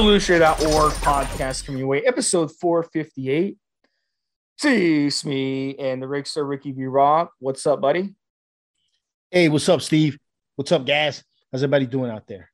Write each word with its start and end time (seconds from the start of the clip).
Lucia.org 0.00 0.92
podcast 0.94 1.66
coming 1.66 1.80
your 1.80 1.88
way, 1.88 2.02
episode 2.02 2.50
458. 2.60 3.56
It's 4.64 5.24
me 5.24 5.76
and 5.76 6.02
the 6.02 6.06
Rickster 6.06 6.48
Ricky 6.48 6.72
V 6.72 6.86
Rock. 6.86 7.32
What's 7.38 7.66
up, 7.66 7.80
buddy? 7.80 8.14
Hey, 9.30 9.48
what's 9.48 9.68
up, 9.68 9.82
Steve? 9.82 10.18
What's 10.56 10.72
up, 10.72 10.86
guys? 10.86 11.22
How's 11.50 11.62
everybody 11.62 11.86
doing 11.86 12.10
out 12.10 12.26
there? 12.26 12.50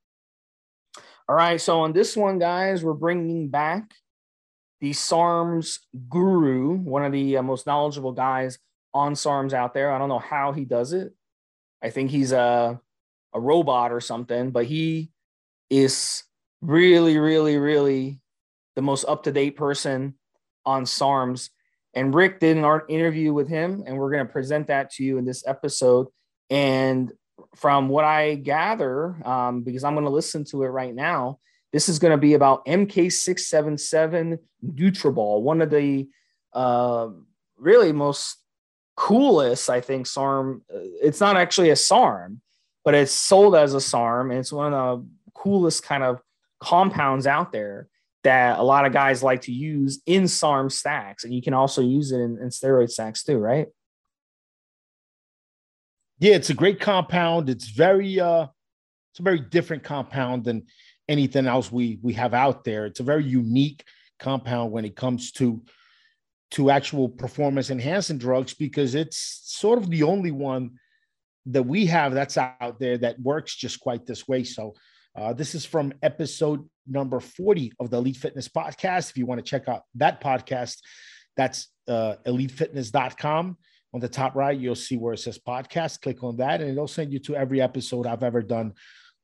All 1.29 1.37
right, 1.37 1.61
so 1.61 1.81
on 1.81 1.93
this 1.93 2.17
one, 2.17 2.39
guys, 2.39 2.83
we're 2.83 2.95
bringing 2.95 3.49
back 3.49 3.95
the 4.81 4.91
SARMs 4.91 5.79
guru, 6.09 6.75
one 6.75 7.05
of 7.05 7.13
the 7.13 7.37
uh, 7.37 7.43
most 7.43 7.67
knowledgeable 7.67 8.13
guys 8.13 8.59
on 8.93 9.15
SARMs 9.15 9.53
out 9.53 9.75
there. 9.75 9.93
I 9.93 9.99
don't 9.99 10.09
know 10.09 10.19
how 10.19 10.53
he 10.53 10.65
does 10.65 10.93
it. 10.93 11.13
I 11.83 11.91
think 11.91 12.11
he's 12.11 12.33
a 12.33 12.81
a 13.33 13.41
robot 13.41 13.93
or 13.93 14.01
something, 14.01 14.51
but 14.51 14.65
he 14.65 15.11
is 15.71 16.25
really, 16.61 17.19
really, 17.19 17.57
really 17.57 18.21
the 18.77 18.83
most 18.83 19.05
up 19.07 19.25
to 19.25 19.33
date 19.33 19.57
person 19.57 20.15
on 20.65 20.85
SARMs. 20.85 21.51
And 21.95 22.15
Rick 22.15 22.41
did 22.41 22.57
an 22.57 22.81
interview 22.89 23.33
with 23.33 23.49
him, 23.49 23.83
and 23.87 23.97
we're 23.97 24.11
going 24.11 24.27
to 24.27 24.33
present 24.33 24.69
that 24.69 24.91
to 24.93 25.05
you 25.05 25.19
in 25.19 25.25
this 25.25 25.47
episode. 25.47 26.09
And 26.51 27.13
from 27.57 27.89
what 27.89 28.05
I 28.05 28.35
gather, 28.35 29.17
um, 29.27 29.63
because 29.63 29.85
I'm 29.85 29.95
going 29.95 30.05
to 30.05 30.11
listen 30.11 30.45
to 30.47 30.63
it 30.65 30.69
right 30.69 30.95
now, 30.95 31.39
this 31.73 31.89
is 31.89 31.99
going 31.99 32.13
to 32.13 32.19
be 32.19 32.35
about 32.35 32.65
MK677 32.67 34.39
Nutrobal, 34.65 35.43
one 35.43 35.61
of 35.61 35.71
the 35.71 36.09
uh, 36.53 37.09
really 37.59 37.93
most 37.93 38.37
coolest, 38.97 39.69
I 39.69 39.81
think, 39.81 40.07
SARM. 40.07 40.63
Uh, 40.73 40.79
it's 41.03 41.21
not 41.21 41.37
actually 41.37 41.71
a 41.71 41.77
SARM, 41.77 42.41
but 42.85 42.95
it's 42.95 43.13
sold 43.13 43.55
as 43.55 43.75
a 43.75 43.81
SARM. 43.81 44.31
And 44.31 44.41
it's 44.41 44.53
one 44.53 44.73
of 44.73 45.01
the 45.01 45.31
coolest 45.35 45.83
kind 45.83 46.03
of 46.03 46.21
compounds 46.61 47.27
out 47.27 47.53
there 47.53 47.89
that 48.25 48.59
a 48.59 48.63
lot 48.63 48.85
of 48.85 48.93
guys 48.93 49.23
like 49.23 49.43
to 49.43 49.53
use 49.53 50.01
in 50.07 50.27
SARM 50.27 50.71
stacks. 50.71 51.25
And 51.25 51.33
you 51.33 51.41
can 51.41 51.55
also 51.55 51.83
use 51.83 52.13
it 52.13 52.19
in, 52.19 52.39
in 52.39 52.49
steroid 52.49 52.91
stacks 52.91 53.23
too, 53.23 53.39
right? 53.39 53.69
Yeah, 56.19 56.35
it's 56.35 56.51
a 56.51 56.55
great 56.55 56.81
compound. 56.81 57.49
It's 57.49 57.69
very 57.69 58.19
uh 58.21 58.47
it's 59.13 59.21
a 59.21 59.23
very 59.23 59.41
different 59.41 59.85
compound 59.85 60.45
than 60.45 60.67
anything 61.09 61.47
else 61.47 61.71
we 61.71 61.99
we 62.03 62.13
have 62.15 62.35
out 62.35 62.65
there. 62.65 62.87
It's 62.87 63.01
a 63.01 63.05
very 63.05 63.25
unique 63.25 63.85
compound 64.19 64.73
when 64.73 64.85
it 64.85 64.97
comes 64.97 65.31
to 65.33 65.63
to 66.53 66.71
actual 66.71 67.09
performance 67.09 67.71
enhancing 67.71 68.19
drugs 68.19 68.55
because 68.55 68.95
it's 68.95 69.43
sort 69.45 69.79
of 69.79 69.91
the 69.91 70.03
only 70.03 70.31
one 70.31 70.79
that 71.47 71.63
we 71.63 71.87
have 71.87 72.15
that's 72.15 72.37
out 72.37 72.79
there 72.79 72.99
that 72.99 73.21
works 73.21 73.55
just 73.55 73.81
quite 73.81 74.07
this 74.07 74.27
way. 74.27 74.45
So 74.45 74.75
uh, 75.19 75.33
this 75.33 75.55
is 75.55 75.65
from 75.65 75.95
episode 76.03 76.69
number 76.87 77.19
40 77.19 77.73
of 77.81 77.89
the 77.91 77.97
Elite 77.97 78.17
Fitness 78.17 78.49
podcast. 78.49 79.11
If 79.11 79.19
you 79.19 79.27
want 79.27 79.45
to 79.45 79.45
check 79.45 79.69
out 79.69 79.83
that 79.97 80.23
podcast, 80.23 80.79
that's 81.37 81.69
uh, 81.89 82.15
elitefitness.com. 82.25 83.57
On 83.95 84.01
the 84.01 84.09
top 84.09 84.37
right, 84.37 84.59
you'll 84.59 84.77
see 84.77 84.97
where 84.97 85.15
it 85.15 85.19
says 85.19 85.39
podcast. 85.39 86.03
Click 86.03 86.23
on 86.23 86.37
that, 86.37 86.61
and 86.61 86.71
it'll 86.71 86.87
send 86.87 87.13
you 87.13 87.19
to 87.21 87.35
every 87.35 87.61
episode 87.61 88.07
I've 88.07 88.23
ever 88.23 88.43
done 88.43 88.75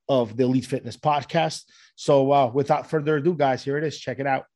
of 0.09 0.37
the 0.37 0.43
Elite 0.45 0.67
Fitness 0.67 0.97
podcast. 0.97 1.63
So, 1.97 2.33
uh, 2.33 2.51
without 2.53 2.91
further 2.91 3.19
ado, 3.19 3.35
guys, 3.35 3.63
here 3.63 3.79
it 3.79 3.85
is. 3.85 3.97
Check 3.99 4.19
it 4.19 4.27
out. 4.27 4.47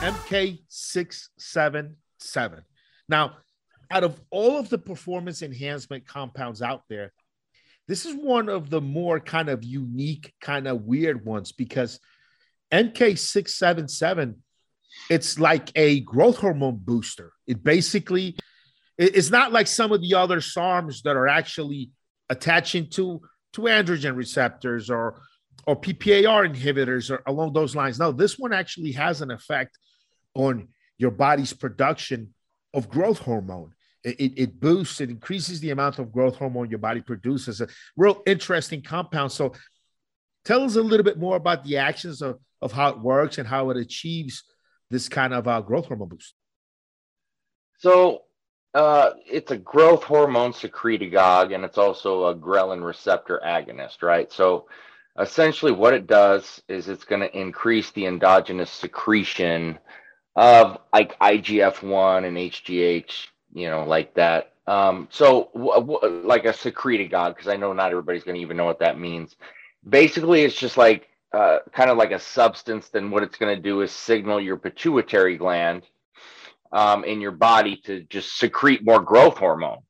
MK677. 0.00 2.62
Now, 3.08 3.38
out 3.90 4.04
of 4.04 4.20
all 4.30 4.58
of 4.58 4.68
the 4.68 4.78
performance 4.78 5.42
enhancement 5.42 6.06
compounds 6.06 6.62
out 6.62 6.82
there, 6.88 7.12
this 7.86 8.04
is 8.04 8.14
one 8.14 8.48
of 8.50 8.68
the 8.68 8.82
more 8.82 9.18
kind 9.18 9.48
of 9.48 9.64
unique, 9.64 10.34
kind 10.40 10.68
of 10.68 10.82
weird 10.82 11.24
ones 11.24 11.52
because 11.52 12.00
MK677, 12.70 14.34
it's 15.08 15.38
like 15.38 15.70
a 15.74 16.00
growth 16.00 16.36
hormone 16.36 16.76
booster. 16.76 17.32
It 17.46 17.64
basically, 17.64 18.36
it's 18.98 19.30
not 19.30 19.52
like 19.52 19.66
some 19.66 19.92
of 19.92 20.02
the 20.02 20.14
other 20.14 20.40
SARMs 20.40 21.02
that 21.02 21.16
are 21.16 21.28
actually 21.28 21.90
attaching 22.28 22.90
to, 22.90 23.22
to 23.54 23.62
androgen 23.62 24.16
receptors 24.16 24.90
or, 24.90 25.22
or 25.66 25.80
PPAR 25.80 26.54
inhibitors 26.54 27.10
or 27.10 27.22
along 27.26 27.54
those 27.54 27.74
lines. 27.74 27.98
Now, 27.98 28.12
this 28.12 28.38
one 28.38 28.52
actually 28.52 28.92
has 28.92 29.22
an 29.22 29.30
effect 29.30 29.78
on 30.34 30.68
your 30.98 31.10
body's 31.10 31.54
production 31.54 32.34
of 32.74 32.90
growth 32.90 33.20
hormone. 33.20 33.72
It, 34.08 34.32
it, 34.36 34.60
boosts, 34.60 35.00
it 35.00 35.10
increases 35.10 35.60
the 35.60 35.70
amount 35.70 35.98
of 35.98 36.12
growth 36.12 36.36
hormone 36.36 36.70
your 36.70 36.78
body 36.78 37.00
produces. 37.00 37.60
A 37.60 37.68
real 37.96 38.22
interesting 38.26 38.82
compound. 38.82 39.32
So, 39.32 39.52
tell 40.44 40.62
us 40.62 40.76
a 40.76 40.82
little 40.82 41.04
bit 41.04 41.18
more 41.18 41.36
about 41.36 41.64
the 41.64 41.78
actions 41.78 42.22
of, 42.22 42.38
of 42.62 42.72
how 42.72 42.90
it 42.90 43.00
works 43.00 43.38
and 43.38 43.46
how 43.46 43.70
it 43.70 43.76
achieves 43.76 44.44
this 44.90 45.08
kind 45.08 45.34
of 45.34 45.46
uh, 45.46 45.60
growth 45.60 45.86
hormone 45.86 46.08
boost. 46.08 46.34
So, 47.78 48.22
uh, 48.74 49.10
it's 49.26 49.50
a 49.50 49.58
growth 49.58 50.04
hormone 50.04 50.52
secretagogue, 50.52 51.54
and 51.54 51.64
it's 51.64 51.78
also 51.78 52.26
a 52.26 52.34
ghrelin 52.34 52.84
receptor 52.84 53.40
agonist, 53.44 54.02
right? 54.02 54.30
So, 54.32 54.68
essentially, 55.18 55.72
what 55.72 55.94
it 55.94 56.06
does 56.06 56.62
is 56.68 56.88
it's 56.88 57.04
going 57.04 57.22
to 57.22 57.38
increase 57.38 57.90
the 57.90 58.06
endogenous 58.06 58.70
secretion 58.70 59.78
of 60.36 60.78
like 60.92 61.18
IGF 61.18 61.82
1 61.82 62.24
and 62.24 62.36
HGH 62.36 63.26
you 63.58 63.68
know, 63.68 63.84
like 63.84 64.14
that. 64.14 64.52
Um, 64.66 65.08
so, 65.10 65.50
like 66.24 66.44
a 66.44 66.52
secretagogue, 66.52 67.34
because 67.34 67.48
I 67.48 67.56
know 67.56 67.72
not 67.72 67.90
everybody's 67.90 68.24
going 68.24 68.36
to 68.36 68.40
even 68.40 68.56
know 68.56 68.66
what 68.66 68.80
that 68.80 69.00
means. 69.00 69.36
Basically, 69.88 70.42
it's 70.42 70.58
just 70.58 70.76
like 70.76 71.08
uh, 71.32 71.58
kind 71.72 71.90
of 71.90 71.96
like 71.96 72.12
a 72.12 72.18
substance. 72.18 72.88
Then 72.88 73.10
what 73.10 73.22
it's 73.22 73.38
going 73.38 73.54
to 73.56 73.62
do 73.62 73.80
is 73.80 73.90
signal 73.90 74.40
your 74.40 74.58
pituitary 74.58 75.36
gland 75.36 75.84
um, 76.72 77.04
in 77.04 77.20
your 77.20 77.32
body 77.32 77.80
to 77.84 78.02
just 78.04 78.38
secrete 78.38 78.84
more 78.84 79.00
growth 79.00 79.38
hormone. 79.38 79.80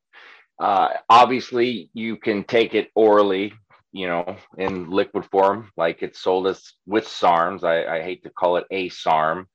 Uh, 0.58 0.88
obviously, 1.08 1.90
you 1.92 2.16
can 2.16 2.44
take 2.44 2.74
it 2.74 2.90
orally, 2.94 3.52
you 3.92 4.06
know, 4.06 4.36
in 4.58 4.90
liquid 4.90 5.24
form, 5.26 5.70
like 5.76 6.02
it's 6.02 6.20
sold 6.20 6.46
as 6.46 6.72
with 6.86 7.04
SARMs. 7.04 7.64
I, 7.64 7.98
I 7.98 8.02
hate 8.02 8.22
to 8.24 8.30
call 8.30 8.56
it 8.56 8.64
a 8.70 8.88
SARM, 8.88 9.48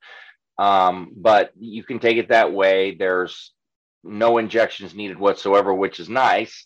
um, 0.58 1.12
but 1.16 1.52
you 1.60 1.84
can 1.84 2.00
take 2.00 2.18
it 2.18 2.30
that 2.30 2.54
way. 2.54 2.96
There's 2.96 3.52
no 4.04 4.38
injections 4.38 4.94
needed 4.96 5.20
whatsoever, 5.20 5.74
which 5.74 6.00
is 6.00 6.10
nice, 6.10 6.66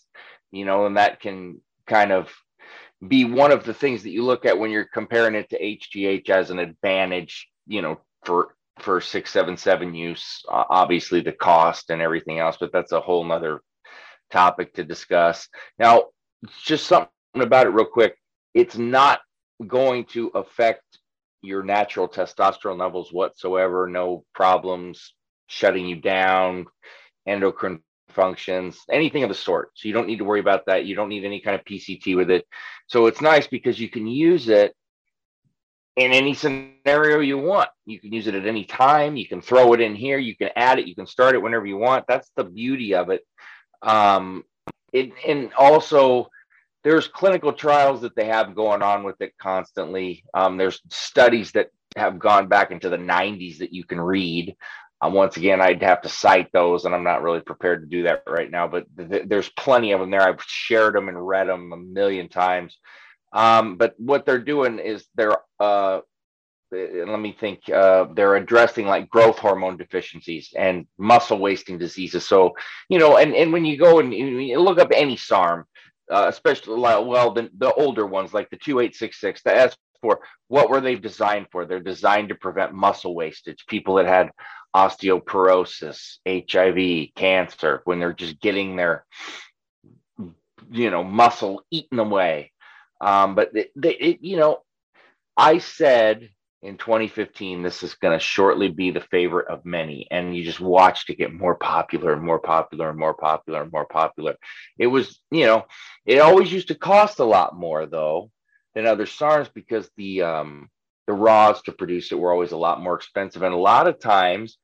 you 0.50 0.64
know, 0.64 0.86
and 0.86 0.96
that 0.96 1.20
can 1.20 1.60
kind 1.86 2.12
of 2.12 2.28
be 3.06 3.24
one 3.24 3.52
of 3.52 3.64
the 3.64 3.74
things 3.74 4.02
that 4.02 4.10
you 4.10 4.24
look 4.24 4.44
at 4.44 4.58
when 4.58 4.70
you're 4.70 4.88
comparing 4.92 5.34
it 5.34 5.48
to 5.50 5.60
HGH 5.60 6.28
as 6.30 6.50
an 6.50 6.58
advantage, 6.58 7.48
you 7.66 7.82
know, 7.82 8.00
for 8.24 8.54
for 8.80 9.00
677 9.00 9.94
use, 9.94 10.42
uh, 10.48 10.64
obviously 10.70 11.20
the 11.20 11.32
cost 11.32 11.90
and 11.90 12.00
everything 12.00 12.38
else, 12.38 12.56
but 12.60 12.72
that's 12.72 12.92
a 12.92 13.00
whole 13.00 13.24
nother 13.24 13.60
topic 14.30 14.72
to 14.74 14.84
discuss. 14.84 15.48
Now, 15.78 16.04
just 16.62 16.86
something 16.86 17.10
about 17.34 17.66
it 17.66 17.70
real 17.70 17.86
quick. 17.86 18.16
It's 18.54 18.76
not 18.76 19.20
going 19.66 20.04
to 20.06 20.28
affect 20.28 20.82
your 21.42 21.62
natural 21.62 22.08
testosterone 22.08 22.78
levels 22.78 23.12
whatsoever, 23.12 23.88
no 23.88 24.24
problems 24.34 25.14
shutting 25.48 25.86
you 25.86 25.96
down, 25.96 26.66
endocrine 27.28 27.82
functions, 28.08 28.78
anything 28.90 29.22
of 29.22 29.28
the 29.28 29.34
sort. 29.34 29.70
So 29.74 29.88
you 29.88 29.94
don't 29.94 30.06
need 30.06 30.18
to 30.18 30.24
worry 30.24 30.40
about 30.40 30.66
that. 30.66 30.86
You 30.86 30.94
don't 30.94 31.08
need 31.08 31.24
any 31.24 31.40
kind 31.40 31.54
of 31.54 31.64
PCT 31.64 32.16
with 32.16 32.30
it. 32.30 32.46
So 32.86 33.06
it's 33.06 33.20
nice 33.20 33.46
because 33.46 33.78
you 33.78 33.88
can 33.88 34.06
use 34.06 34.48
it 34.48 34.74
in 35.96 36.12
any 36.12 36.34
scenario 36.34 37.20
you 37.20 37.38
want. 37.38 37.68
You 37.84 38.00
can 38.00 38.12
use 38.12 38.26
it 38.26 38.34
at 38.34 38.46
any 38.46 38.64
time. 38.64 39.16
You 39.16 39.26
can 39.26 39.40
throw 39.40 39.72
it 39.72 39.80
in 39.80 39.94
here. 39.94 40.18
You 40.18 40.36
can 40.36 40.50
add 40.56 40.78
it. 40.78 40.86
You 40.86 40.94
can 40.94 41.06
start 41.06 41.34
it 41.34 41.42
whenever 41.42 41.66
you 41.66 41.76
want. 41.76 42.06
That's 42.08 42.30
the 42.36 42.44
beauty 42.44 42.94
of 42.94 43.10
it. 43.10 43.22
Um, 43.82 44.44
it 44.92 45.12
and 45.26 45.52
also 45.54 46.28
there's 46.84 47.08
clinical 47.08 47.52
trials 47.52 48.00
that 48.02 48.14
they 48.14 48.26
have 48.26 48.54
going 48.54 48.82
on 48.82 49.04
with 49.04 49.20
it 49.20 49.36
constantly. 49.38 50.24
Um, 50.32 50.56
there's 50.56 50.80
studies 50.90 51.52
that 51.52 51.70
have 51.96 52.18
gone 52.18 52.48
back 52.48 52.70
into 52.70 52.88
the 52.88 52.96
90s 52.96 53.58
that 53.58 53.72
you 53.72 53.84
can 53.84 54.00
read 54.00 54.56
um, 55.00 55.12
once 55.12 55.36
again, 55.36 55.60
I'd 55.60 55.82
have 55.82 56.02
to 56.02 56.08
cite 56.08 56.50
those, 56.52 56.84
and 56.84 56.94
I'm 56.94 57.04
not 57.04 57.22
really 57.22 57.40
prepared 57.40 57.82
to 57.82 57.88
do 57.88 58.02
that 58.04 58.24
right 58.26 58.50
now. 58.50 58.66
But 58.66 58.86
th- 58.96 59.28
there's 59.28 59.48
plenty 59.50 59.92
of 59.92 60.00
them 60.00 60.10
there. 60.10 60.22
I've 60.22 60.42
shared 60.42 60.94
them 60.94 61.08
and 61.08 61.26
read 61.26 61.48
them 61.48 61.72
a 61.72 61.76
million 61.76 62.28
times. 62.28 62.76
Um, 63.32 63.76
but 63.76 63.94
what 63.98 64.26
they're 64.26 64.38
doing 64.38 64.78
is 64.78 65.06
they're 65.14 65.36
uh, 65.60 66.00
let 66.70 67.20
me 67.20 67.36
think 67.38 67.68
uh, 67.70 68.06
they're 68.14 68.36
addressing 68.36 68.86
like 68.86 69.08
growth 69.08 69.38
hormone 69.38 69.76
deficiencies 69.76 70.52
and 70.56 70.86
muscle 70.98 71.38
wasting 71.38 71.78
diseases 71.78 72.26
so 72.26 72.52
you 72.88 72.98
know 72.98 73.16
and, 73.16 73.34
and 73.34 73.52
when 73.52 73.64
you 73.64 73.78
go 73.78 74.00
and 74.00 74.12
you 74.12 74.60
look 74.60 74.78
up 74.78 74.90
any 74.94 75.16
sarm 75.16 75.64
uh, 76.10 76.26
especially 76.28 76.78
like, 76.78 77.06
well 77.06 77.32
the, 77.32 77.48
the 77.58 77.72
older 77.74 78.06
ones 78.06 78.34
like 78.34 78.50
the 78.50 78.56
2866 78.56 79.42
the 79.44 79.72
s4 80.04 80.16
what 80.48 80.68
were 80.68 80.80
they 80.80 80.94
designed 80.94 81.46
for 81.50 81.64
they're 81.64 81.80
designed 81.80 82.28
to 82.28 82.34
prevent 82.34 82.74
muscle 82.74 83.14
wastage 83.14 83.64
people 83.66 83.94
that 83.94 84.06
had 84.06 84.30
osteoporosis, 84.74 86.18
HIV, 86.26 87.14
cancer, 87.14 87.82
when 87.84 87.98
they're 87.98 88.12
just 88.12 88.40
getting 88.40 88.76
their 88.76 89.04
you 90.70 90.90
know, 90.90 91.04
muscle 91.04 91.62
eaten 91.70 91.98
away. 91.98 92.52
Um, 93.00 93.34
but 93.34 93.54
it, 93.54 93.70
it, 93.76 94.18
you 94.22 94.36
know, 94.36 94.62
I 95.36 95.58
said 95.58 96.30
in 96.62 96.76
2015 96.76 97.62
this 97.62 97.84
is 97.84 97.94
going 97.94 98.18
to 98.18 98.24
shortly 98.24 98.68
be 98.68 98.90
the 98.90 99.00
favorite 99.00 99.46
of 99.48 99.64
many 99.64 100.08
and 100.10 100.36
you 100.36 100.42
just 100.42 100.58
watched 100.58 101.08
it 101.08 101.16
get 101.16 101.32
more 101.32 101.54
popular 101.54 102.12
and 102.12 102.22
more 102.22 102.40
popular 102.40 102.90
and 102.90 102.98
more 102.98 103.14
popular 103.14 103.62
and 103.62 103.70
more 103.70 103.86
popular 103.86 104.34
it 104.76 104.88
was 104.88 105.20
you 105.30 105.46
know 105.46 105.64
it 106.04 106.18
always 106.18 106.52
used 106.52 106.66
to 106.66 106.74
cost 106.74 107.20
a 107.20 107.24
lot 107.24 107.56
more 107.56 107.86
though 107.86 108.28
than 108.74 108.86
other 108.86 109.06
SARMs 109.06 109.48
because 109.54 109.88
the 109.96 110.22
um 110.22 110.68
the 111.08 111.14
raws 111.14 111.62
to 111.62 111.72
produce 111.72 112.12
it 112.12 112.18
were 112.18 112.30
always 112.30 112.52
a 112.52 112.56
lot 112.56 112.82
more 112.82 112.94
expensive. 112.94 113.42
And 113.42 113.54
a 113.54 113.58
lot 113.58 113.88
of 113.88 113.98
times 113.98 114.58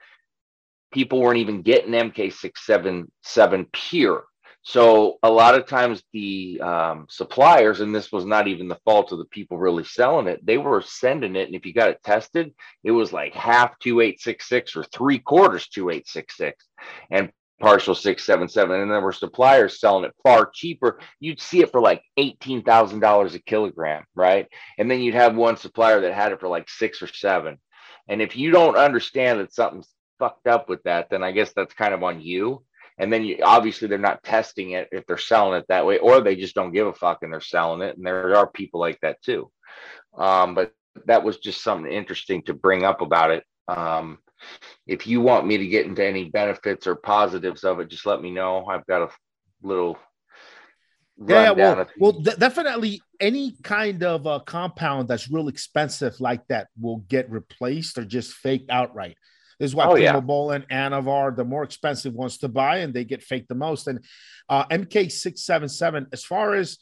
people 0.92 1.20
weren't 1.20 1.38
even 1.38 1.62
getting 1.62 1.90
mk677 1.90 3.72
pure. 3.72 4.26
So 4.62 5.18
a 5.22 5.30
lot 5.30 5.54
of 5.54 5.66
times 5.66 6.02
the 6.12 6.60
um, 6.60 7.06
suppliers, 7.08 7.80
and 7.80 7.94
this 7.94 8.12
was 8.12 8.24
not 8.26 8.46
even 8.46 8.68
the 8.68 8.80
fault 8.84 9.10
of 9.12 9.18
the 9.18 9.24
people 9.26 9.58
really 9.58 9.84
selling 9.84 10.26
it, 10.26 10.44
they 10.44 10.58
were 10.58 10.82
sending 10.82 11.34
it, 11.34 11.46
and 11.46 11.54
if 11.54 11.66
you 11.66 11.74
got 11.74 11.90
it 11.90 12.02
tested, 12.02 12.54
it 12.82 12.90
was 12.90 13.12
like 13.12 13.34
half 13.34 13.78
two 13.78 14.00
eight 14.00 14.20
six 14.20 14.48
six 14.48 14.76
or 14.76 14.84
three 14.84 15.18
quarters 15.18 15.68
two 15.68 15.90
eight 15.90 16.08
six 16.08 16.36
six, 16.36 16.64
and 17.10 17.30
partial 17.60 17.94
six 17.94 18.24
seven 18.24 18.48
seven, 18.48 18.80
and 18.80 18.90
there 18.90 19.00
were 19.00 19.12
suppliers 19.12 19.80
selling 19.80 20.04
it 20.04 20.14
far 20.22 20.50
cheaper. 20.52 21.00
You'd 21.20 21.40
see 21.40 21.60
it 21.60 21.72
for 21.72 21.80
like 21.80 22.02
eighteen 22.16 22.62
thousand 22.62 23.00
dollars 23.00 23.34
a 23.34 23.38
kilogram, 23.38 24.04
right? 24.14 24.46
And 24.78 24.90
then 24.90 25.00
you'd 25.00 25.14
have 25.14 25.36
one 25.36 25.56
supplier 25.56 26.00
that 26.00 26.14
had 26.14 26.32
it 26.32 26.40
for 26.40 26.48
like 26.48 26.68
six 26.68 27.02
or 27.02 27.06
seven. 27.06 27.58
And 28.08 28.20
if 28.20 28.36
you 28.36 28.50
don't 28.50 28.76
understand 28.76 29.40
that 29.40 29.54
something's 29.54 29.88
fucked 30.18 30.46
up 30.46 30.68
with 30.68 30.82
that, 30.84 31.08
then 31.10 31.22
I 31.22 31.32
guess 31.32 31.52
that's 31.54 31.74
kind 31.74 31.94
of 31.94 32.02
on 32.02 32.20
you 32.20 32.64
and 32.98 33.12
then 33.12 33.24
you 33.24 33.38
obviously 33.42 33.88
they're 33.88 33.98
not 33.98 34.22
testing 34.22 34.72
it 34.72 34.88
if 34.92 35.06
they're 35.06 35.18
selling 35.18 35.58
it 35.58 35.66
that 35.68 35.86
way 35.86 35.98
or 35.98 36.20
they 36.20 36.36
just 36.36 36.54
don't 36.54 36.72
give 36.72 36.86
a 36.86 36.92
fuck 36.92 37.18
and 37.22 37.32
they're 37.32 37.40
selling 37.40 37.82
it 37.82 37.96
and 37.96 38.06
there 38.06 38.36
are 38.36 38.46
people 38.46 38.80
like 38.80 38.98
that 39.00 39.20
too 39.22 39.50
um, 40.16 40.54
but 40.54 40.72
that 41.06 41.24
was 41.24 41.38
just 41.38 41.62
something 41.62 41.90
interesting 41.90 42.42
to 42.42 42.54
bring 42.54 42.84
up 42.84 43.00
about 43.00 43.30
it 43.30 43.44
um, 43.68 44.18
if 44.86 45.06
you 45.06 45.20
want 45.20 45.46
me 45.46 45.56
to 45.56 45.66
get 45.66 45.86
into 45.86 46.04
any 46.04 46.30
benefits 46.30 46.86
or 46.86 46.94
positives 46.94 47.64
of 47.64 47.80
it 47.80 47.88
just 47.88 48.06
let 48.06 48.20
me 48.20 48.30
know 48.30 48.66
i've 48.66 48.86
got 48.86 49.02
a 49.02 49.08
little 49.62 49.98
yeah, 51.16 51.52
well, 51.52 51.86
well 51.98 52.12
definitely 52.12 53.00
any 53.20 53.54
kind 53.62 54.02
of 54.02 54.26
uh, 54.26 54.40
compound 54.40 55.06
that's 55.06 55.30
real 55.30 55.48
expensive 55.48 56.20
like 56.20 56.46
that 56.48 56.68
will 56.80 56.98
get 57.08 57.30
replaced 57.30 57.98
or 57.98 58.04
just 58.04 58.32
faked 58.32 58.68
outright. 58.70 59.16
This 59.60 59.70
is 59.70 59.74
why 59.76 59.86
oh, 59.86 59.94
Primobolan, 59.94 60.64
yeah. 60.68 60.90
Anavar, 60.90 61.36
the 61.36 61.44
more 61.44 61.62
expensive 61.62 62.12
ones 62.12 62.38
to 62.38 62.48
buy, 62.48 62.78
and 62.78 62.92
they 62.92 63.04
get 63.04 63.22
faked 63.22 63.48
the 63.48 63.54
most. 63.54 63.86
And 63.86 64.04
uh, 64.48 64.66
MK677, 64.66 66.06
as 66.12 66.24
far 66.24 66.54
as 66.54 66.78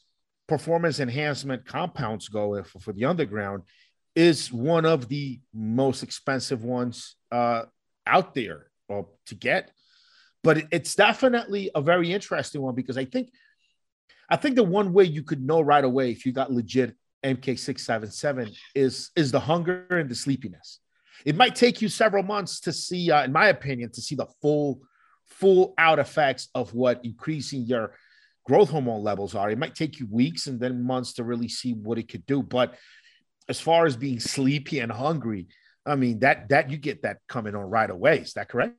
performance 0.49 0.99
enhancement 0.99 1.67
compounds 1.67 2.29
go 2.29 2.63
for, 2.63 2.79
for 2.81 2.93
the 2.95 3.05
underground, 3.05 3.65
is 4.17 4.51
one 4.51 4.87
of 4.87 5.09
the 5.09 5.41
most 5.53 6.03
expensive 6.03 6.65
ones 6.65 7.17
uh, 7.33 7.63
out 8.07 8.35
there 8.35 8.67
well, 8.89 9.11
to 9.27 9.35
get. 9.35 9.71
But 10.45 10.65
it's 10.71 10.95
definitely 10.95 11.71
a 11.75 11.81
very 11.81 12.13
interesting 12.13 12.63
one 12.63 12.75
because 12.75 12.99
I 12.99 13.05
think 13.05 13.31
I 14.29 14.37
think 14.37 14.57
the 14.57 14.63
one 14.63 14.93
way 14.93 15.05
you 15.05 15.23
could 15.23 15.45
know 15.45 15.61
right 15.61 15.85
away 15.85 16.11
if 16.11 16.25
you 16.25 16.33
got 16.33 16.53
legit 16.53 16.95
MK677 17.25 18.55
is 18.75 19.11
is 19.17 19.33
the 19.33 19.41
hunger 19.41 19.87
and 19.91 20.11
the 20.11 20.15
sleepiness. 20.15 20.81
It 21.25 21.37
might 21.37 21.55
take 21.55 21.81
you 21.81 21.89
several 21.89 22.25
months 22.25 22.61
to 22.61 22.73
see, 22.73 23.11
uh, 23.11 23.25
in 23.25 23.33
my 23.33 23.49
opinion, 23.49 23.91
to 23.93 24.01
see 24.01 24.17
the 24.17 24.27
full, 24.41 24.81
full 25.27 25.75
out 25.79 26.01
effects 26.01 26.49
of 26.55 26.75
what 26.75 27.05
increasing 27.05 27.63
your 27.63 27.95
growth 28.45 28.71
hormone 28.71 29.05
levels 29.05 29.37
are. 29.37 29.51
It 29.51 29.59
might 29.59 29.77
take 29.77 30.01
you 30.01 30.09
weeks 30.11 30.49
and 30.49 30.59
then 30.59 30.83
months 30.83 31.13
to 31.15 31.25
really 31.25 31.49
see 31.49 31.75
what 31.75 31.99
it 31.99 32.09
could 32.09 32.27
do. 32.27 32.43
But 32.43 32.75
as 33.49 33.61
far 33.61 33.87
as 33.87 33.97
being 33.97 34.19
sleepy 34.19 34.81
and 34.81 34.91
hungry, 34.91 35.47
I 35.85 35.97
mean 35.97 36.21
that 36.21 36.49
that 36.51 36.71
you 36.71 36.77
get 36.77 37.03
that 37.03 37.19
coming 37.29 37.55
on 37.55 37.69
right 37.69 37.91
away. 37.91 38.19
Is 38.19 38.35
that 38.35 38.49
correct? 38.49 38.77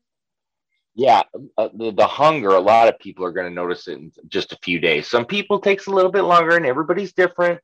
Yeah, 0.95 1.23
uh, 1.57 1.69
the, 1.73 1.91
the 1.91 2.05
hunger. 2.05 2.49
A 2.49 2.59
lot 2.59 2.87
of 2.87 2.99
people 2.99 3.25
are 3.25 3.31
going 3.31 3.49
to 3.49 3.53
notice 3.53 3.87
it 3.87 3.93
in 3.97 4.11
just 4.27 4.53
a 4.53 4.59
few 4.61 4.79
days. 4.79 5.07
Some 5.07 5.25
people 5.25 5.59
takes 5.59 5.87
a 5.87 5.91
little 5.91 6.11
bit 6.11 6.21
longer, 6.21 6.55
and 6.55 6.65
everybody's 6.65 7.13
different. 7.13 7.59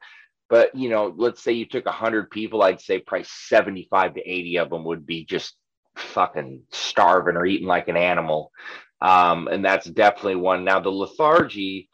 But 0.50 0.74
you 0.76 0.90
know, 0.90 1.14
let's 1.16 1.44
say 1.44 1.52
you 1.52 1.66
took 1.66 1.88
hundred 1.88 2.32
people, 2.32 2.64
I'd 2.64 2.82
say 2.82 3.00
probably 3.00 3.28
seventy-five 3.30 4.16
to 4.16 4.22
eighty 4.22 4.58
of 4.58 4.72
them 4.72 4.84
would 4.86 5.06
be 5.06 5.26
just 5.26 5.56
fucking 5.96 6.64
starving 6.72 7.38
or 7.38 7.46
eating 7.46 7.68
like 7.68 7.88
an 7.88 7.98
animal. 7.98 8.52
Um, 9.02 9.48
and 9.48 9.64
that's 9.64 9.86
definitely 9.86 10.36
one. 10.36 10.66
Now 10.66 10.80
the 10.80 10.90
lethargy 10.90 11.90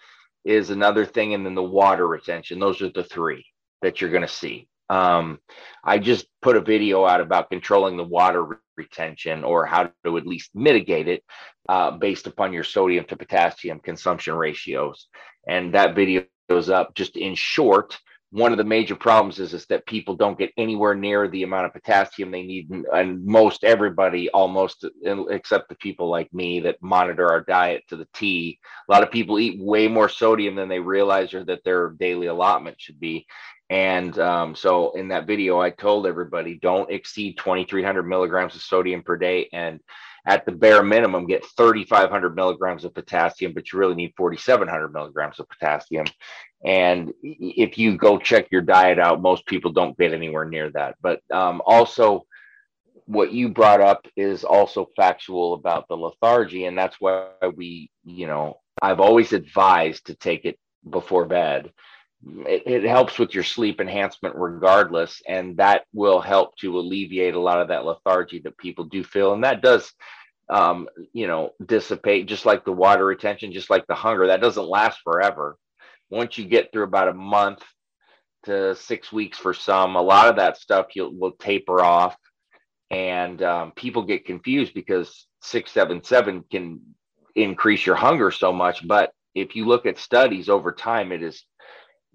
is 0.45 0.69
another 0.69 1.05
thing, 1.05 1.33
and 1.33 1.45
then 1.45 1.55
the 1.55 1.63
water 1.63 2.07
retention. 2.07 2.59
Those 2.59 2.81
are 2.81 2.89
the 2.89 3.03
three 3.03 3.45
that 3.81 3.99
you're 3.99 4.09
going 4.09 4.21
to 4.21 4.27
see. 4.27 4.67
Um, 4.89 5.39
I 5.83 5.97
just 5.97 6.27
put 6.41 6.57
a 6.57 6.61
video 6.61 7.05
out 7.05 7.21
about 7.21 7.49
controlling 7.49 7.97
the 7.97 8.03
water 8.03 8.61
retention 8.77 9.43
or 9.43 9.65
how 9.65 9.91
to 10.03 10.17
at 10.17 10.27
least 10.27 10.51
mitigate 10.53 11.07
it 11.07 11.23
uh, 11.69 11.91
based 11.91 12.27
upon 12.27 12.53
your 12.53 12.63
sodium 12.63 13.05
to 13.05 13.15
potassium 13.15 13.79
consumption 13.79 14.35
ratios. 14.35 15.07
And 15.47 15.73
that 15.73 15.95
video 15.95 16.23
goes 16.49 16.69
up 16.69 16.93
just 16.95 17.17
in 17.17 17.35
short 17.35 17.97
one 18.35 18.51
of 18.51 18.57
the 18.57 18.65
major 18.65 18.95
problems 18.95 19.39
is, 19.39 19.53
is 19.53 19.65
that 19.67 19.85
people 19.85 20.13
don't 20.13 20.37
get 20.37 20.51
anywhere 20.57 20.93
near 20.93 21.29
the 21.29 21.43
amount 21.43 21.65
of 21.65 21.71
potassium 21.71 22.31
they 22.31 22.43
need 22.43 22.69
and, 22.69 23.25
most 23.25 23.63
everybody 23.63 24.29
almost 24.31 24.85
except 25.29 25.69
the 25.69 25.75
people 25.75 26.09
like 26.09 26.31
me 26.33 26.59
that 26.59 26.81
monitor 26.81 27.29
our 27.29 27.39
diet 27.39 27.83
to 27.87 27.95
the 27.95 28.07
t 28.13 28.59
a 28.89 28.91
lot 28.91 29.03
of 29.03 29.09
people 29.09 29.39
eat 29.39 29.61
way 29.61 29.87
more 29.87 30.09
sodium 30.09 30.53
than 30.53 30.67
they 30.67 30.81
realize 30.81 31.33
or 31.33 31.45
that 31.45 31.63
their 31.63 31.91
daily 31.91 32.27
allotment 32.27 32.75
should 32.79 32.99
be. 32.99 33.25
And 33.69 34.19
um, 34.19 34.53
so 34.53 34.91
in 34.91 35.07
that 35.09 35.27
video 35.27 35.59
i 35.61 35.69
told 35.69 36.05
everybody 36.05 36.59
don't 36.61 36.91
exceed 36.91 37.37
2300 37.37 38.03
milligrams 38.03 38.55
of 38.55 38.61
sodium 38.61 39.01
per 39.01 39.15
day. 39.15 39.47
And 39.53 39.79
at 40.25 40.45
the 40.45 40.51
bare 40.51 40.83
minimum 40.83 41.27
get 41.27 41.45
3,500 41.57 42.35
milligrams 42.35 42.83
of 42.83 42.93
potassium, 42.93 43.53
but 43.53 43.71
you 43.71 43.79
really 43.79 43.95
need 43.95 44.13
4,700 44.17 44.91
milligrams 44.91 45.39
of 45.39 45.47
potassium. 45.49 46.05
And 46.63 47.13
if 47.21 47.77
you 47.77 47.95
go 47.95 48.17
check 48.17 48.47
your 48.51 48.61
diet 48.61 48.97
out, 48.97 49.21
most 49.21 49.45
people 49.45 49.71
don't 49.71 49.97
get 49.97 50.13
anywhere 50.13 50.45
near 50.45 50.71
that. 50.71 50.95
But 51.01 51.21
um, 51.31 51.61
also, 51.65 52.25
what 53.05 53.31
you 53.31 53.49
brought 53.49 53.81
up 53.81 54.07
is 54.15 54.43
also 54.43 54.89
factual 54.95 55.53
about 55.53 55.87
the 55.87 55.95
lethargy. 55.97 56.65
And 56.65 56.75
that's 56.75 56.99
why 56.99 57.27
we, 57.55 57.91
you 58.03 58.25
know, 58.25 58.61
I've 58.81 58.99
always 58.99 59.31
advised 59.31 60.07
to 60.07 60.15
take 60.15 60.45
it 60.45 60.57
before 60.89 61.25
bed. 61.25 61.71
It, 62.47 62.63
it, 62.65 62.83
helps 62.83 63.19
with 63.19 63.35
your 63.35 63.43
sleep 63.43 63.79
enhancement 63.79 64.35
regardless 64.35 65.21
and 65.27 65.57
that 65.57 65.83
will 65.93 66.19
help 66.19 66.55
to 66.57 66.79
alleviate 66.79 67.35
a 67.35 67.39
lot 67.39 67.61
of 67.61 67.67
that 67.67 67.85
lethargy 67.85 68.39
that 68.39 68.57
people 68.57 68.85
do 68.85 69.03
feel 69.03 69.33
and 69.33 69.43
that 69.43 69.61
does 69.61 69.93
um, 70.49 70.87
you 71.13 71.27
know 71.27 71.51
dissipate 71.65 72.27
just 72.27 72.45
like 72.45 72.65
the 72.65 72.71
water 72.71 73.05
retention 73.05 73.51
just 73.51 73.69
like 73.69 73.85
the 73.87 73.95
hunger 73.95 74.27
that 74.27 74.41
doesn't 74.41 74.67
last 74.67 74.99
forever 75.03 75.57
once 76.09 76.37
you 76.37 76.45
get 76.45 76.71
through 76.71 76.83
about 76.83 77.07
a 77.07 77.13
month 77.13 77.63
to 78.45 78.75
six 78.75 79.11
weeks 79.11 79.37
for 79.37 79.53
some, 79.53 79.95
a 79.95 80.01
lot 80.01 80.29
of 80.29 80.37
that 80.37 80.57
stuff 80.57 80.87
you'll 80.95 81.13
will 81.13 81.31
taper 81.31 81.81
off, 81.81 82.15
and 82.89 83.41
um, 83.41 83.71
people 83.75 84.03
get 84.03 84.25
confused 84.25 84.73
because 84.73 85.27
six 85.41 85.71
seven 85.71 86.03
seven 86.03 86.43
can 86.49 86.79
increase 87.35 87.85
your 87.85 87.95
hunger 87.95 88.31
so 88.31 88.53
much. 88.53 88.87
But 88.87 89.11
if 89.33 89.55
you 89.55 89.65
look 89.65 89.85
at 89.85 89.97
studies 89.97 90.47
over 90.47 90.71
time, 90.71 91.11
it 91.11 91.21
is 91.21 91.43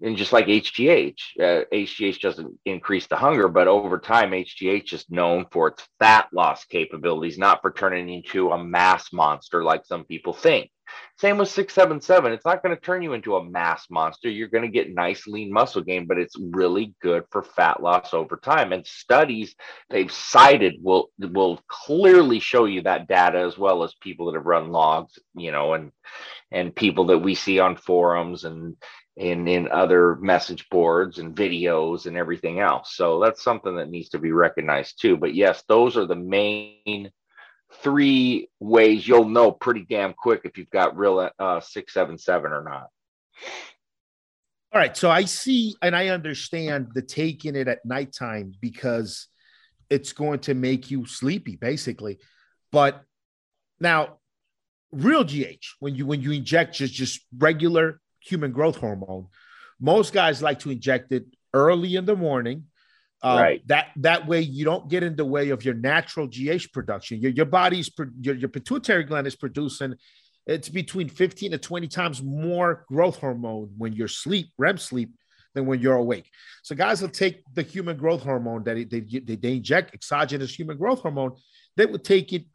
and 0.01 0.17
just 0.17 0.33
like 0.33 0.47
HGH, 0.47 1.19
uh, 1.39 1.63
HGH 1.71 2.19
doesn't 2.19 2.59
increase 2.65 3.07
the 3.07 3.15
hunger, 3.15 3.47
but 3.47 3.67
over 3.67 3.99
time, 3.99 4.31
HGH 4.31 4.93
is 4.93 5.05
known 5.09 5.45
for 5.51 5.69
its 5.69 5.87
fat 5.99 6.27
loss 6.33 6.65
capabilities, 6.65 7.37
not 7.37 7.61
for 7.61 7.71
turning 7.71 8.09
into 8.09 8.51
a 8.51 8.63
mass 8.63 9.13
monster 9.13 9.63
like 9.63 9.85
some 9.85 10.03
people 10.05 10.33
think. 10.33 10.71
Same 11.17 11.37
with 11.37 11.49
677. 11.49 12.31
It's 12.31 12.45
not 12.45 12.63
going 12.63 12.75
to 12.75 12.81
turn 12.81 13.01
you 13.01 13.13
into 13.13 13.35
a 13.35 13.43
mass 13.43 13.85
monster. 13.89 14.29
You're 14.29 14.47
going 14.47 14.63
to 14.63 14.69
get 14.69 14.93
nice 14.93 15.27
lean 15.27 15.53
muscle 15.53 15.81
gain, 15.81 16.05
but 16.05 16.17
it's 16.17 16.35
really 16.37 16.95
good 17.01 17.23
for 17.31 17.43
fat 17.43 17.81
loss 17.81 18.13
over 18.13 18.37
time. 18.37 18.73
And 18.73 18.85
studies 18.85 19.55
they've 19.89 20.11
cited 20.11 20.75
will 20.81 21.09
will 21.17 21.61
clearly 21.67 22.39
show 22.39 22.65
you 22.65 22.81
that 22.81 23.07
data 23.07 23.39
as 23.39 23.57
well 23.57 23.83
as 23.83 23.93
people 24.01 24.25
that 24.25 24.37
have 24.37 24.45
run 24.45 24.71
logs, 24.71 25.19
you 25.35 25.51
know, 25.51 25.73
and 25.73 25.91
and 26.51 26.75
people 26.75 27.05
that 27.05 27.19
we 27.19 27.35
see 27.35 27.59
on 27.59 27.77
forums 27.77 28.43
and 28.43 28.75
in 29.17 29.47
in 29.47 29.69
other 29.71 30.15
message 30.15 30.69
boards 30.69 31.19
and 31.19 31.35
videos 31.35 32.05
and 32.05 32.15
everything 32.15 32.59
else. 32.59 32.95
So 32.95 33.19
that's 33.19 33.43
something 33.43 33.75
that 33.75 33.89
needs 33.89 34.09
to 34.09 34.19
be 34.19 34.31
recognized 34.31 35.01
too. 35.01 35.17
But 35.17 35.35
yes, 35.35 35.63
those 35.67 35.97
are 35.97 36.05
the 36.05 36.15
main 36.15 37.11
three 37.75 38.49
ways 38.59 39.07
you'll 39.07 39.29
know 39.29 39.51
pretty 39.51 39.85
damn 39.89 40.13
quick 40.13 40.41
if 40.43 40.57
you've 40.57 40.69
got 40.69 40.97
real 40.97 41.29
uh, 41.39 41.59
677 41.59 42.51
or 42.51 42.63
not. 42.63 42.87
All 44.73 44.79
right. 44.79 44.95
So 44.95 45.09
I 45.09 45.25
see 45.25 45.75
and 45.81 45.95
I 45.95 46.09
understand 46.09 46.89
the 46.93 47.01
taking 47.01 47.55
it 47.55 47.67
at 47.67 47.85
nighttime 47.85 48.53
because 48.61 49.27
it's 49.89 50.13
going 50.13 50.39
to 50.39 50.53
make 50.53 50.89
you 50.89 51.05
sleepy, 51.05 51.57
basically. 51.57 52.19
But 52.71 53.01
now, 53.81 54.19
real 54.93 55.25
GH, 55.25 55.65
when 55.79 55.95
you 55.95 56.05
when 56.05 56.21
you 56.21 56.31
inject 56.31 56.75
just 56.75 56.93
just 56.93 57.19
regular 57.37 57.99
human 58.21 58.51
growth 58.51 58.77
hormone, 58.77 59.27
most 59.79 60.13
guys 60.13 60.41
like 60.41 60.59
to 60.59 60.71
inject 60.71 61.11
it 61.11 61.25
early 61.53 61.95
in 61.95 62.05
the 62.05 62.15
morning. 62.15 62.65
Um, 63.23 63.37
Right. 63.37 63.67
That 63.67 63.89
that 63.97 64.27
way 64.27 64.41
you 64.41 64.65
don't 64.65 64.89
get 64.89 65.03
in 65.03 65.15
the 65.15 65.25
way 65.25 65.49
of 65.49 65.63
your 65.63 65.75
natural 65.75 66.27
GH 66.27 66.71
production. 66.73 67.19
Your 67.19 67.31
your 67.31 67.45
body's 67.45 67.89
your, 68.19 68.35
your 68.35 68.49
pituitary 68.49 69.03
gland 69.03 69.27
is 69.27 69.35
producing 69.35 69.95
it's 70.47 70.69
between 70.69 71.07
15 71.07 71.51
to 71.51 71.57
20 71.57 71.87
times 71.87 72.23
more 72.23 72.85
growth 72.87 73.17
hormone 73.17 73.71
when 73.77 73.93
you're 73.93 74.07
sleep, 74.07 74.49
REM 74.57 74.77
sleep, 74.77 75.11
than 75.53 75.65
when 75.65 75.79
you're 75.79 75.95
awake. 75.95 76.29
So 76.63 76.75
guys 76.75 77.01
will 77.01 77.09
take 77.09 77.43
the 77.53 77.61
human 77.61 77.97
growth 77.97 78.23
hormone 78.23 78.63
that 78.63 78.75
they, 78.89 79.01
they, 79.01 79.35
they 79.35 79.53
inject 79.57 79.93
exogenous 79.93 80.57
human 80.57 80.77
growth 80.77 81.01
hormone. 81.01 81.35
They 81.77 81.85
would 81.85 82.03
take 82.03 82.33
it 82.33 82.45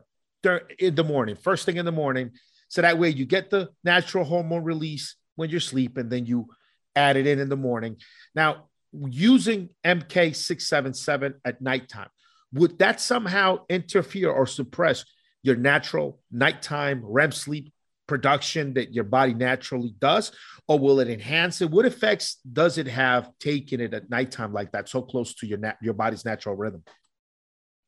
in 0.79 0.95
the 0.95 1.05
morning, 1.05 1.37
first 1.37 1.67
thing 1.67 1.77
in 1.77 1.85
the 1.85 1.93
morning. 1.93 2.33
So 2.69 2.83
that 2.83 2.99
way 2.99 3.11
you 3.11 3.27
get 3.27 3.51
the 3.51 3.71
natural 3.85 4.25
hormone 4.25 4.65
release 4.65 5.17
when 5.37 5.51
you're 5.51 5.59
asleep, 5.59 5.97
and 5.97 6.11
then 6.11 6.27
you 6.27 6.49
add 6.95 7.17
it 7.17 7.27
in 7.27 7.39
in 7.39 7.49
the 7.49 7.57
morning. 7.57 7.97
Now, 8.35 8.69
using 8.93 9.71
MK677 9.85 11.35
at 11.45 11.61
nighttime, 11.61 12.09
would 12.53 12.79
that 12.79 13.01
somehow 13.01 13.61
interfere 13.69 14.31
or 14.31 14.47
suppress 14.47 15.05
your 15.43 15.57
natural 15.57 16.21
nighttime 16.31 17.03
REM 17.05 17.33
sleep 17.33 17.73
production 18.07 18.75
that 18.75 18.95
your 18.95 19.05
body 19.05 19.35
naturally 19.35 19.95
does, 19.99 20.33
or 20.69 20.79
will 20.79 21.01
it 21.01 21.09
enhance 21.09 21.61
it? 21.61 21.71
What 21.71 21.87
effects 21.87 22.39
does 22.51 22.79
it 22.79 22.87
have 22.87 23.31
taking 23.41 23.81
it 23.81 23.95
at 23.95 24.11
nighttime 24.11 24.53
like 24.53 24.73
that, 24.73 24.89
so 24.89 25.03
close 25.03 25.35
to 25.37 25.47
your 25.47 25.59
nat- 25.59 25.79
your 25.83 25.95
body's 25.95 26.25
natural 26.25 26.55
rhythm? 26.55 26.85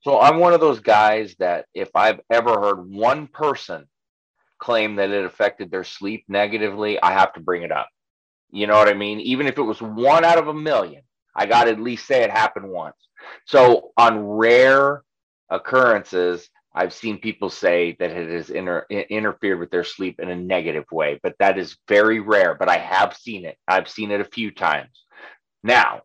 So 0.01 0.21
I'm 0.21 0.39
one 0.39 0.55
of 0.55 0.61
those 0.61 0.81
guys 0.81 1.35
that 1.39 1.67
if 1.75 1.91
I've 1.95 2.21
ever 2.31 2.61
heard 2.61 2.91
one 2.91 3.27
person 3.27 3.87
claim 4.59 4.97
that 4.97 5.11
it 5.11 5.25
affected 5.25 5.71
their 5.71 5.85
sleep 5.85 6.25
negatively, 6.29 7.01
I 7.01 7.13
have 7.13 7.33
to 7.35 7.41
bring 7.41 7.63
it 7.63 7.73
up. 7.73 7.89
You 8.51 8.67
know 8.67 8.75
what 8.75 8.89
I 8.89 8.95
mean? 8.95 9.21
Even 9.21 9.47
if 9.47 9.59
it 9.59 9.63
was 9.63 9.81
one 9.81 10.25
out 10.25 10.39
of 10.39 10.49
a 10.49 10.55
million, 10.55 11.03
I 11.35 11.47
got 11.47 11.65
to 11.65 11.71
at 11.71 11.81
least 11.81 12.07
say 12.07 12.23
it 12.23 12.31
happened 12.31 12.69
once. 12.69 12.97
So 13.47 13.93
on 13.97 14.21
rare 14.23 15.03
occurrences, 15.51 16.49
I've 16.75 16.93
seen 16.93 17.19
people 17.19 17.51
say 17.51 17.97
that 17.99 18.11
it 18.11 18.31
has 18.31 18.51
inter- 18.51 18.87
interfered 18.91 19.59
with 19.59 19.71
their 19.71 19.85
sleep 19.85 20.21
in 20.21 20.31
a 20.31 20.37
negative 20.37 20.85
way, 20.93 21.19
but 21.23 21.35
that 21.41 21.59
is 21.59 21.77
very 21.89 22.21
rare. 22.21 22.55
But 22.55 22.69
I 22.69 22.79
have 22.79 23.17
seen 23.17 23.45
it. 23.45 23.57
I've 23.67 23.89
seen 23.89 24.11
it 24.11 24.21
a 24.21 24.25
few 24.25 24.51
times. 24.51 25.05
Now, 25.63 26.03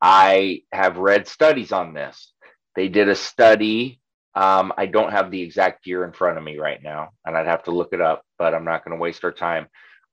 I 0.00 0.62
have 0.72 0.98
read 0.98 1.26
studies 1.26 1.72
on 1.72 1.94
this. 1.94 2.32
They 2.76 2.88
did 2.88 3.08
a 3.08 3.14
study. 3.14 4.00
Um, 4.36 4.72
I 4.76 4.84
don't 4.84 5.12
have 5.12 5.30
the 5.30 5.40
exact 5.40 5.86
year 5.86 6.04
in 6.04 6.12
front 6.12 6.36
of 6.36 6.44
me 6.44 6.58
right 6.58 6.82
now, 6.82 7.08
and 7.24 7.34
I'd 7.36 7.46
have 7.46 7.64
to 7.64 7.70
look 7.70 7.94
it 7.94 8.02
up, 8.02 8.22
but 8.38 8.54
I'm 8.54 8.66
not 8.66 8.84
going 8.84 8.96
to 8.96 9.00
waste 9.00 9.24
our 9.24 9.32
time. 9.32 9.66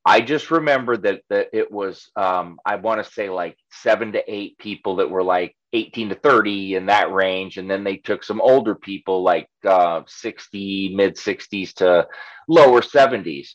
I 0.06 0.22
just 0.22 0.50
remember 0.50 0.96
that 0.98 1.22
that 1.30 1.50
it 1.54 1.70
was 1.72 2.10
um, 2.16 2.60
I 2.66 2.78
want 2.78 3.04
to 3.04 3.12
say 3.12 3.30
like 3.30 3.58
seven 3.72 4.14
to 4.14 4.34
eight 4.34 4.58
people 4.58 4.98
that 4.98 5.10
were 5.10 5.24
like 5.24 5.56
18 5.74 6.10
to 6.10 6.16
30 6.16 6.76
in 6.76 6.86
that 6.86 7.12
range, 7.12 7.58
and 7.58 7.70
then 7.70 7.84
they 7.84 7.98
took 7.98 8.24
some 8.24 8.40
older 8.40 8.76
people 8.76 9.24
like 9.24 9.50
uh, 9.66 10.02
60, 10.08 10.96
mid 10.96 11.16
60s 11.16 11.74
to 11.76 12.08
lower 12.48 12.82
70s, 12.82 13.50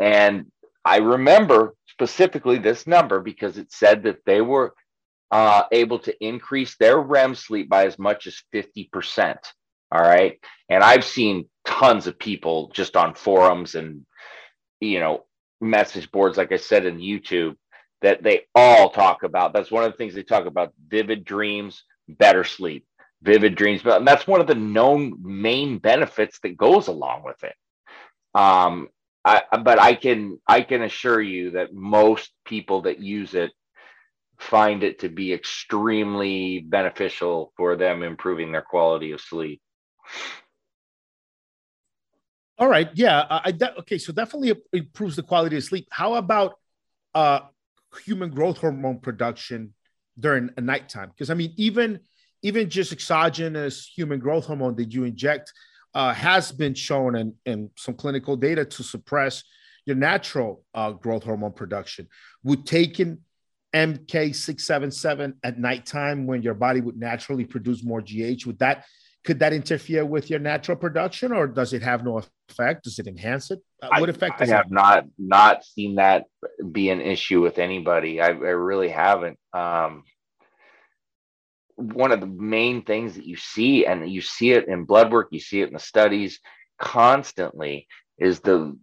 and 0.00 0.46
I 0.84 0.98
remember 0.98 1.74
specifically 1.88 2.58
this 2.58 2.86
number 2.86 3.20
because 3.20 3.58
it 3.58 3.70
said 3.72 4.02
that 4.04 4.24
they 4.26 4.40
were 4.40 4.74
uh, 5.30 5.64
able 5.70 6.00
to 6.00 6.24
increase 6.24 6.76
their 6.78 6.98
REM 6.98 7.34
sleep 7.36 7.68
by 7.68 7.86
as 7.86 7.98
much 7.98 8.26
as 8.26 8.42
50%. 8.52 9.36
All 9.92 10.00
right. 10.02 10.38
And 10.68 10.82
I've 10.84 11.04
seen 11.04 11.46
tons 11.64 12.06
of 12.06 12.18
people 12.18 12.70
just 12.74 12.96
on 12.96 13.14
forums 13.14 13.74
and, 13.74 14.06
you 14.80 15.00
know, 15.00 15.24
message 15.60 16.10
boards, 16.10 16.38
like 16.38 16.52
I 16.52 16.56
said, 16.56 16.86
in 16.86 16.98
YouTube, 16.98 17.56
that 18.02 18.22
they 18.22 18.42
all 18.54 18.90
talk 18.90 19.22
about. 19.24 19.52
That's 19.52 19.70
one 19.70 19.84
of 19.84 19.92
the 19.92 19.96
things 19.98 20.14
they 20.14 20.22
talk 20.22 20.46
about 20.46 20.72
vivid 20.88 21.24
dreams, 21.24 21.84
better 22.08 22.44
sleep, 22.44 22.86
vivid 23.22 23.56
dreams. 23.56 23.82
But 23.82 24.04
that's 24.04 24.26
one 24.26 24.40
of 24.40 24.46
the 24.46 24.54
known 24.54 25.16
main 25.22 25.78
benefits 25.78 26.38
that 26.42 26.56
goes 26.56 26.88
along 26.88 27.24
with 27.24 27.42
it. 27.42 27.54
Um, 28.34 28.88
I, 29.24 29.42
but 29.62 29.78
I 29.80 29.94
can 29.94 30.38
I 30.46 30.62
can 30.62 30.82
assure 30.82 31.20
you 31.20 31.50
that 31.52 31.74
most 31.74 32.30
people 32.46 32.82
that 32.82 33.00
use 33.00 33.34
it 33.34 33.50
find 34.38 34.82
it 34.82 35.00
to 35.00 35.08
be 35.10 35.32
extremely 35.34 36.60
beneficial 36.60 37.52
for 37.56 37.76
them 37.76 38.02
improving 38.02 38.50
their 38.50 38.62
quality 38.62 39.12
of 39.12 39.20
sleep. 39.20 39.60
All 42.58 42.68
right, 42.68 42.90
yeah, 42.94 43.24
I, 43.30 43.54
I 43.58 43.68
okay, 43.78 43.96
so 43.96 44.12
definitely 44.12 44.52
improves 44.72 45.16
the 45.16 45.22
quality 45.22 45.56
of 45.56 45.64
sleep. 45.64 45.88
How 45.90 46.14
about 46.14 46.58
uh, 47.14 47.40
human 48.04 48.30
growth 48.30 48.58
hormone 48.58 48.98
production 48.98 49.72
during 50.18 50.50
a 50.58 50.60
nighttime? 50.60 51.08
Because 51.08 51.30
I 51.30 51.34
mean, 51.34 51.54
even 51.56 52.00
even 52.42 52.68
just 52.68 52.92
exogenous 52.92 53.86
human 53.86 54.18
growth 54.18 54.46
hormone 54.46 54.76
that 54.76 54.92
you 54.92 55.04
inject 55.04 55.52
uh, 55.94 56.12
has 56.12 56.52
been 56.52 56.74
shown 56.74 57.16
in, 57.16 57.34
in 57.46 57.70
some 57.76 57.94
clinical 57.94 58.36
data 58.36 58.64
to 58.64 58.82
suppress 58.82 59.42
your 59.86 59.96
natural 59.96 60.62
uh, 60.74 60.92
growth 60.92 61.24
hormone 61.24 61.52
production. 61.52 62.08
Would 62.44 62.66
taking 62.66 63.18
MK677 63.74 65.34
at 65.42 65.58
nighttime 65.58 66.26
when 66.26 66.42
your 66.42 66.54
body 66.54 66.80
would 66.80 66.96
naturally 66.96 67.44
produce 67.44 67.84
more 67.84 68.00
GH, 68.00 68.46
would 68.46 68.58
that 68.58 68.84
could 69.24 69.38
that 69.40 69.52
interfere 69.52 70.04
with 70.04 70.30
your 70.30 70.38
natural 70.38 70.76
production 70.76 71.32
or 71.32 71.46
does 71.46 71.72
it 71.72 71.82
have 71.82 72.04
no 72.04 72.22
effect? 72.48 72.84
Does 72.84 72.98
it 72.98 73.06
enhance 73.06 73.50
it? 73.50 73.60
Uh, 73.82 73.88
what 73.98 74.08
effect 74.08 74.36
I 74.36 74.44
does 74.44 74.50
it 74.50 74.54
have 74.54 74.70
not 74.70 75.06
not 75.18 75.64
seen 75.64 75.96
that 75.96 76.24
be 76.72 76.90
an 76.90 77.00
issue 77.00 77.40
with 77.42 77.58
anybody. 77.58 78.20
I, 78.20 78.28
I 78.28 78.30
really 78.30 78.88
haven't. 78.88 79.38
Um, 79.52 80.04
one 81.76 82.12
of 82.12 82.20
the 82.20 82.26
main 82.26 82.82
things 82.82 83.14
that 83.14 83.26
you 83.26 83.36
see, 83.36 83.86
and 83.86 84.10
you 84.10 84.20
see 84.20 84.52
it 84.52 84.68
in 84.68 84.84
blood 84.84 85.12
work, 85.12 85.28
you 85.30 85.40
see 85.40 85.60
it 85.62 85.68
in 85.68 85.74
the 85.74 85.80
studies 85.80 86.40
constantly, 86.78 87.86
is 88.18 88.40
the 88.40 88.76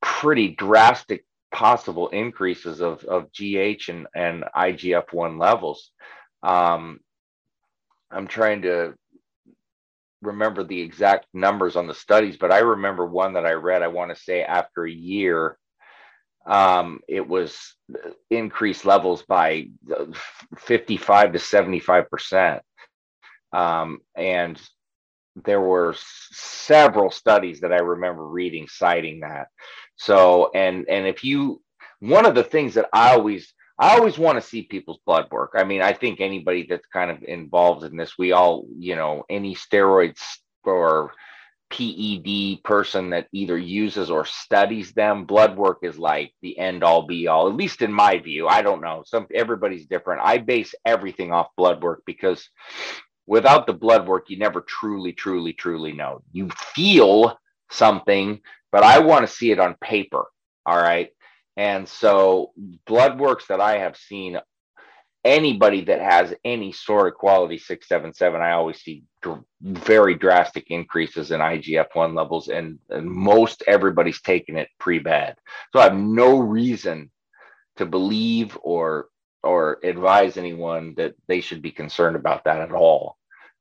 pretty 0.00 0.48
drastic 0.48 1.24
possible 1.52 2.08
increases 2.08 2.80
of, 2.80 3.04
of 3.04 3.30
GH 3.32 3.88
and, 3.88 4.06
and 4.14 4.44
IGF 4.56 5.12
1 5.12 5.38
levels. 5.38 5.90
Um, 6.42 7.00
I'm 8.10 8.26
trying 8.26 8.62
to 8.62 8.94
remember 10.22 10.64
the 10.64 10.80
exact 10.80 11.26
numbers 11.32 11.76
on 11.76 11.86
the 11.86 11.94
studies, 11.94 12.36
but 12.36 12.52
I 12.52 12.58
remember 12.58 13.06
one 13.06 13.34
that 13.34 13.46
I 13.46 13.52
read, 13.52 13.82
I 13.82 13.88
want 13.88 14.14
to 14.14 14.22
say 14.22 14.42
after 14.42 14.84
a 14.84 14.90
year, 14.92 15.58
um, 16.46 17.00
it 17.08 17.26
was 17.26 17.74
increased 18.30 18.84
levels 18.84 19.22
by 19.22 19.68
55 20.58 21.32
to 21.32 21.38
75%. 21.38 22.60
Um, 23.52 24.00
and 24.14 24.60
there 25.44 25.60
were 25.60 25.94
several 25.96 27.10
studies 27.10 27.60
that 27.60 27.72
I 27.72 27.78
remember 27.78 28.26
reading 28.26 28.68
citing 28.68 29.20
that. 29.20 29.48
So, 29.96 30.50
and, 30.54 30.88
and 30.88 31.06
if 31.06 31.24
you, 31.24 31.62
one 32.00 32.26
of 32.26 32.34
the 32.34 32.44
things 32.44 32.74
that 32.74 32.88
I 32.92 33.14
always, 33.14 33.52
I 33.80 33.96
always 33.96 34.18
want 34.18 34.40
to 34.40 34.46
see 34.48 34.64
people's 34.64 35.00
blood 35.06 35.28
work. 35.32 35.52
I 35.56 35.64
mean, 35.64 35.82
I 35.82 35.94
think 35.94 36.20
anybody 36.20 36.66
that's 36.68 36.86
kind 36.92 37.10
of 37.10 37.24
involved 37.24 37.84
in 37.84 37.96
this, 37.96 38.18
we 38.18 38.32
all, 38.32 38.66
you 38.78 38.96
know, 38.96 39.24
any 39.30 39.56
steroids 39.56 40.20
or 40.64 41.12
PED 41.70 42.62
person 42.64 43.10
that 43.10 43.28
either 43.32 43.58
uses 43.58 44.10
or 44.10 44.26
studies 44.26 44.92
them, 44.92 45.24
blood 45.24 45.56
work 45.56 45.78
is 45.82 45.98
like 45.98 46.32
the 46.42 46.58
end 46.58 46.84
all 46.84 47.06
be 47.06 47.28
all, 47.28 47.48
at 47.48 47.56
least 47.56 47.82
in 47.82 47.92
my 47.92 48.18
view. 48.18 48.48
I 48.48 48.62
don't 48.62 48.82
know. 48.82 49.02
Some 49.06 49.26
everybody's 49.34 49.86
different. 49.86 50.22
I 50.24 50.38
base 50.38 50.74
everything 50.84 51.32
off 51.32 51.48
blood 51.56 51.82
work 51.82 52.02
because 52.06 52.48
without 53.26 53.66
the 53.66 53.72
blood 53.72 54.06
work, 54.06 54.30
you 54.30 54.38
never 54.38 54.60
truly, 54.62 55.12
truly, 55.12 55.54
truly 55.54 55.92
know. 55.92 56.22
You 56.32 56.50
feel 56.74 57.38
something, 57.70 58.40
but 58.72 58.84
I 58.84 58.98
want 59.00 59.26
to 59.26 59.32
see 59.34 59.52
it 59.52 59.60
on 59.60 59.76
paper. 59.80 60.26
All 60.66 60.76
right. 60.76 61.10
And 61.60 61.86
so, 61.86 62.52
blood 62.86 63.20
works 63.20 63.48
that 63.48 63.60
I 63.60 63.80
have 63.80 63.94
seen, 63.94 64.40
anybody 65.26 65.84
that 65.84 66.00
has 66.00 66.32
any 66.42 66.72
sort 66.72 67.08
of 67.08 67.18
quality 67.18 67.58
677, 67.58 68.40
I 68.40 68.52
always 68.52 68.80
see 68.80 69.04
dr- 69.20 69.44
very 69.60 70.14
drastic 70.14 70.70
increases 70.70 71.32
in 71.32 71.40
IGF 71.40 71.88
1 71.92 72.14
levels, 72.14 72.48
and, 72.48 72.78
and 72.88 73.06
most 73.06 73.62
everybody's 73.66 74.22
taking 74.22 74.56
it 74.56 74.68
pre 74.78 75.00
bed. 75.00 75.36
So, 75.74 75.80
I 75.80 75.84
have 75.84 75.98
no 75.98 76.38
reason 76.38 77.10
to 77.76 77.84
believe 77.84 78.56
or 78.62 79.08
or 79.42 79.80
advise 79.84 80.38
anyone 80.38 80.94
that 80.96 81.14
they 81.28 81.42
should 81.42 81.60
be 81.60 81.72
concerned 81.72 82.16
about 82.16 82.44
that 82.44 82.60
at 82.62 82.72
all. 82.72 83.16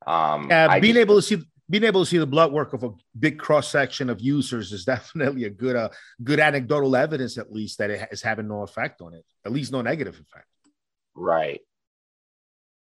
Um, 0.07 0.49
Uh, 0.49 0.79
being 0.79 0.93
just- 0.93 1.01
able 1.01 1.15
to 1.15 1.21
see 1.21 1.43
being 1.69 1.83
able 1.83 2.03
to 2.03 2.09
see 2.09 2.17
the 2.17 2.25
blood 2.25 2.51
work 2.51 2.73
of 2.73 2.83
a 2.83 2.91
big 3.17 3.37
cross 3.37 3.69
section 3.69 4.09
of 4.09 4.19
users 4.21 4.71
is 4.71 4.85
definitely 4.95 5.43
a 5.45 5.49
good 5.49 5.75
uh, 5.75 5.89
good 6.23 6.39
anecdotal 6.39 6.95
evidence, 6.95 7.37
at 7.37 7.51
least 7.51 7.77
that 7.77 7.89
it 7.89 8.09
is 8.11 8.21
having 8.21 8.47
no 8.47 8.63
effect 8.63 9.01
on 9.01 9.13
it, 9.13 9.25
at 9.45 9.51
least 9.51 9.71
no 9.71 9.81
negative 9.81 10.15
effect. 10.15 10.47
Right. 11.15 11.61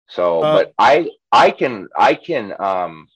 So, 0.07 0.41
Uh, 0.43 0.53
but 0.57 0.73
I 0.77 1.09
I 1.31 1.51
can 1.51 1.87
I 1.97 2.13
can 2.15 2.53
um 2.59 3.07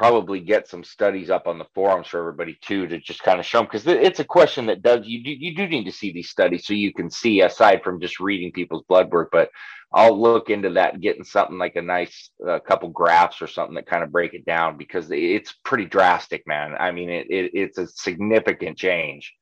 probably 0.00 0.40
get 0.40 0.66
some 0.66 0.82
studies 0.82 1.28
up 1.28 1.46
on 1.46 1.58
the 1.58 1.66
forums 1.74 2.06
for 2.06 2.18
everybody 2.18 2.58
too 2.62 2.86
to 2.86 2.98
just 2.98 3.22
kind 3.22 3.38
of 3.38 3.44
show 3.44 3.58
them 3.58 3.66
because 3.66 3.86
it's 3.86 4.18
a 4.18 4.24
question 4.24 4.64
that 4.64 4.80
does 4.80 5.06
you 5.06 5.22
do 5.22 5.30
you 5.30 5.54
do 5.54 5.68
need 5.68 5.84
to 5.84 5.92
see 5.92 6.10
these 6.10 6.30
studies 6.30 6.66
so 6.66 6.72
you 6.72 6.90
can 6.90 7.10
see 7.10 7.42
aside 7.42 7.82
from 7.84 8.00
just 8.00 8.18
reading 8.18 8.50
people's 8.50 8.82
blood 8.88 9.12
work 9.12 9.28
but 9.30 9.50
i'll 9.92 10.18
look 10.18 10.48
into 10.48 10.70
that 10.70 11.02
getting 11.02 11.22
something 11.22 11.58
like 11.58 11.76
a 11.76 11.82
nice 11.82 12.30
uh, 12.48 12.58
couple 12.60 12.88
graphs 12.88 13.42
or 13.42 13.46
something 13.46 13.74
that 13.74 13.84
kind 13.84 14.02
of 14.02 14.10
break 14.10 14.32
it 14.32 14.46
down 14.46 14.78
because 14.78 15.10
it's 15.10 15.52
pretty 15.64 15.84
drastic 15.84 16.46
man. 16.46 16.74
I 16.80 16.92
mean 16.92 17.10
it, 17.10 17.26
it 17.28 17.50
it's 17.52 17.76
a 17.76 17.86
significant 17.86 18.78
change. 18.78 19.34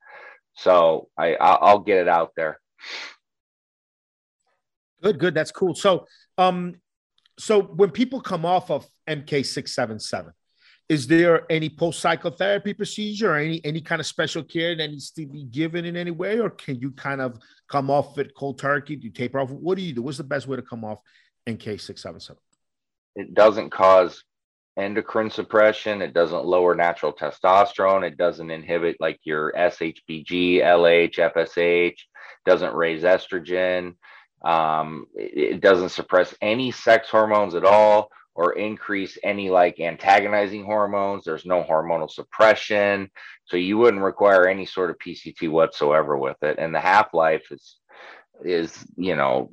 So 0.57 1.09
i 1.17 1.35
i'll 1.35 1.79
get 1.79 1.99
it 1.99 2.09
out 2.09 2.33
there. 2.35 2.59
Good 5.05 5.21
good. 5.21 5.35
That's 5.35 5.53
cool. 5.53 5.77
So 5.77 6.09
um 6.37 6.81
so 7.39 7.63
when 7.63 7.93
people 7.93 8.21
come 8.21 8.45
off 8.45 8.73
of 8.73 8.89
mk677 9.09 10.33
is 10.89 11.07
there 11.07 11.45
any 11.51 11.69
post 11.69 12.01
cycle 12.01 12.31
therapy 12.31 12.73
procedure 12.73 13.33
or 13.33 13.37
any 13.37 13.61
any 13.65 13.81
kind 13.81 14.01
of 14.01 14.07
special 14.07 14.43
care 14.43 14.75
that 14.75 14.91
needs 14.91 15.11
to 15.11 15.27
be 15.27 15.45
given 15.45 15.85
in 15.85 15.97
any 15.97 16.11
way, 16.11 16.39
or 16.39 16.51
can 16.51 16.81
you 16.81 16.91
kind 16.93 17.21
of 17.21 17.39
come 17.69 17.91
off 17.91 18.19
it 18.19 18.35
cold 18.35 18.59
turkey? 18.59 18.97
Do 18.97 19.07
you 19.07 19.13
taper 19.13 19.39
off? 19.39 19.51
What 19.51 19.77
do 19.77 19.83
you 19.83 19.93
do? 19.93 20.03
What's 20.03 20.19
the 20.19 20.25
best 20.25 20.47
way 20.47 20.57
to 20.57 20.63
come 20.63 20.85
off 20.85 21.01
MK 21.47 21.81
six 21.81 22.03
seven 22.03 22.21
seven? 22.21 22.41
It 23.17 23.35
doesn't 23.35 23.71
cause 23.71 24.25
endocrine 24.79 25.31
suppression. 25.31 26.01
It 26.01 26.15
doesn't 26.15 26.47
lower 26.47 26.75
natural 26.75 27.13
testosterone. 27.13 28.07
It 28.07 28.17
doesn't 28.17 28.51
inhibit 28.51 28.97
like 29.01 29.21
your 29.25 29.53
SHBG, 29.53 30.63
LH, 30.63 31.17
FSH. 31.35 31.97
Doesn't 32.47 32.75
raise 32.75 33.03
estrogen. 33.03 33.97
Um, 34.43 35.07
it 35.15 35.61
doesn't 35.61 35.89
suppress 35.89 36.35
any 36.41 36.71
sex 36.71 37.11
hormones 37.11 37.55
at 37.55 37.65
all 37.65 38.11
or 38.39 38.53
increase 38.53 39.19
any 39.25 39.51
like 39.51 39.81
antagonizing 39.81 40.65
hormones. 40.65 41.25
There's 41.25 41.45
no 41.45 41.65
hormonal 41.65 42.09
suppression. 42.09 43.11
So 43.47 43.57
you 43.57 43.77
wouldn't 43.79 44.01
require 44.01 44.47
any 44.47 44.65
sort 44.65 44.91
of 44.91 44.99
PCT 44.99 45.51
whatsoever 45.51 46.17
with 46.17 46.37
it. 46.43 46.57
And 46.57 46.73
the 46.73 46.79
half 46.79 47.13
life 47.13 47.51
is, 47.51 47.79
is, 48.45 48.87
you 48.97 49.17
know, 49.17 49.51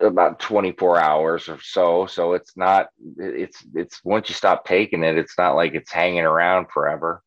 about 0.00 0.38
24 0.38 1.00
hours 1.00 1.48
or 1.48 1.58
so. 1.60 2.06
So 2.06 2.34
it's 2.34 2.56
not, 2.56 2.90
it's, 3.16 3.64
it's 3.74 4.00
once 4.04 4.28
you 4.28 4.36
stop 4.36 4.64
taking 4.64 5.02
it, 5.02 5.18
it's 5.18 5.36
not 5.36 5.56
like 5.56 5.74
it's 5.74 5.90
hanging 5.90 6.20
around 6.20 6.68
forever. 6.72 7.24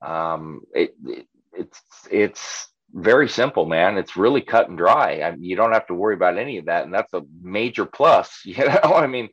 Um, 0.00 0.62
it, 0.74 0.94
it 1.04 1.26
it's, 1.52 1.82
it's, 2.10 2.68
very 2.94 3.28
simple, 3.28 3.66
man. 3.66 3.98
It's 3.98 4.16
really 4.16 4.40
cut 4.40 4.70
and 4.70 4.78
dry. 4.78 5.20
I 5.20 5.36
you 5.38 5.56
don't 5.56 5.74
have 5.74 5.86
to 5.88 5.94
worry 5.94 6.14
about 6.14 6.38
any 6.38 6.56
of 6.56 6.64
that, 6.64 6.86
and 6.86 6.94
that's 6.94 7.12
a 7.12 7.20
major 7.42 7.84
plus. 7.84 8.40
You 8.46 8.64
know, 8.64 8.94
I 8.94 9.06
mean, 9.06 9.28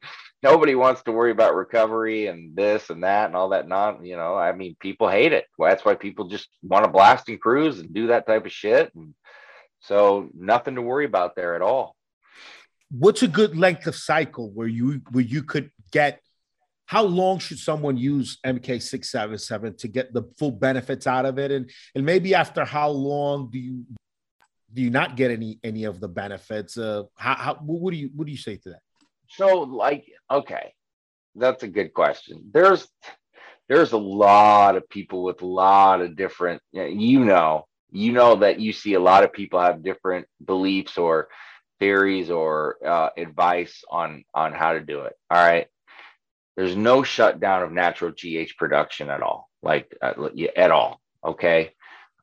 nobody 0.46 0.76
wants 0.76 1.02
to 1.02 1.12
worry 1.12 1.32
about 1.32 1.56
recovery 1.56 2.28
and 2.28 2.56
this 2.56 2.92
and 2.92 3.04
that 3.04 3.26
and 3.26 3.36
all 3.36 3.50
that 3.50 3.68
non 3.68 4.06
you 4.06 4.16
know 4.16 4.36
i 4.36 4.52
mean 4.52 4.76
people 4.80 5.10
hate 5.10 5.34
it. 5.34 5.46
Well, 5.58 5.70
that's 5.70 5.84
why 5.84 5.96
people 5.96 6.26
just 6.26 6.48
want 6.62 6.86
to 6.86 6.92
blast 6.92 7.28
and 7.28 7.42
cruise 7.42 7.80
and 7.80 7.92
do 7.92 8.08
that 8.08 8.28
type 8.28 8.46
of 8.46 8.52
shit. 8.52 8.94
And 8.94 9.16
so 9.80 10.30
nothing 10.36 10.76
to 10.76 10.82
worry 10.82 11.06
about 11.06 11.36
there 11.36 11.56
at 11.56 11.64
all. 11.64 11.96
What's 12.92 13.24
a 13.24 13.28
good 13.28 13.58
length 13.58 13.88
of 13.88 13.96
cycle 13.96 14.52
where 14.52 14.68
you 14.68 15.02
where 15.12 15.24
you 15.24 15.42
could 15.42 15.72
get 15.92 16.22
how 16.86 17.02
long 17.04 17.40
should 17.40 17.58
someone 17.58 17.98
use 17.98 18.38
mk677 18.46 19.80
to 19.80 19.88
get 19.88 20.14
the 20.14 20.24
full 20.38 20.52
benefits 20.52 21.08
out 21.08 21.26
of 21.26 21.40
it? 21.40 21.52
And 21.52 21.72
and 21.96 22.06
maybe 22.06 22.36
after 22.36 22.64
how 22.64 22.90
long 22.90 23.50
do 23.52 23.58
you 23.58 23.86
do 24.72 24.84
you 24.84 24.92
not 24.92 25.18
get 25.18 25.32
any 25.32 25.60
any 25.64 25.86
of 25.86 26.00
the 26.00 26.08
benefits? 26.08 26.78
Uh 26.78 27.04
how, 27.16 27.36
how 27.36 27.54
what 27.56 27.92
do 27.92 27.98
you 27.98 28.12
what 28.16 28.26
do 28.28 28.32
you 28.32 28.38
say 28.38 28.58
to 28.58 28.70
that 28.70 28.85
so 29.30 29.62
like 29.62 30.06
okay 30.32 30.74
that's 31.36 31.64
a 31.64 31.68
good 31.68 31.94
question. 31.94 32.50
There's 32.54 32.88
there's 33.68 33.92
a 33.92 33.98
lot 33.98 34.76
of 34.76 34.90
people 34.90 35.24
with 35.24 35.42
a 35.42 35.48
lot 35.48 36.02
of 36.02 36.16
different 36.16 36.62
you 36.72 37.26
know 37.26 37.66
you 37.92 38.12
know 38.12 38.38
that 38.38 38.60
you 38.60 38.74
see 38.74 38.94
a 38.94 39.00
lot 39.00 39.24
of 39.24 39.34
people 39.34 39.60
have 39.60 39.84
different 39.84 40.28
beliefs 40.44 40.98
or 40.98 41.28
theories 41.80 42.32
or 42.32 42.78
uh, 42.86 43.10
advice 43.18 43.84
on 43.92 44.24
on 44.34 44.54
how 44.54 44.74
to 44.74 44.80
do 44.80 45.02
it 45.02 45.14
all 45.30 45.46
right? 45.46 45.68
There's 46.56 46.76
no 46.76 47.04
shutdown 47.04 47.64
of 47.64 47.72
natural 47.72 48.12
gh 48.12 48.56
production 48.56 49.10
at 49.10 49.22
all 49.22 49.50
like 49.62 49.94
uh, 50.02 50.14
at 50.56 50.72
all 50.72 51.02
okay? 51.24 51.74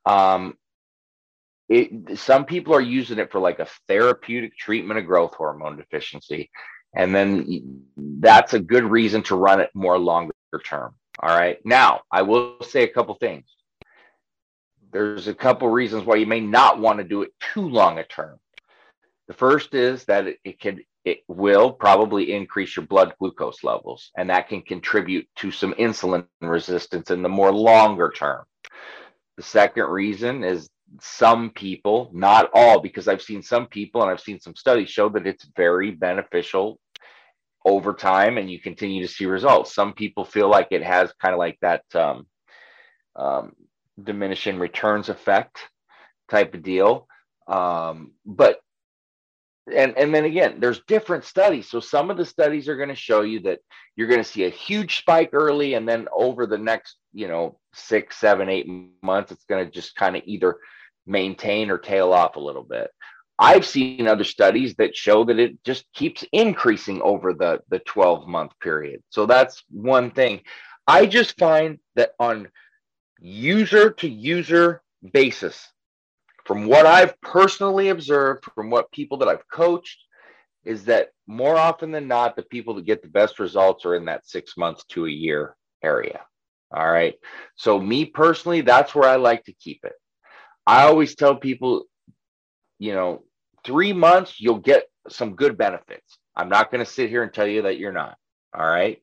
Um 0.07 0.57
it, 1.69 2.19
some 2.19 2.45
people 2.45 2.75
are 2.75 2.83
using 2.83 3.19
it 3.19 3.33
for 3.33 3.41
like 3.41 3.59
a 3.59 3.69
therapeutic 3.89 4.57
treatment 4.57 4.99
of 4.99 5.07
growth 5.07 5.35
hormone 5.35 5.77
deficiency 5.77 6.51
and 6.95 7.15
then 7.15 7.85
that's 7.97 8.55
a 8.55 8.61
good 8.61 8.85
reason 8.85 9.23
to 9.25 9.37
run 9.37 9.61
it 9.61 9.71
more 9.75 9.99
longer 9.99 10.35
term. 10.65 10.95
All 11.21 11.37
right. 11.37 11.59
Now, 11.65 12.03
I 12.11 12.23
will 12.23 12.63
say 12.63 12.83
a 12.83 12.89
couple 12.89 13.15
things. 13.15 13.45
There's 14.93 15.29
a 15.29 15.35
couple 15.35 15.69
reasons 15.69 16.05
why 16.05 16.17
you 16.17 16.27
may 16.27 16.41
not 16.41 16.79
want 16.79 16.99
to 16.99 17.05
do 17.05 17.23
it 17.23 17.33
too 17.55 17.69
long 17.69 17.99
a 17.99 18.05
term. 18.05 18.39
The 19.29 19.35
first 19.35 19.75
is 19.75 20.05
that 20.05 20.27
it, 20.27 20.39
it 20.45 20.61
can 20.61 20.81
it 21.05 21.21
will 21.27 21.73
probably 21.73 22.33
increase 22.33 22.77
your 22.77 22.87
blood 22.87 23.15
glucose 23.19 23.65
levels, 23.65 24.11
and 24.17 24.31
that 24.31 24.49
can 24.49 24.63
contribute 24.63 25.27
to 25.37 25.51
some 25.51 25.75
insulin 25.75 26.27
resistance 26.41 27.11
in 27.11 27.23
the 27.23 27.29
more 27.29 27.53
longer 27.53 28.13
term. 28.15 28.45
The 29.37 29.43
second 29.43 29.85
reason 29.87 30.45
is 30.45 30.69
some 31.01 31.51
people, 31.51 32.11
not 32.13 32.51
all, 32.55 32.81
because 32.81 33.09
I've 33.09 33.23
seen 33.23 33.43
some 33.43 33.67
people 33.67 34.03
and 34.03 34.11
I've 34.11 34.21
seen 34.21 34.41
some 34.41 34.57
studies 34.57 34.91
show 34.91 35.09
that 35.11 35.27
it's 35.27 35.47
very 35.57 35.91
beneficial 35.91 36.79
over 37.65 37.95
time 37.95 38.39
and 38.39 38.51
you 38.51 38.61
continue 38.61 39.07
to 39.07 39.13
see 39.13 39.27
results. 39.27 39.75
Some 39.75 39.93
people 39.93 40.25
feel 40.25 40.49
like 40.49 40.69
it 40.71 40.83
has 40.83 41.13
kind 41.21 41.33
of 41.33 41.39
like 41.39 41.59
that 41.63 41.83
um, 41.95 42.27
um, 43.17 43.53
diminishing 44.03 44.59
returns 44.59 45.09
effect 45.09 45.59
type 46.29 46.55
of 46.55 46.63
deal. 46.63 47.07
Um, 47.47 48.13
but 48.25 48.61
and 49.73 49.97
and 49.97 50.13
then 50.13 50.25
again, 50.25 50.57
there's 50.59 50.83
different 50.89 51.25
studies. 51.25 51.69
So 51.69 51.79
some 51.79 52.11
of 52.11 52.17
the 52.17 52.25
studies 52.25 52.69
are 52.69 52.77
going 52.77 52.89
to 52.89 52.97
show 52.97 53.21
you 53.23 53.41
that 53.41 53.61
you're 53.95 54.09
going 54.09 54.23
to 54.23 54.29
see 54.29 54.45
a 54.45 54.51
huge 54.51 54.99
spike 54.99 55.31
early, 55.33 55.75
and 55.75 55.89
then 55.89 56.09
over 56.13 56.47
the 56.47 56.59
next, 56.59 56.97
you 57.13 57.29
know, 57.29 57.59
six, 57.73 58.17
seven, 58.17 58.49
eight 58.49 58.67
months, 59.03 59.31
it's 59.31 59.45
going 59.45 59.65
to 59.65 59.71
just 59.71 59.95
kind 59.95 60.17
of 60.17 60.23
either 60.27 60.57
maintain 61.07 61.71
or 61.71 61.79
tail 61.79 62.13
off 62.13 62.37
a 62.37 62.41
little 62.41 62.63
bit. 62.63 62.91
I've 63.39 63.67
seen 63.67 64.07
other 64.07 64.25
studies 64.25 64.75
that 64.77 64.95
show 64.97 65.25
that 65.25 65.39
it 65.39 65.63
just 65.65 65.85
keeps 65.95 66.25
increasing 66.33 67.03
over 67.03 67.33
the, 67.33 67.61
the 67.71 67.81
12 67.81 68.29
month 68.29 68.53
period. 68.61 69.03
So 69.11 69.27
that's 69.27 69.65
one 69.71 70.11
thing. 70.11 70.43
I 70.87 71.07
just 71.07 71.39
find 71.39 71.79
that 71.97 72.13
on 72.19 72.49
user 73.21 73.91
to 73.91 74.09
user 74.09 74.83
basis, 75.13 75.69
from 76.45 76.67
what 76.67 76.87
I've 76.87 77.21
personally 77.21 77.89
observed, 77.89 78.45
from 78.55 78.71
what 78.71 78.93
people 78.93 79.19
that 79.19 79.29
I've 79.29 79.49
coached, 79.49 79.99
is 80.65 80.85
that 80.85 81.11
more 81.27 81.57
often 81.57 81.91
than 81.91 82.09
not, 82.09 82.37
the 82.37 82.43
people 82.43 82.75
that 82.75 82.87
get 82.87 83.03
the 83.03 83.09
best 83.09 83.39
results 83.39 83.85
are 83.85 83.95
in 83.95 84.05
that 84.07 84.27
six 84.27 84.57
months 84.57 84.85
to 84.91 85.07
a 85.07 85.11
year 85.11 85.57
area. 85.83 86.21
All 86.75 86.91
right. 86.91 87.15
So, 87.57 87.79
me 87.79 88.07
personally, 88.07 88.61
that's 88.61 88.95
where 88.95 89.09
I 89.09 89.17
like 89.17 89.45
to 89.45 89.53
keep 89.53 89.81
it. 89.85 89.93
I 90.67 90.85
always 90.85 91.15
tell 91.15 91.37
people, 91.37 91.85
you 92.79 92.95
know, 92.95 93.25
three 93.65 93.93
months, 93.93 94.41
you'll 94.41 94.59
get 94.59 94.89
some 95.09 95.35
good 95.35 95.59
benefits. 95.59 96.19
I'm 96.37 96.49
not 96.49 96.71
going 96.71 96.85
to 96.85 96.91
sit 96.91 97.11
here 97.11 97.23
and 97.23 97.33
tell 97.33 97.47
you 97.47 97.63
that 97.63 97.79
you're 97.79 97.93
not. 97.93 98.17
All 98.55 98.67
right. 98.67 99.03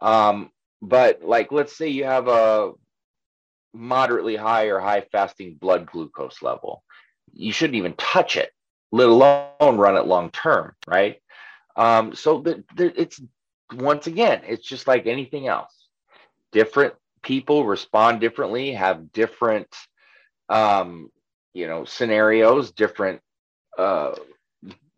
Um, 0.00 0.50
but 0.80 1.22
like, 1.22 1.52
let's 1.52 1.76
say 1.76 1.88
you 1.88 2.04
have 2.04 2.28
a 2.28 2.72
moderately 3.72 4.36
high 4.36 4.66
or 4.66 4.80
high 4.80 5.02
fasting 5.12 5.54
blood 5.54 5.86
glucose 5.86 6.42
level. 6.42 6.82
You 7.32 7.52
shouldn't 7.52 7.76
even 7.76 7.94
touch 7.94 8.36
it, 8.36 8.50
let 8.90 9.08
alone 9.08 9.48
run 9.60 9.96
it 9.96 10.06
long 10.06 10.30
term. 10.30 10.74
Right. 10.86 11.20
Um, 11.76 12.14
so 12.14 12.40
the, 12.40 12.64
the, 12.76 13.00
it's 13.00 13.20
once 13.74 14.06
again, 14.06 14.42
it's 14.46 14.66
just 14.66 14.86
like 14.86 15.06
anything 15.06 15.48
else. 15.48 15.72
Different 16.52 16.94
people 17.22 17.64
respond 17.64 18.20
differently, 18.20 18.72
have 18.72 19.12
different 19.12 19.68
um, 20.52 21.10
you 21.54 21.66
know, 21.66 21.84
scenarios, 21.84 22.72
different 22.72 23.20
uh, 23.78 24.14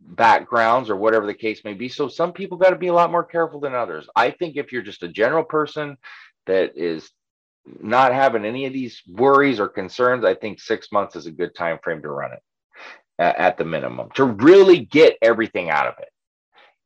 backgrounds, 0.01 0.91
or 0.91 0.97
whatever 0.97 1.27
the 1.27 1.35
case 1.35 1.63
may 1.65 1.75
be. 1.75 1.89
So 1.89 2.09
some 2.09 2.33
people 2.33 2.59
got 2.59 2.71
to 2.71 2.77
be 2.77 2.89
a 2.89 2.93
lot 2.93 3.13
more 3.13 3.25
careful 3.25 3.61
than 3.61 3.75
others. 3.75 4.07
I 4.17 4.31
think 4.33 4.57
if 4.57 4.73
you're 4.73 4.83
just 4.83 5.05
a 5.05 5.09
general 5.09 5.45
person 5.45 5.97
that 6.47 6.77
is 6.77 7.09
not 7.81 8.13
having 8.13 8.45
any 8.45 8.67
of 8.67 8.73
these 8.73 9.01
worries 9.09 9.61
or 9.61 9.69
concerns, 9.69 10.25
I 10.25 10.35
think 10.35 10.61
six 10.61 10.91
months 10.91 11.15
is 11.17 11.27
a 11.27 11.33
good 11.33 11.55
time 11.55 11.79
frame 11.83 12.03
to 12.03 12.09
run 12.09 12.33
it 12.33 12.43
at 13.19 13.57
the 13.57 13.65
minimum 13.65 14.09
to 14.17 14.25
really 14.25 14.81
get 14.81 15.17
everything 15.23 15.71
out 15.71 15.87
of 15.87 15.95
it. 16.01 16.09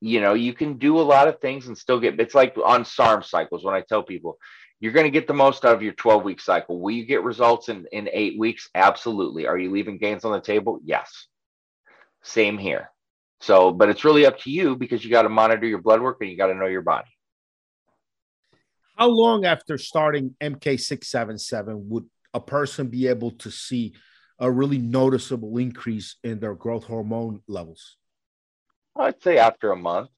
You 0.00 0.20
know, 0.20 0.35
you 0.35 0.52
can 0.52 0.76
do 0.76 1.00
a 1.00 1.02
lot 1.02 1.26
of 1.26 1.40
things 1.40 1.66
and 1.66 1.76
still 1.76 1.98
get 1.98 2.20
it's 2.20 2.35
like 2.35 2.54
on 2.62 2.85
SARM 2.85 3.22
cycles 3.22 3.64
when 3.64 3.74
I 3.74 3.81
tell 3.81 4.02
people 4.02 4.38
you're 4.80 4.92
going 4.92 5.06
to 5.06 5.10
get 5.10 5.26
the 5.26 5.34
most 5.34 5.64
out 5.64 5.74
of 5.74 5.82
your 5.82 5.92
12 5.92 6.24
week 6.24 6.40
cycle. 6.40 6.80
Will 6.80 6.92
you 6.92 7.04
get 7.04 7.22
results 7.22 7.68
in, 7.68 7.86
in 7.92 8.08
eight 8.12 8.38
weeks? 8.38 8.68
Absolutely. 8.74 9.46
Are 9.46 9.58
you 9.58 9.70
leaving 9.70 9.98
gains 9.98 10.24
on 10.24 10.32
the 10.32 10.40
table? 10.40 10.80
Yes. 10.84 11.26
Same 12.22 12.58
here. 12.58 12.90
So, 13.40 13.72
but 13.72 13.88
it's 13.88 14.04
really 14.04 14.26
up 14.26 14.38
to 14.40 14.50
you 14.50 14.76
because 14.76 15.04
you 15.04 15.10
got 15.10 15.22
to 15.22 15.28
monitor 15.28 15.66
your 15.66 15.80
blood 15.80 16.00
work 16.00 16.18
and 16.20 16.30
you 16.30 16.36
got 16.36 16.48
to 16.48 16.54
know 16.54 16.66
your 16.66 16.82
body. 16.82 17.08
How 18.96 19.08
long 19.08 19.44
after 19.44 19.78
starting 19.78 20.34
MK677 20.40 21.84
would 21.84 22.06
a 22.34 22.40
person 22.40 22.88
be 22.88 23.06
able 23.06 23.30
to 23.32 23.50
see 23.50 23.94
a 24.40 24.50
really 24.50 24.78
noticeable 24.78 25.56
increase 25.58 26.16
in 26.24 26.40
their 26.40 26.54
growth 26.54 26.84
hormone 26.84 27.42
levels? 27.46 27.96
I'd 28.96 29.22
say 29.22 29.38
after 29.38 29.70
a 29.70 29.76
month, 29.76 30.10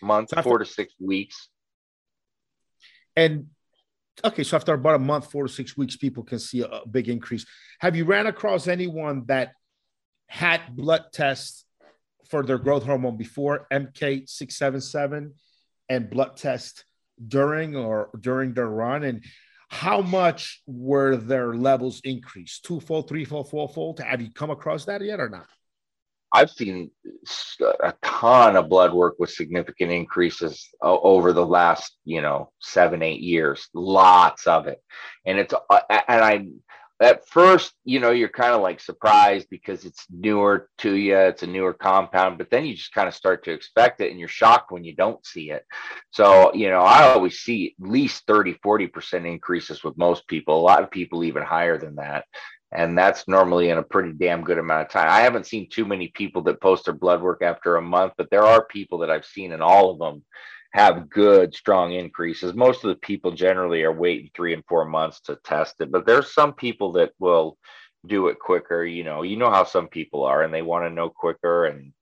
month, 0.00 0.32
after, 0.32 0.42
four 0.48 0.58
to 0.58 0.64
six 0.64 0.94
weeks. 1.00 1.48
And 3.20 3.48
okay, 4.24 4.42
so 4.44 4.56
after 4.56 4.72
about 4.72 4.94
a 4.94 4.98
month, 4.98 5.30
four 5.30 5.46
to 5.46 5.52
six 5.52 5.76
weeks, 5.76 5.96
people 5.96 6.22
can 6.24 6.38
see 6.38 6.62
a, 6.62 6.80
big 6.90 7.06
increase. 7.10 7.44
Have 7.80 7.94
you 7.94 8.06
ran 8.06 8.26
across 8.26 8.66
anyone 8.66 9.24
that 9.26 9.52
had 10.26 10.74
blood 10.74 11.04
tests 11.12 11.66
for 12.30 12.42
their 12.42 12.56
growth 12.56 12.84
hormone 12.84 13.18
before 13.18 13.66
MK677 13.70 15.32
and 15.90 16.08
blood 16.08 16.38
test 16.38 16.84
during 17.28 17.76
or 17.76 18.08
during 18.18 18.54
their 18.54 18.68
run? 18.68 19.04
And 19.04 19.22
how 19.68 20.00
much 20.00 20.62
were 20.66 21.16
their 21.16 21.54
levels 21.54 22.00
increased? 22.02 22.64
Twofold, 22.64 23.06
threefold, 23.06 23.50
fourfold? 23.50 24.00
Have 24.00 24.22
you 24.22 24.32
come 24.32 24.50
across 24.50 24.86
that 24.86 25.02
yet 25.02 25.20
or 25.20 25.28
not? 25.28 25.46
I've 26.32 26.50
seen 26.50 26.90
a 27.82 27.94
ton 28.02 28.56
of 28.56 28.68
blood 28.68 28.92
work 28.92 29.16
with 29.18 29.30
significant 29.30 29.90
increases 29.90 30.68
over 30.80 31.32
the 31.32 31.44
last, 31.44 31.96
you 32.04 32.22
know, 32.22 32.52
seven, 32.60 33.02
eight 33.02 33.20
years. 33.20 33.68
Lots 33.74 34.46
of 34.46 34.66
it, 34.66 34.82
and 35.26 35.38
it's 35.38 35.54
uh, 35.54 35.80
and 35.90 36.24
I 36.24 36.46
at 37.00 37.26
first, 37.26 37.72
you 37.84 37.98
know, 37.98 38.10
you're 38.10 38.28
kind 38.28 38.52
of 38.52 38.60
like 38.60 38.78
surprised 38.78 39.48
because 39.50 39.86
it's 39.86 40.04
newer 40.10 40.68
to 40.78 40.94
you, 40.94 41.16
it's 41.16 41.42
a 41.42 41.46
newer 41.46 41.72
compound, 41.72 42.36
but 42.36 42.50
then 42.50 42.66
you 42.66 42.74
just 42.74 42.92
kind 42.92 43.08
of 43.08 43.14
start 43.14 43.42
to 43.44 43.52
expect 43.52 44.02
it 44.02 44.10
and 44.10 44.20
you're 44.20 44.28
shocked 44.28 44.70
when 44.70 44.84
you 44.84 44.94
don't 44.94 45.24
see 45.24 45.50
it. 45.50 45.64
So, 46.10 46.52
you 46.52 46.68
know, 46.68 46.82
I 46.82 47.04
always 47.04 47.38
see 47.38 47.74
at 47.80 47.88
least 47.88 48.24
30, 48.26 48.54
40% 48.64 49.26
increases 49.26 49.82
with 49.82 49.96
most 49.96 50.28
people, 50.28 50.58
a 50.58 50.60
lot 50.60 50.82
of 50.82 50.90
people 50.90 51.24
even 51.24 51.42
higher 51.42 51.78
than 51.78 51.94
that. 51.96 52.26
And 52.72 52.96
that's 52.96 53.26
normally 53.26 53.70
in 53.70 53.78
a 53.78 53.82
pretty 53.82 54.12
damn 54.12 54.44
good 54.44 54.58
amount 54.58 54.82
of 54.82 54.92
time. 54.92 55.08
I 55.08 55.20
haven't 55.20 55.46
seen 55.46 55.68
too 55.68 55.84
many 55.84 56.08
people 56.08 56.42
that 56.42 56.60
post 56.60 56.84
their 56.84 56.94
blood 56.94 57.20
work 57.20 57.42
after 57.42 57.76
a 57.76 57.82
month, 57.82 58.12
but 58.16 58.30
there 58.30 58.44
are 58.44 58.64
people 58.64 58.98
that 58.98 59.10
I've 59.10 59.24
seen 59.24 59.52
and 59.52 59.62
all 59.62 59.90
of 59.90 59.98
them 59.98 60.22
have 60.72 61.10
good 61.10 61.52
strong 61.54 61.92
increases. 61.94 62.54
Most 62.54 62.84
of 62.84 62.90
the 62.90 62.96
people 62.96 63.32
generally 63.32 63.82
are 63.82 63.92
waiting 63.92 64.30
three 64.34 64.54
and 64.54 64.64
four 64.68 64.84
months 64.84 65.20
to 65.22 65.36
test 65.44 65.80
it 65.80 65.90
but 65.90 66.06
there's 66.06 66.32
some 66.32 66.52
people 66.54 66.92
that 66.92 67.10
will 67.18 67.58
do 68.06 68.28
it 68.28 68.38
quicker. 68.38 68.84
You 68.84 69.02
know 69.04 69.22
you 69.22 69.36
know 69.36 69.50
how 69.50 69.64
some 69.64 69.88
people 69.88 70.24
are 70.24 70.42
and 70.42 70.54
they 70.54 70.62
want 70.62 70.84
to 70.84 70.90
know 70.90 71.08
quicker 71.08 71.66
and 71.66 71.92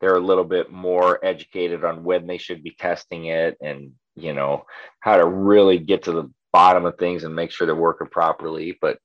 they're 0.00 0.16
a 0.16 0.20
little 0.20 0.44
bit 0.44 0.70
more 0.70 1.24
educated 1.24 1.84
on 1.84 2.04
when 2.04 2.26
they 2.26 2.38
should 2.38 2.62
be 2.62 2.76
testing 2.78 3.26
it 3.26 3.56
and 3.60 3.92
you 4.16 4.34
know 4.34 4.64
how 5.00 5.16
to 5.16 5.26
really 5.26 5.78
get 5.78 6.04
to 6.04 6.12
the 6.12 6.30
bottom 6.52 6.84
of 6.84 6.96
things 6.98 7.24
and 7.24 7.34
make 7.34 7.50
sure 7.50 7.66
they're 7.66 7.74
working 7.74 8.08
properly. 8.08 8.78
But 8.80 8.98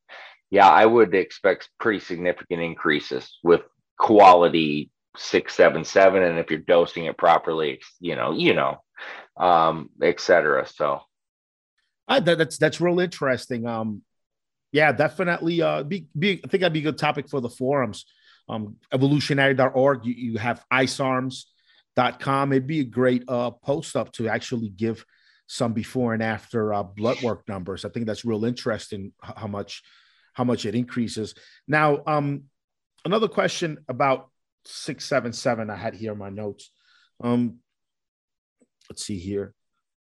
yeah 0.50 0.70
i 0.70 0.86
would 0.86 1.14
expect 1.14 1.70
pretty 1.80 2.00
significant 2.00 2.62
increases 2.62 3.38
with 3.44 3.62
quality 3.98 4.90
six 5.16 5.56
seven 5.56 5.84
seven 5.84 6.24
and 6.24 6.38
if 6.38 6.50
you're 6.50 6.60
dosing 6.60 7.06
it 7.06 7.18
properly 7.18 7.80
you 8.00 8.16
know 8.16 8.32
you 8.34 8.54
know 8.54 8.80
um, 9.38 9.90
etc. 10.02 10.68
So 10.68 11.02
uh, 12.08 12.20
that, 12.20 12.38
that's 12.38 12.58
that's 12.58 12.82
real 12.82 13.00
interesting. 13.00 13.66
Um, 13.68 14.02
yeah, 14.72 14.92
definitely. 14.92 15.62
Uh, 15.62 15.84
be, 15.84 16.08
be 16.18 16.42
I 16.44 16.48
think 16.48 16.62
that'd 16.62 16.74
be 16.74 16.80
a 16.80 16.84
good 16.84 16.98
topic 16.98 17.30
for 17.30 17.42
the 17.42 17.50
forums. 17.50 18.06
Um, 18.50 18.78
evolutionary.org. 18.94 20.06
You, 20.06 20.14
you 20.14 20.38
have 20.38 20.64
icearms.com. 20.72 22.54
It'd 22.54 22.68
be 22.68 22.82
a 22.82 22.86
great 22.86 23.24
uh, 23.28 23.52
post 23.52 23.96
up 23.96 24.12
to 24.14 24.30
actually 24.30 24.70
give 24.70 25.06
some 25.48 25.74
before 25.74 26.14
and 26.14 26.24
after 26.24 26.74
uh, 26.74 26.84
blood 26.84 27.22
work 27.22 27.48
numbers. 27.48 27.86
I 27.86 27.90
think 27.90 28.06
that's 28.06 28.26
real 28.26 28.46
interesting 28.46 29.14
how 29.22 29.48
much 29.48 29.84
how 30.38 30.44
much 30.44 30.68
it 30.68 30.76
increases. 30.76 31.34
Now, 31.68 32.04
um, 32.06 32.44
another 33.04 33.28
question 33.28 33.80
about 33.90 34.30
six 34.66 35.04
seven 35.04 35.34
seven 35.34 35.72
I 35.72 35.76
had 35.76 35.96
here 35.96 36.12
in 36.12 36.20
my 36.20 36.30
notes. 36.30 36.70
Um, 37.24 37.56
let's 38.88 39.04
see 39.04 39.18
here. 39.18 39.56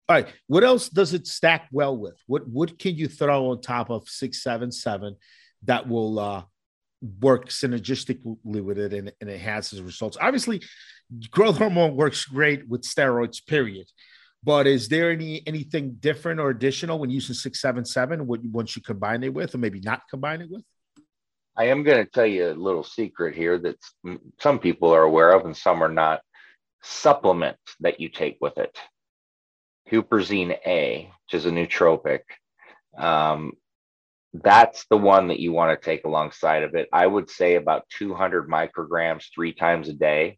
All 0.10 0.18
right. 0.18 0.28
What 0.48 0.66
else 0.66 0.90
does 0.90 1.14
it 1.14 1.28
stack 1.28 1.70
well 1.72 1.98
with? 1.98 2.22
What 2.28 2.46
what 2.46 2.78
can 2.78 2.96
you 2.96 3.08
throw 3.08 3.52
on 3.52 3.62
top 3.62 3.90
of 3.90 4.10
six 4.10 4.44
seven 4.44 4.70
seven 4.70 5.16
that 5.64 5.88
will 5.88 6.20
uh, 6.20 6.44
work 7.22 7.48
synergistically 7.48 8.64
with 8.64 8.80
it 8.80 8.94
and, 8.94 9.14
and 9.22 9.30
enhances 9.30 9.82
results? 9.82 10.18
Obviously, 10.20 10.62
growth 11.32 11.58
hormone 11.58 11.96
works 11.96 12.26
great 12.26 12.68
with 12.68 12.82
steroids. 12.82 13.46
Period. 13.48 13.88
But 14.48 14.66
is 14.66 14.88
there 14.88 15.12
any 15.12 15.44
anything 15.46 15.98
different 16.00 16.40
or 16.40 16.50
additional 16.52 17.00
when 17.00 17.10
using 17.10 17.36
six 17.36 17.60
seven 17.60 17.84
seven? 17.84 18.26
What 18.28 18.40
once 18.46 18.78
you 18.78 18.82
combine 18.82 19.22
it 19.24 19.34
with, 19.34 19.54
or 19.54 19.58
maybe 19.58 19.82
not 19.82 20.04
combine 20.10 20.40
it 20.40 20.50
with? 20.50 20.64
I 21.58 21.66
am 21.66 21.84
going 21.84 22.06
to 22.06 22.10
tell 22.10 22.26
you 22.26 22.52
a 22.52 22.54
little 22.54 22.86
secret 22.86 23.36
here 23.36 23.58
that 23.58 23.76
some 24.40 24.60
people 24.60 24.90
are 24.96 25.04
aware 25.04 25.34
of 25.34 25.44
and 25.44 25.58
some 25.58 25.84
are 25.84 25.92
not 25.92 26.22
supplement 26.82 27.58
that 27.82 28.00
you 28.00 28.08
take 28.08 28.38
with 28.40 28.58
it. 28.58 28.74
Huperzine 29.92 30.58
A, 30.66 31.12
which 31.26 31.34
is 31.34 31.46
a 31.46 31.52
nootropic, 31.52 32.22
um, 32.98 33.52
that's 34.34 34.86
the 34.90 34.98
one 34.98 35.28
that 35.28 35.42
you 35.42 35.52
want 35.52 35.78
to 35.78 35.86
take 35.86 36.06
alongside 36.06 36.64
of 36.64 36.74
it. 36.74 36.88
I 36.94 37.06
would 37.06 37.30
say 37.30 37.56
about 37.56 37.84
200 37.98 38.50
micrograms 38.50 39.26
three 39.36 39.52
times 39.52 39.90
a 39.90 39.94
day. 39.94 40.38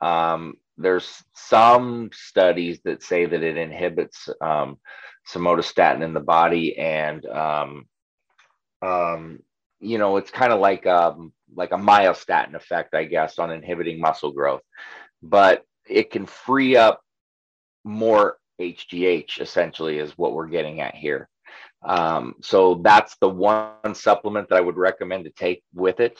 Um, 0.00 0.54
there's 0.76 1.22
some 1.34 2.10
studies 2.12 2.80
that 2.84 3.02
say 3.02 3.26
that 3.26 3.42
it 3.42 3.56
inhibits 3.56 4.28
um, 4.40 4.78
somatostatin 5.32 6.02
in 6.02 6.14
the 6.14 6.20
body, 6.20 6.76
and 6.78 7.24
um, 7.26 7.86
um, 8.80 9.38
you 9.80 9.98
know 9.98 10.16
it's 10.16 10.30
kind 10.30 10.52
of 10.52 10.60
like 10.60 10.86
um, 10.86 11.32
like 11.54 11.72
a 11.72 11.76
myostatin 11.76 12.54
effect, 12.54 12.94
I 12.94 13.04
guess, 13.04 13.38
on 13.38 13.50
inhibiting 13.50 14.00
muscle 14.00 14.32
growth 14.32 14.62
but 15.22 15.64
it 15.88 16.10
can 16.10 16.26
free 16.26 16.76
up 16.76 17.00
more 17.84 18.38
HGH, 18.60 19.40
essentially, 19.40 19.98
is 19.98 20.18
what 20.18 20.34
we're 20.34 20.48
getting 20.48 20.80
at 20.80 20.94
here. 20.94 21.28
Um, 21.84 22.34
so 22.40 22.80
that's 22.82 23.16
the 23.16 23.28
one 23.28 23.94
supplement 23.94 24.48
that 24.48 24.56
I 24.56 24.60
would 24.60 24.76
recommend 24.76 25.24
to 25.24 25.30
take 25.30 25.62
with 25.74 26.00
it. 26.00 26.18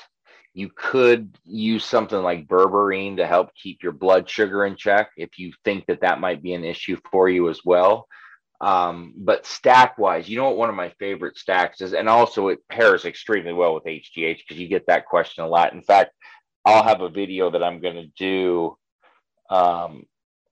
You 0.55 0.71
could 0.75 1.37
use 1.45 1.85
something 1.85 2.23
like 2.23 2.47
berberine 2.47 3.17
to 3.17 3.27
help 3.27 3.55
keep 3.55 3.83
your 3.83 3.93
blood 3.93 4.29
sugar 4.29 4.67
in 4.67 4.77
check 4.77 5.11
if 5.17 5.39
you 5.39 5.53
think 5.65 5.87
that 5.87 6.03
that 6.03 6.21
might 6.21 6.43
be 6.43 6.53
an 6.53 6.65
issue 6.65 6.99
for 7.11 7.29
you 7.29 7.49
as 7.49 7.61
well. 7.65 8.07
Um, 8.61 9.15
but 9.17 9.45
stack 9.45 9.99
wise, 9.99 10.29
you 10.29 10.37
know 10.37 10.45
what 10.45 10.57
one 10.57 10.69
of 10.69 10.77
my 10.77 10.91
favorite 10.99 11.37
stacks 11.37 11.81
is, 11.81 11.95
and 11.95 12.09
also 12.09 12.49
it 12.49 12.61
pairs 12.69 13.05
extremely 13.05 13.53
well 13.53 13.75
with 13.75 13.85
HGH 13.85 14.39
because 14.39 14.57
you 14.57 14.69
get 14.69 14.87
that 14.87 15.07
question 15.07 15.43
a 15.43 15.49
lot. 15.49 15.73
In 15.73 15.83
fact, 15.83 16.13
I'll 16.65 16.85
have 16.85 17.01
a 17.01 17.09
video 17.09 17.51
that 17.51 17.63
I'm 17.63 17.81
going 17.81 17.97
to 17.97 18.13
do 18.17 18.77
um, 19.51 20.05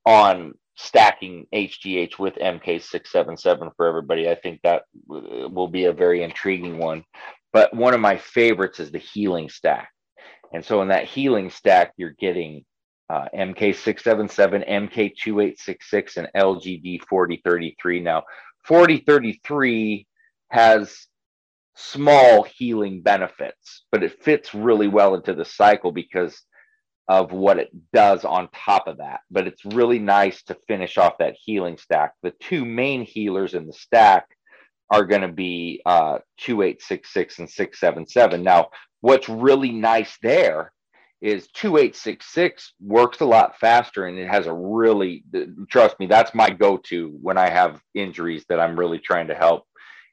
on 0.04 0.54
stacking 0.76 1.46
HGH 1.54 2.18
with 2.18 2.34
MK677 2.34 3.70
for 3.76 3.86
everybody. 3.86 4.28
I 4.28 4.34
think 4.34 4.60
that 4.62 4.82
will 5.06 5.68
be 5.68 5.84
a 5.84 5.92
very 5.92 6.22
intriguing 6.22 6.78
one. 6.78 7.04
But 7.52 7.74
one 7.74 7.94
of 7.94 8.00
my 8.00 8.16
favorites 8.16 8.80
is 8.80 8.90
the 8.90 8.98
healing 8.98 9.48
stack. 9.48 9.90
And 10.52 10.64
so 10.64 10.82
in 10.82 10.88
that 10.88 11.04
healing 11.04 11.50
stack, 11.50 11.92
you're 11.96 12.14
getting 12.18 12.64
uh, 13.08 13.26
MK677, 13.36 14.68
MK2866, 14.68 16.16
and 16.16 16.28
LGD 16.36 17.00
4033. 17.08 18.00
Now, 18.00 18.22
4033 18.64 20.06
has 20.50 21.06
small 21.74 22.42
healing 22.42 23.02
benefits, 23.02 23.84
but 23.90 24.02
it 24.02 24.22
fits 24.22 24.54
really 24.54 24.88
well 24.88 25.14
into 25.14 25.34
the 25.34 25.44
cycle 25.44 25.92
because 25.92 26.40
of 27.08 27.32
what 27.32 27.58
it 27.58 27.70
does 27.92 28.24
on 28.24 28.48
top 28.54 28.86
of 28.86 28.98
that. 28.98 29.20
But 29.30 29.48
it's 29.48 29.64
really 29.64 29.98
nice 29.98 30.42
to 30.44 30.56
finish 30.68 30.96
off 30.96 31.18
that 31.18 31.36
healing 31.42 31.76
stack. 31.78 32.12
The 32.22 32.32
two 32.38 32.64
main 32.64 33.02
healers 33.02 33.54
in 33.54 33.66
the 33.66 33.72
stack 33.72 34.26
are 34.90 35.04
going 35.04 35.22
to 35.22 35.28
be 35.28 35.82
uh, 35.86 36.18
2866 36.38 37.38
and 37.40 37.50
677. 37.50 38.42
Now, 38.42 38.70
what's 39.00 39.28
really 39.28 39.72
nice 39.72 40.18
there 40.22 40.72
is 41.20 41.48
2866 41.54 42.74
works 42.80 43.20
a 43.20 43.26
lot 43.26 43.58
faster 43.58 44.06
and 44.06 44.18
it 44.18 44.28
has 44.28 44.46
a 44.46 44.54
really, 44.54 45.24
trust 45.68 45.98
me, 46.00 46.06
that's 46.06 46.34
my 46.34 46.50
go 46.50 46.78
to 46.78 47.10
when 47.22 47.38
I 47.38 47.50
have 47.50 47.80
injuries 47.94 48.44
that 48.48 48.60
I'm 48.60 48.78
really 48.78 48.98
trying 48.98 49.28
to 49.28 49.34
help 49.34 49.66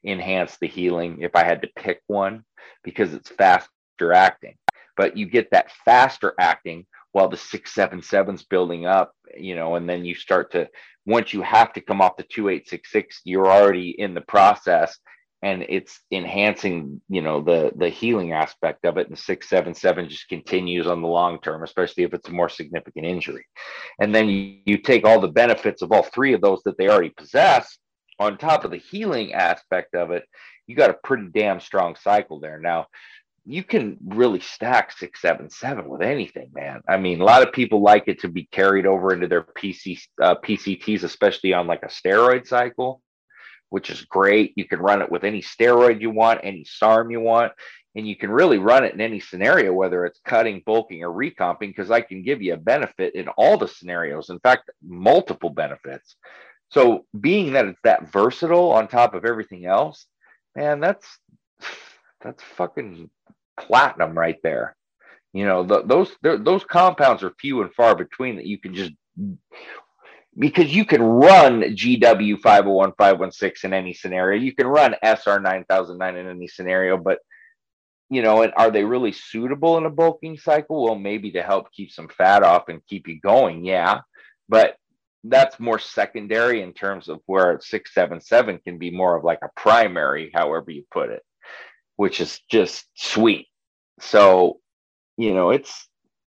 enhance 0.05 0.57
the 0.59 0.67
healing 0.67 1.21
if 1.21 1.35
I 1.35 1.43
had 1.43 1.61
to 1.63 1.69
pick 1.77 2.01
one 2.07 2.43
because 2.83 3.13
it's 3.13 3.29
faster 3.29 4.13
acting 4.13 4.55
but 4.97 5.17
you 5.17 5.27
get 5.27 5.51
that 5.51 5.71
faster 5.85 6.33
acting 6.39 6.85
while 7.13 7.29
the 7.29 7.37
677's 7.37 8.43
building 8.43 8.85
up, 8.85 9.13
you 9.37 9.55
know, 9.55 9.75
and 9.75 9.89
then 9.89 10.05
you 10.05 10.15
start 10.15 10.51
to, 10.51 10.69
once 11.08 11.34
you 11.34 11.41
have 11.41 11.74
to 11.74 11.82
come 11.82 12.02
off 12.02 12.17
the 12.17 12.24
2866, 12.24 13.22
you're 13.24 13.48
already 13.48 13.96
in 13.98 14.13
the 14.13 14.22
process 14.22 15.00
and 15.41 15.65
it's 15.70 16.00
enhancing, 16.12 17.02
you 17.10 17.22
know, 17.22 17.41
the, 17.41 17.72
the 17.78 17.89
healing 17.89 18.34
aspect 18.34 18.86
of 18.86 18.98
it. 18.98 19.08
And 19.08 19.17
677 19.17 20.10
just 20.10 20.28
continues 20.28 20.86
on 20.86 21.02
the 21.02 21.08
long 21.08 21.39
term, 21.39 21.63
especially 21.63 22.04
if 22.04 22.13
it's 22.13 22.28
a 22.28 22.34
more 22.34 22.50
significant 22.50 23.06
injury. 23.06 23.46
And 24.00 24.13
then 24.13 24.28
you, 24.28 24.58
you 24.65 24.78
take 24.80 25.06
all 25.06 25.22
the 25.22 25.28
benefits 25.28 25.82
of 25.82 25.91
all 25.91 26.04
three 26.04 26.34
of 26.34 26.41
those 26.41 26.62
that 26.65 26.78
they 26.78 26.89
already 26.89 27.12
possess 27.12 27.78
on 28.20 28.38
top 28.38 28.65
of 28.65 28.72
the 28.72 28.78
healing 28.78 29.34
aspect 29.34 29.96
of 29.96 30.12
it, 30.12 30.24
you 30.65 30.76
got 30.76 30.89
a 30.89 30.98
pretty 31.04 31.28
damn 31.34 31.60
strong 31.60 31.96
cycle 31.96 32.39
there. 32.39 32.60
Now, 32.60 32.88
you 33.49 33.63
can 33.63 33.95
really 34.05 34.41
stack 34.41 34.91
six, 34.91 35.21
seven, 35.21 35.49
seven 35.49 35.88
with 35.88 36.01
anything, 36.01 36.49
man. 36.53 36.81
I 36.88 36.97
mean, 36.97 37.21
a 37.21 37.23
lot 37.23 37.47
of 37.47 37.53
people 37.53 37.81
like 37.81 38.03
it 38.07 38.19
to 38.21 38.27
be 38.27 38.43
carried 38.51 38.86
over 38.86 39.13
into 39.13 39.27
their 39.27 39.41
PC 39.41 40.01
uh, 40.21 40.36
PCTs, 40.36 41.03
especially 41.03 41.53
on 41.53 41.65
like 41.65 41.83
a 41.83 41.88
steroid 41.88 42.45
cycle, 42.45 43.01
which 43.69 43.89
is 43.89 44.01
great. 44.01 44.51
You 44.57 44.65
can 44.65 44.79
run 44.79 45.01
it 45.01 45.10
with 45.10 45.23
any 45.23 45.41
steroid 45.41 46.01
you 46.01 46.10
want, 46.10 46.41
any 46.43 46.65
SARM 46.65 47.10
you 47.10 47.21
want, 47.21 47.53
and 47.95 48.05
you 48.05 48.17
can 48.17 48.31
really 48.31 48.57
run 48.57 48.83
it 48.83 48.93
in 48.93 48.99
any 48.99 49.21
scenario, 49.21 49.71
whether 49.71 50.05
it's 50.05 50.19
cutting, 50.25 50.62
bulking, 50.65 51.01
or 51.01 51.13
recomping, 51.13 51.69
because 51.69 51.89
I 51.89 52.01
can 52.01 52.23
give 52.23 52.41
you 52.41 52.53
a 52.53 52.57
benefit 52.57 53.15
in 53.15 53.29
all 53.29 53.57
the 53.57 53.69
scenarios. 53.69 54.29
In 54.29 54.39
fact, 54.39 54.69
multiple 54.86 55.51
benefits. 55.51 56.17
So, 56.69 57.05
being 57.17 57.53
that 57.53 57.65
it's 57.65 57.79
that 57.86 58.12
versatile 58.12 58.73
on 58.73 58.89
top 58.89 59.13
of 59.13 59.23
everything 59.23 59.65
else, 59.65 60.05
man, 60.53 60.81
that's 60.81 61.07
that's 62.21 62.43
fucking 62.43 63.10
platinum 63.60 64.17
right 64.17 64.38
there. 64.43 64.76
You 65.34 65.46
know, 65.46 65.63
the, 65.63 65.84
those 65.84 66.12
those 66.22 66.63
compounds 66.63 67.24
are 67.24 67.34
few 67.39 67.62
and 67.62 67.74
far 67.74 67.96
between 67.96 68.38
that 68.38 68.46
you 68.46 68.60
can 68.60 68.74
just 68.74 68.91
because 70.38 70.74
you 70.74 70.86
can 70.86 71.02
run 71.02 71.62
GW 71.62 72.39
501 72.39 72.93
516 72.98 73.70
in 73.70 73.74
any 73.74 73.93
scenario. 73.93 74.39
You 74.39 74.54
can 74.54 74.67
run 74.67 74.96
SR 75.04 75.39
9009 75.39 76.15
in 76.15 76.28
any 76.28 76.48
scenario, 76.48 76.98
but 76.98 77.20
you 78.10 78.22
know, 78.22 78.41
and 78.41 78.54
are 78.56 78.72
they 78.72 78.86
really 78.86 79.12
suitable 79.12 79.78
in 79.78 79.86
a 79.86 79.89
bulking 79.89 80.38
cycle? 80.38 80.84
Well, 80.84 80.96
maybe 80.96 81.32
to 81.32 81.43
help 81.43 81.72
keep 81.72 81.91
some 81.91 82.08
fat 82.08 82.43
off 82.43 82.70
and 82.70 82.86
keep 82.88 83.08
you 83.08 83.20
going, 83.20 83.65
yeah. 83.65 84.00
But 84.48 84.78
that's 85.24 85.60
more 85.60 85.80
secondary 85.80 86.62
in 86.62 86.74
terms 86.74 87.10
of 87.10 87.20
where 87.26 87.60
677 87.60 88.60
can 88.60 88.78
be 88.78 88.91
more 88.91 89.17
of 89.17 89.24
like 89.24 89.39
a 89.41 89.50
primary, 89.60 90.32
however 90.34 90.72
you 90.72 90.86
put 90.89 91.10
it, 91.10 91.24
which 91.98 92.22
is 92.22 92.39
just 92.50 92.86
sweet. 92.96 93.46
So, 93.99 94.60
you 95.17 95.33
know, 95.33 95.51
it's 95.51 95.88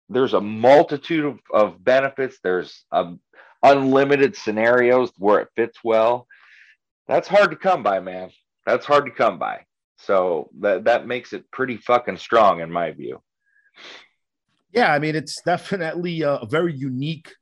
there's 0.09 0.35
a 0.35 0.41
multitude 0.41 1.25
of, 1.25 1.39
of 1.53 1.85
benefits. 1.85 2.39
There's 2.43 2.85
um, 2.93 3.21
unlimited 3.63 4.37
scenarios 4.37 5.11
where 5.17 5.41
it 5.41 5.49
fits 5.57 5.79
well. 5.83 6.27
That's 7.07 7.29
hard 7.29 7.51
to 7.51 7.57
come 7.57 7.83
by, 7.83 8.01
man. 8.01 8.31
That's 8.67 8.87
hard 8.87 9.07
to 9.07 9.11
come 9.11 9.39
by. 9.39 9.65
So 9.99 10.51
that 10.61 10.85
that 10.85 11.07
makes 11.07 11.33
it 11.33 11.51
pretty 11.51 11.77
fucking 11.77 12.17
strong 12.17 12.61
in 12.61 12.71
my 12.71 12.91
view. 12.93 13.23
Yeah, 14.73 14.93
I 14.93 14.99
mean 14.99 15.15
it's 15.15 15.41
definitely 15.43 16.23
a, 16.23 16.41
very 16.49 16.73
unique, 16.75 17.35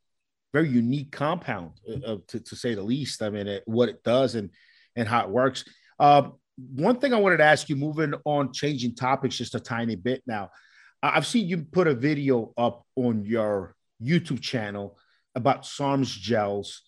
very 0.52 0.68
unique 0.68 1.10
compound 1.10 1.72
uh, 1.88 2.12
uh, 2.12 2.16
to, 2.28 2.40
to 2.40 2.56
say 2.56 2.74
the 2.74 2.82
least. 2.82 3.22
I 3.22 3.30
mean 3.30 3.46
it, 3.46 3.62
what 3.66 3.88
it 3.88 4.02
does 4.02 4.34
and 4.34 4.50
and 4.96 5.08
how 5.08 5.22
it 5.22 5.30
works. 5.30 5.64
Uh, 5.98 6.30
one 6.74 6.98
thing 6.98 7.12
I 7.12 7.18
wanted 7.18 7.38
to 7.38 7.44
ask 7.44 7.68
you, 7.68 7.76
moving 7.76 8.14
on, 8.24 8.52
changing 8.52 8.94
topics 8.94 9.36
just 9.36 9.54
a 9.54 9.60
tiny 9.60 9.96
bit 9.96 10.22
now. 10.26 10.50
I've 11.02 11.26
seen 11.26 11.48
you 11.48 11.58
put 11.58 11.88
a 11.88 11.94
video 11.94 12.52
up 12.56 12.84
on 12.96 13.24
your 13.24 13.74
YouTube 14.02 14.40
channel 14.40 14.98
about 15.34 15.62
SARMs 15.62 16.18
gels. 16.18 16.82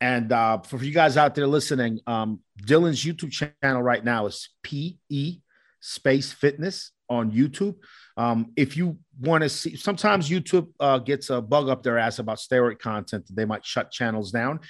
And 0.00 0.32
uh, 0.32 0.58
for 0.58 0.82
you 0.84 0.92
guys 0.92 1.16
out 1.16 1.34
there 1.34 1.46
listening, 1.46 2.00
um, 2.06 2.40
Dylan's 2.62 3.02
YouTube 3.02 3.32
channel 3.32 3.82
right 3.82 4.04
now 4.04 4.26
is 4.26 4.50
PE 4.62 5.38
Space 5.80 6.32
Fitness 6.32 6.92
on 7.08 7.30
YouTube. 7.30 7.76
Um, 8.16 8.52
if 8.56 8.76
you 8.76 8.98
want 9.20 9.42
to 9.42 9.48
see, 9.48 9.76
sometimes 9.76 10.28
YouTube 10.28 10.68
uh, 10.78 10.98
gets 10.98 11.30
a 11.30 11.40
bug 11.40 11.68
up 11.68 11.82
their 11.82 11.98
ass 11.98 12.18
about 12.18 12.38
steroid 12.38 12.78
content. 12.78 13.26
They 13.30 13.44
might 13.44 13.64
shut 13.64 13.90
channels 13.90 14.30
down. 14.30 14.60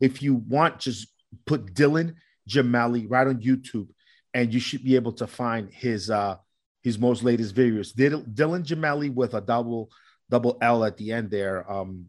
If 0.00 0.22
you 0.22 0.34
want, 0.34 0.78
just 0.78 1.08
put 1.46 1.74
Dylan 1.74 2.14
Gemelli 2.48 3.06
right 3.08 3.26
on 3.26 3.40
YouTube 3.40 3.88
and 4.34 4.52
you 4.52 4.60
should 4.60 4.84
be 4.84 4.96
able 4.96 5.12
to 5.12 5.26
find 5.26 5.70
his 5.72 6.10
uh 6.10 6.36
his 6.82 6.98
most 6.98 7.22
latest 7.22 7.54
videos. 7.54 7.94
Dylan 7.94 8.66
Gemelli 8.66 9.12
with 9.14 9.32
a 9.34 9.40
double 9.40 9.90
double 10.30 10.58
L 10.60 10.84
at 10.84 10.96
the 10.96 11.12
end 11.12 11.30
there, 11.30 11.70
um, 11.70 12.06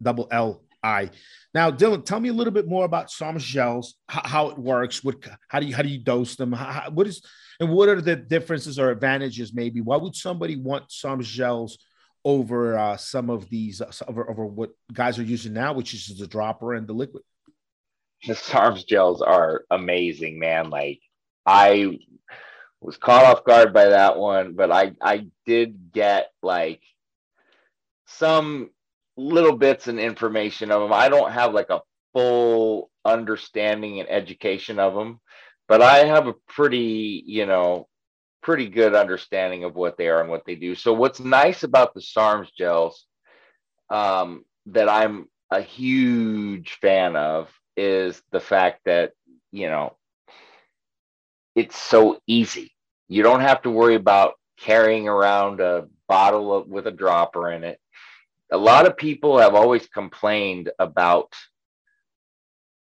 double 0.00 0.28
L 0.30 0.62
I. 0.82 1.10
Now, 1.54 1.70
Dylan, 1.70 2.04
tell 2.04 2.20
me 2.20 2.28
a 2.28 2.32
little 2.32 2.52
bit 2.52 2.68
more 2.68 2.84
about 2.84 3.08
SARMs 3.08 3.42
gels, 3.42 3.94
how, 4.08 4.50
it 4.50 4.58
works, 4.58 5.02
what 5.02 5.16
how 5.48 5.58
do 5.58 5.66
you 5.66 5.74
how 5.74 5.82
do 5.82 5.88
you 5.88 5.98
dose 5.98 6.36
them, 6.36 6.52
how, 6.52 6.90
what 6.90 7.06
is 7.06 7.22
and 7.58 7.70
what 7.70 7.88
are 7.88 8.00
the 8.00 8.14
differences 8.14 8.78
or 8.78 8.90
advantages? 8.90 9.54
Maybe 9.54 9.80
why 9.80 9.96
would 9.96 10.14
somebody 10.14 10.56
want 10.56 10.90
SARMs 10.90 11.26
gels 11.26 11.78
over 12.24 12.78
uh, 12.78 12.96
some 12.96 13.30
of 13.30 13.48
these 13.48 13.80
uh, 13.80 13.90
over, 14.06 14.28
over 14.30 14.44
what 14.46 14.70
guys 14.92 15.18
are 15.18 15.24
using 15.24 15.52
now, 15.52 15.72
which 15.72 15.94
is 15.94 16.18
the 16.18 16.26
dropper 16.26 16.74
and 16.74 16.86
the 16.86 16.92
liquid? 16.92 17.22
The 18.26 18.34
SARMs 18.34 18.86
gels 18.86 19.22
are 19.22 19.64
amazing, 19.70 20.38
man. 20.38 20.70
Like 20.70 21.00
I 21.46 21.98
was 22.80 22.96
caught 22.96 23.24
off 23.24 23.44
guard 23.44 23.72
by 23.72 23.86
that 23.86 24.16
one, 24.18 24.54
but 24.54 24.70
I 24.70 24.92
I 25.00 25.28
did 25.46 25.92
get 25.92 26.30
like 26.42 26.82
some 28.06 28.70
little 29.16 29.56
bits 29.56 29.88
and 29.88 29.98
information 29.98 30.70
of 30.70 30.82
them. 30.82 30.92
I 30.92 31.08
don't 31.08 31.32
have 31.32 31.54
like 31.54 31.70
a 31.70 31.82
full 32.12 32.90
understanding 33.04 34.00
and 34.00 34.08
education 34.10 34.78
of 34.78 34.94
them, 34.94 35.20
but 35.68 35.82
I 35.82 35.98
have 36.04 36.26
a 36.26 36.34
pretty, 36.48 37.22
you 37.26 37.46
know, 37.46 37.88
pretty 38.42 38.68
good 38.68 38.94
understanding 38.94 39.64
of 39.64 39.74
what 39.74 39.96
they 39.96 40.08
are 40.08 40.20
and 40.20 40.30
what 40.30 40.44
they 40.46 40.54
do. 40.54 40.74
So 40.74 40.92
what's 40.92 41.20
nice 41.20 41.62
about 41.62 41.94
the 41.94 42.00
SARMs 42.00 42.48
gels 42.56 43.06
um, 43.90 44.44
that 44.66 44.88
I'm 44.88 45.28
a 45.50 45.60
huge 45.60 46.78
fan 46.80 47.16
of 47.16 47.48
is 47.76 48.22
the 48.32 48.40
fact 48.40 48.82
that, 48.84 49.12
you 49.52 49.68
know, 49.68 49.96
it's 51.56 51.76
so 51.76 52.20
easy. 52.26 52.72
You 53.08 53.22
don't 53.22 53.40
have 53.40 53.62
to 53.62 53.70
worry 53.70 53.96
about 53.96 54.34
carrying 54.58 55.08
around 55.08 55.60
a 55.60 55.86
bottle 56.06 56.54
of, 56.54 56.68
with 56.68 56.86
a 56.86 56.92
dropper 56.92 57.50
in 57.50 57.64
it. 57.64 57.80
A 58.52 58.56
lot 58.56 58.86
of 58.86 58.96
people 58.96 59.38
have 59.38 59.54
always 59.54 59.88
complained 59.88 60.70
about 60.78 61.34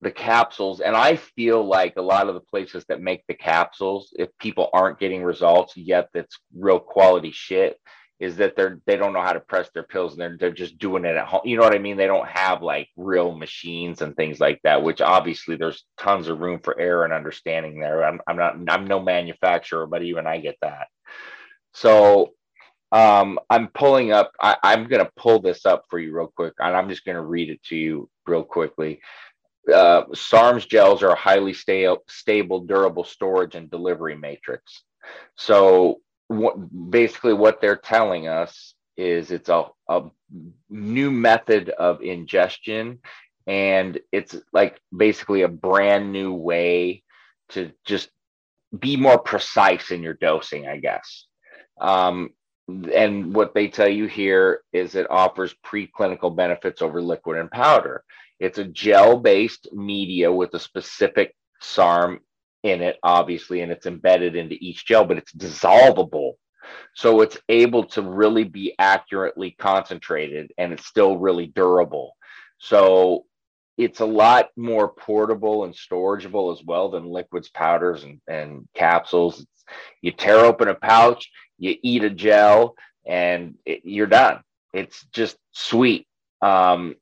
the 0.03 0.11
capsules, 0.11 0.81
and 0.81 0.95
I 0.95 1.17
feel 1.17 1.65
like 1.65 1.97
a 1.97 2.03
lot 2.03 2.29
of 2.29 2.35
the 2.35 2.41
places 2.41 2.85
that 2.89 3.01
make 3.01 3.25
the 3.27 3.35
capsules, 3.35 4.13
if 4.19 4.29
people 4.39 4.69
aren't 4.75 4.99
getting 4.99 5.25
results 5.25 5.77
yet, 5.77 6.11
that's 6.13 6.37
real 6.55 6.81
quality 6.81 7.31
shit 7.31 7.81
is 8.19 8.37
that 8.37 8.57
they're 8.57 8.81
they 8.87 8.97
don't 8.97 9.13
know 9.13 9.21
how 9.21 9.33
to 9.33 9.41
press 9.41 9.69
their 9.75 9.83
pills 9.83 10.13
and 10.13 10.21
they're 10.21 10.37
they're 10.39 10.51
just 10.51 10.79
doing 10.79 11.05
it 11.05 11.17
at 11.17 11.27
home. 11.27 11.43
You 11.45 11.57
know 11.57 11.63
what 11.63 11.75
I 11.75 11.79
mean? 11.79 11.97
They 11.97 12.07
don't 12.07 12.29
have 12.29 12.63
like 12.63 12.89
real 12.97 13.35
machines 13.37 14.01
and 14.01 14.17
things 14.17 14.41
like 14.41 14.61
that, 14.65 14.83
which 14.83 15.01
obviously 15.01 15.57
there's 15.57 15.85
tons 15.99 16.29
of 16.29 16.41
room 16.41 16.61
for 16.61 16.79
error 16.79 17.05
and 17.05 17.13
understanding 17.13 17.79
there. 17.79 18.05
I'm 18.05 18.21
I'm 18.27 18.37
not 18.37 18.57
I'm 18.69 18.87
no 18.87 19.01
manufacturer, 19.01 19.87
but 19.87 20.03
even 20.03 20.27
I 20.27 20.39
get 20.39 20.57
that. 20.63 20.89
So 21.75 22.33
um 22.93 23.39
I'm 23.51 23.69
pulling 23.69 24.13
up 24.13 24.33
I, 24.41 24.57
I'm 24.63 24.87
gonna 24.89 25.11
pull 25.17 25.41
this 25.41 25.67
up 25.67 25.85
for 25.91 25.99
you 25.99 26.17
real 26.17 26.33
quick 26.35 26.55
and 26.59 26.75
I'm 26.75 26.89
just 26.89 27.05
gonna 27.05 27.25
read 27.25 27.51
it 27.51 27.63
to 27.65 27.77
you 27.77 28.09
real 28.27 28.45
quickly. 28.45 29.01
Uh, 29.73 30.05
SARMs 30.15 30.67
gels 30.69 31.03
are 31.03 31.11
a 31.11 31.17
highly 31.17 31.53
stable, 31.53 32.05
stable, 32.09 32.61
durable 32.61 33.03
storage 33.03 33.57
and 33.57 33.69
delivery 33.69 34.15
matrix. 34.17 34.85
So 35.37 36.01
what 36.29 36.57
basically 36.91 37.35
what 37.35 37.61
they're 37.61 37.77
telling 37.77 38.29
us 38.29 38.75
is 38.97 39.31
it's 39.31 39.49
a, 39.49 39.67
a 39.89 40.05
new 40.69 41.11
method 41.11 41.69
of 41.71 42.03
ingestion. 42.03 43.01
And 43.47 44.01
it's 44.11 44.35
like 44.53 44.81
basically 44.95 45.43
a 45.43 45.49
brand 45.49 46.13
new 46.13 46.33
way 46.33 47.03
to 47.51 47.73
just 47.85 48.11
be 48.77 48.97
more 48.97 49.19
precise 49.19 49.93
in 49.93 50.03
your 50.03 50.15
dosing 50.15 50.67
i 50.67 50.77
guess. 50.79 51.27
Um, 51.81 52.31
and 52.69 53.35
what 53.35 53.55
they 53.55 53.69
tell 53.69 53.89
you 53.89 54.07
here 54.07 54.63
is 54.73 54.95
it 54.95 55.07
offers 55.09 55.55
preclinical 55.65 56.35
benefits 56.35 56.83
over 56.83 57.01
liquid 57.01 57.39
and 57.39 57.51
powder. 57.51 58.03
It's 58.41 58.59
a 58.59 58.65
gel 58.65 59.19
based 59.19 59.69
media 59.73 60.33
with 60.33 60.53
a 60.55 60.59
specific 60.59 61.35
sarm 61.61 62.21
in 62.67 62.83
it, 62.83 62.99
obviously, 63.03 63.61
and 63.61 63.71
it's 63.71 63.87
embedded 63.87 64.37
into 64.37 64.57
each 64.61 64.87
gel, 64.87 65.05
but 65.05 65.19
it's 65.19 65.33
dissolvable. 65.33 66.33
So 66.95 67.21
it's 67.21 67.39
able 67.49 67.85
to 67.85 68.03
really 68.03 68.45
be 68.45 68.75
accurately 68.79 69.53
concentrated 69.53 70.53
and 70.59 70.73
it's 70.73 70.87
still 70.87 71.17
really 71.17 71.47
durable. 71.47 72.17
So 72.59 73.25
it's 73.79 74.01
a 74.01 74.07
lot 74.07 74.49
more 74.57 74.89
portable 74.89 75.65
and 75.65 75.75
storageable 75.75 76.53
as 76.53 76.65
well 76.65 76.91
than 76.91 77.05
liquids, 77.05 77.49
powders, 77.51 78.03
and, 78.03 78.21
and 78.27 78.67
capsules. 78.75 79.41
It's, 79.41 79.65
you 80.01 80.13
tear 80.13 80.39
open 80.39 80.69
a 80.69 80.75
pouch, 80.75 81.31
you 81.59 81.77
eat 81.83 82.03
a 82.03 82.11
gel, 82.11 82.75
and 83.07 83.57
it, 83.65 83.83
you're 83.85 84.07
done. 84.07 84.41
It's 84.73 85.05
just 85.13 85.37
sweet. 85.53 86.07
Um, 86.41 86.97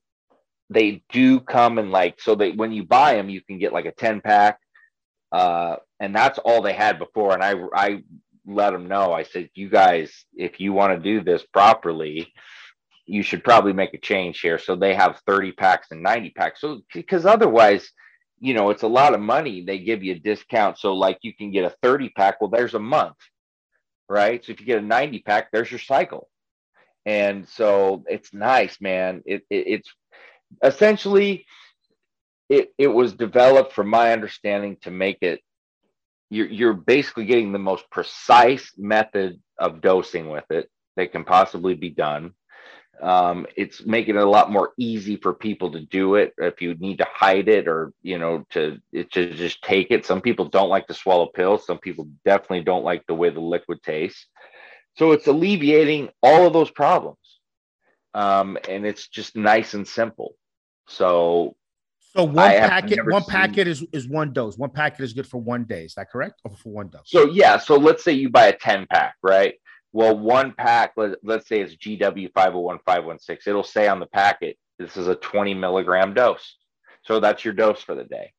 they 0.70 1.02
do 1.10 1.40
come 1.40 1.78
in 1.78 1.90
like 1.90 2.20
so 2.20 2.34
that 2.34 2.56
when 2.56 2.72
you 2.72 2.84
buy 2.84 3.14
them, 3.14 3.28
you 3.28 3.40
can 3.42 3.58
get 3.58 3.72
like 3.72 3.86
a 3.86 3.92
10 3.92 4.20
pack 4.20 4.58
uh, 5.34 5.76
and 6.00 6.14
that's 6.14 6.38
all 6.38 6.62
they 6.62 6.74
had 6.74 6.98
before. 7.00 7.34
And 7.34 7.42
I, 7.42 7.56
I 7.74 8.04
let 8.46 8.72
them 8.72 8.88
know, 8.88 9.12
I 9.12 9.24
said, 9.24 9.50
you 9.54 9.68
guys, 9.68 10.26
if 10.36 10.60
you 10.60 10.72
want 10.72 10.94
to 10.94 11.02
do 11.02 11.22
this 11.24 11.44
properly, 11.52 12.32
you 13.06 13.22
should 13.22 13.44
probably 13.44 13.72
make 13.72 13.94
a 13.94 13.98
change 13.98 14.40
here. 14.40 14.58
So 14.58 14.76
they 14.76 14.94
have 14.94 15.20
30 15.26 15.52
packs 15.52 15.88
and 15.90 16.02
90 16.02 16.30
packs. 16.30 16.60
So, 16.60 16.82
because 16.94 17.26
otherwise, 17.26 17.90
you 18.40 18.54
know, 18.54 18.70
it's 18.70 18.84
a 18.84 18.88
lot 18.88 19.14
of 19.14 19.20
money. 19.20 19.64
They 19.64 19.80
give 19.80 20.04
you 20.04 20.14
a 20.14 20.20
discount. 20.20 20.78
So, 20.78 20.94
like, 20.94 21.18
you 21.22 21.34
can 21.34 21.50
get 21.50 21.64
a 21.64 21.76
30 21.82 22.10
pack. 22.10 22.40
Well, 22.40 22.50
there's 22.50 22.74
a 22.74 22.78
month, 22.78 23.16
right? 24.08 24.44
So, 24.44 24.52
if 24.52 24.60
you 24.60 24.66
get 24.66 24.78
a 24.78 24.86
90 24.86 25.20
pack, 25.20 25.50
there's 25.52 25.70
your 25.70 25.80
cycle. 25.80 26.28
And 27.06 27.48
so 27.48 28.04
it's 28.08 28.32
nice, 28.32 28.80
man. 28.80 29.22
It, 29.26 29.42
it 29.50 29.66
it's 29.66 29.94
essentially 30.62 31.46
it, 32.54 32.74
it 32.78 32.88
was 32.88 33.12
developed 33.12 33.72
from 33.72 33.88
my 33.88 34.12
understanding 34.12 34.76
to 34.82 34.90
make 34.90 35.18
it 35.22 35.40
you're, 36.30 36.48
you're 36.48 36.74
basically 36.74 37.26
getting 37.26 37.52
the 37.52 37.58
most 37.58 37.88
precise 37.90 38.72
method 38.76 39.40
of 39.58 39.80
dosing 39.80 40.28
with 40.28 40.44
it 40.50 40.68
that 40.96 41.12
can 41.12 41.24
possibly 41.24 41.74
be 41.74 41.90
done. 41.90 42.32
Um, 43.02 43.46
it's 43.56 43.84
making 43.84 44.16
it 44.16 44.22
a 44.22 44.28
lot 44.28 44.52
more 44.52 44.72
easy 44.78 45.16
for 45.16 45.34
people 45.34 45.72
to 45.72 45.80
do 45.80 46.14
it. 46.14 46.32
If 46.38 46.62
you 46.62 46.74
need 46.74 46.98
to 46.98 47.06
hide 47.12 47.48
it 47.48 47.66
or 47.66 47.92
you 48.02 48.18
know 48.18 48.44
to 48.50 48.78
to 48.94 49.34
just 49.34 49.62
take 49.62 49.90
it. 49.90 50.06
Some 50.06 50.20
people 50.20 50.46
don't 50.46 50.68
like 50.68 50.86
to 50.86 50.94
swallow 50.94 51.26
pills. 51.26 51.66
Some 51.66 51.78
people 51.78 52.08
definitely 52.24 52.62
don't 52.62 52.84
like 52.84 53.04
the 53.06 53.14
way 53.14 53.30
the 53.30 53.40
liquid 53.40 53.82
tastes. 53.82 54.26
So 54.96 55.10
it's 55.10 55.26
alleviating 55.26 56.10
all 56.22 56.46
of 56.46 56.52
those 56.52 56.70
problems. 56.70 57.18
Um, 58.14 58.56
and 58.68 58.86
it's 58.86 59.08
just 59.08 59.34
nice 59.34 59.74
and 59.74 59.86
simple. 59.86 60.36
So 60.86 61.56
so 62.16 62.24
one 62.24 62.50
packet, 62.50 63.06
one 63.06 63.22
seen... 63.22 63.30
packet 63.30 63.68
is, 63.68 63.84
is 63.92 64.08
one 64.08 64.32
dose. 64.32 64.56
One 64.56 64.70
packet 64.70 65.02
is 65.02 65.12
good 65.12 65.26
for 65.26 65.40
one 65.40 65.64
day. 65.64 65.84
Is 65.84 65.94
that 65.94 66.10
correct? 66.10 66.40
Or 66.44 66.56
for 66.56 66.70
one 66.70 66.88
dose? 66.88 67.02
So 67.06 67.26
yeah. 67.26 67.58
So 67.58 67.76
let's 67.76 68.04
say 68.04 68.12
you 68.12 68.28
buy 68.30 68.46
a 68.46 68.56
10 68.56 68.86
pack, 68.90 69.16
right? 69.22 69.54
Well, 69.92 70.18
one 70.18 70.52
pack, 70.52 70.92
let, 70.96 71.12
let's 71.22 71.48
say 71.48 71.60
it's 71.60 71.76
GW 71.76 72.32
501516. 72.32 73.50
It'll 73.50 73.62
say 73.62 73.86
on 73.88 74.00
the 74.00 74.06
packet, 74.06 74.56
this 74.78 74.96
is 74.96 75.08
a 75.08 75.14
20 75.14 75.54
milligram 75.54 76.14
dose. 76.14 76.56
So 77.04 77.20
that's 77.20 77.44
your 77.44 77.54
dose 77.54 77.80
for 77.82 77.94
the 77.94 78.04
day. 78.04 78.32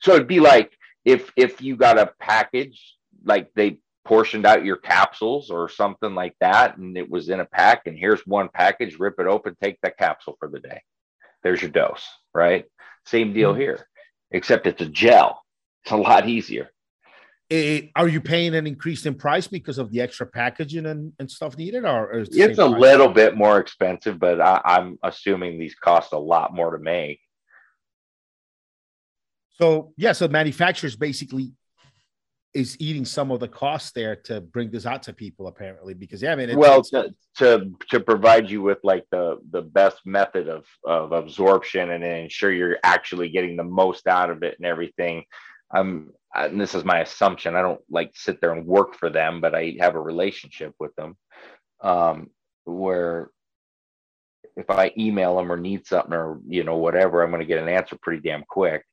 So 0.00 0.14
it'd 0.14 0.26
be 0.26 0.40
like 0.40 0.72
if 1.04 1.32
if 1.36 1.62
you 1.62 1.76
got 1.76 1.98
a 1.98 2.12
package, 2.20 2.96
like 3.24 3.50
they 3.54 3.78
portioned 4.04 4.46
out 4.46 4.64
your 4.64 4.76
capsules 4.76 5.50
or 5.50 5.68
something 5.68 6.14
like 6.14 6.34
that, 6.40 6.76
and 6.76 6.96
it 6.96 7.10
was 7.10 7.28
in 7.28 7.40
a 7.40 7.44
pack, 7.44 7.82
and 7.86 7.98
here's 7.98 8.26
one 8.26 8.48
package, 8.52 8.98
rip 8.98 9.18
it 9.18 9.26
open, 9.26 9.56
take 9.60 9.80
that 9.82 9.96
capsule 9.96 10.36
for 10.38 10.48
the 10.48 10.60
day. 10.60 10.82
There's 11.42 11.62
your 11.62 11.70
dose, 11.70 12.06
right? 12.34 12.64
Same 13.06 13.32
deal 13.32 13.52
mm-hmm. 13.52 13.60
here, 13.60 13.86
except 14.30 14.66
it's 14.66 14.82
a 14.82 14.86
gel. 14.86 15.42
It's 15.84 15.92
a 15.92 15.96
lot 15.96 16.28
easier 16.28 16.70
it, 17.48 17.90
are 17.94 18.08
you 18.08 18.20
paying 18.20 18.54
an 18.54 18.66
increase 18.66 19.06
in 19.06 19.14
price 19.14 19.46
because 19.46 19.78
of 19.78 19.92
the 19.92 20.00
extra 20.00 20.26
packaging 20.26 20.86
and, 20.86 21.12
and 21.18 21.30
stuff 21.30 21.56
needed 21.56 21.84
or, 21.84 22.10
it's 22.12 22.36
a 22.36 22.68
price? 22.68 22.80
little 22.80 23.08
bit 23.08 23.36
more 23.36 23.58
expensive 23.58 24.18
but 24.18 24.40
I, 24.40 24.60
i'm 24.64 24.98
assuming 25.02 25.58
these 25.58 25.74
cost 25.74 26.12
a 26.12 26.18
lot 26.18 26.54
more 26.54 26.76
to 26.76 26.82
make 26.82 27.20
so 29.58 29.92
yeah 29.96 30.12
so 30.12 30.26
manufacturers 30.26 30.96
basically 30.96 31.52
is 32.54 32.76
eating 32.80 33.04
some 33.04 33.30
of 33.30 33.40
the 33.40 33.48
costs 33.48 33.92
there 33.92 34.16
to 34.16 34.40
bring 34.40 34.70
this 34.70 34.86
out 34.86 35.02
to 35.02 35.12
people 35.12 35.46
apparently 35.46 35.92
because 35.92 36.22
yeah 36.22 36.32
i 36.32 36.34
mean 36.34 36.56
well 36.56 36.82
to, 36.82 37.12
to 37.36 37.70
to 37.90 38.00
provide 38.00 38.50
you 38.50 38.62
with 38.62 38.78
like 38.82 39.04
the 39.10 39.38
the 39.50 39.60
best 39.60 39.98
method 40.06 40.48
of 40.48 40.64
of 40.84 41.12
absorption 41.12 41.90
and 41.90 42.02
ensure 42.02 42.52
you're 42.52 42.78
actually 42.82 43.28
getting 43.28 43.56
the 43.56 43.64
most 43.64 44.06
out 44.06 44.30
of 44.30 44.42
it 44.42 44.56
and 44.58 44.66
everything 44.66 45.22
i'm 45.72 46.10
and 46.36 46.60
this 46.60 46.74
is 46.74 46.84
my 46.84 47.00
assumption. 47.00 47.56
I 47.56 47.62
don't 47.62 47.80
like 47.90 48.12
sit 48.14 48.40
there 48.40 48.52
and 48.52 48.66
work 48.66 48.94
for 48.94 49.10
them, 49.10 49.40
but 49.40 49.54
I 49.54 49.76
have 49.80 49.94
a 49.94 50.00
relationship 50.00 50.74
with 50.78 50.94
them 50.96 51.16
um, 51.80 52.30
where 52.64 53.30
if 54.56 54.70
I 54.70 54.92
email 54.98 55.36
them 55.36 55.50
or 55.50 55.56
need 55.56 55.86
something 55.86 56.12
or 56.12 56.40
you 56.46 56.64
know 56.64 56.76
whatever, 56.76 57.22
I'm 57.22 57.30
going 57.30 57.40
to 57.40 57.46
get 57.46 57.62
an 57.62 57.68
answer 57.68 57.96
pretty 58.00 58.26
damn 58.26 58.44
quick. 58.44 58.84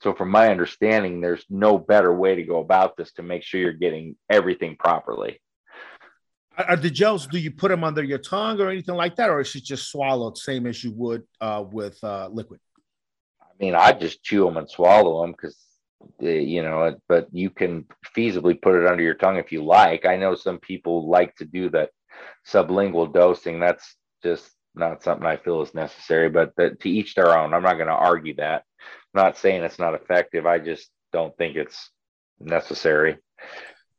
So, 0.00 0.14
from 0.14 0.30
my 0.30 0.48
understanding, 0.48 1.20
there's 1.20 1.44
no 1.50 1.78
better 1.78 2.14
way 2.14 2.34
to 2.34 2.42
go 2.42 2.60
about 2.60 2.96
this 2.96 3.12
to 3.12 3.22
make 3.22 3.42
sure 3.42 3.60
you're 3.60 3.72
getting 3.72 4.16
everything 4.30 4.76
properly. 4.76 5.40
Are 6.56 6.76
the 6.76 6.90
gels? 6.90 7.26
Do 7.26 7.38
you 7.38 7.50
put 7.50 7.68
them 7.68 7.84
under 7.84 8.02
your 8.02 8.18
tongue 8.18 8.60
or 8.60 8.68
anything 8.68 8.94
like 8.94 9.16
that, 9.16 9.30
or 9.30 9.40
is 9.40 9.54
it 9.54 9.64
just 9.64 9.90
swallowed, 9.90 10.36
same 10.36 10.66
as 10.66 10.82
you 10.82 10.92
would 10.92 11.22
uh, 11.40 11.64
with 11.70 12.02
uh, 12.02 12.28
liquid? 12.32 12.60
I 13.40 13.52
mean, 13.58 13.74
I 13.74 13.92
just 13.92 14.22
chew 14.22 14.44
them 14.44 14.56
and 14.56 14.68
swallow 14.68 15.22
them 15.22 15.32
because 15.32 15.56
you 16.18 16.62
know, 16.62 16.96
but 17.08 17.28
you 17.32 17.50
can 17.50 17.84
feasibly 18.16 18.60
put 18.60 18.74
it 18.74 18.86
under 18.86 19.02
your 19.02 19.14
tongue 19.14 19.36
if 19.36 19.52
you 19.52 19.62
like. 19.64 20.06
I 20.06 20.16
know 20.16 20.34
some 20.34 20.58
people 20.58 21.08
like 21.08 21.36
to 21.36 21.44
do 21.44 21.68
that 21.70 21.90
sublingual 22.46 23.12
dosing. 23.12 23.60
That's 23.60 23.96
just 24.22 24.50
not 24.74 25.02
something 25.02 25.26
I 25.26 25.36
feel 25.36 25.62
is 25.62 25.74
necessary, 25.74 26.30
but 26.30 26.54
the, 26.56 26.70
to 26.70 26.90
each 26.90 27.14
their 27.14 27.36
own. 27.36 27.52
I'm 27.52 27.62
not 27.62 27.74
going 27.74 27.88
to 27.88 27.92
argue 27.92 28.34
that. 28.36 28.64
Not 29.14 29.36
saying 29.36 29.62
it's 29.62 29.78
not 29.78 29.94
effective. 29.94 30.46
I 30.46 30.58
just 30.58 30.88
don't 31.12 31.36
think 31.36 31.56
it's 31.56 31.90
necessary. 32.38 33.18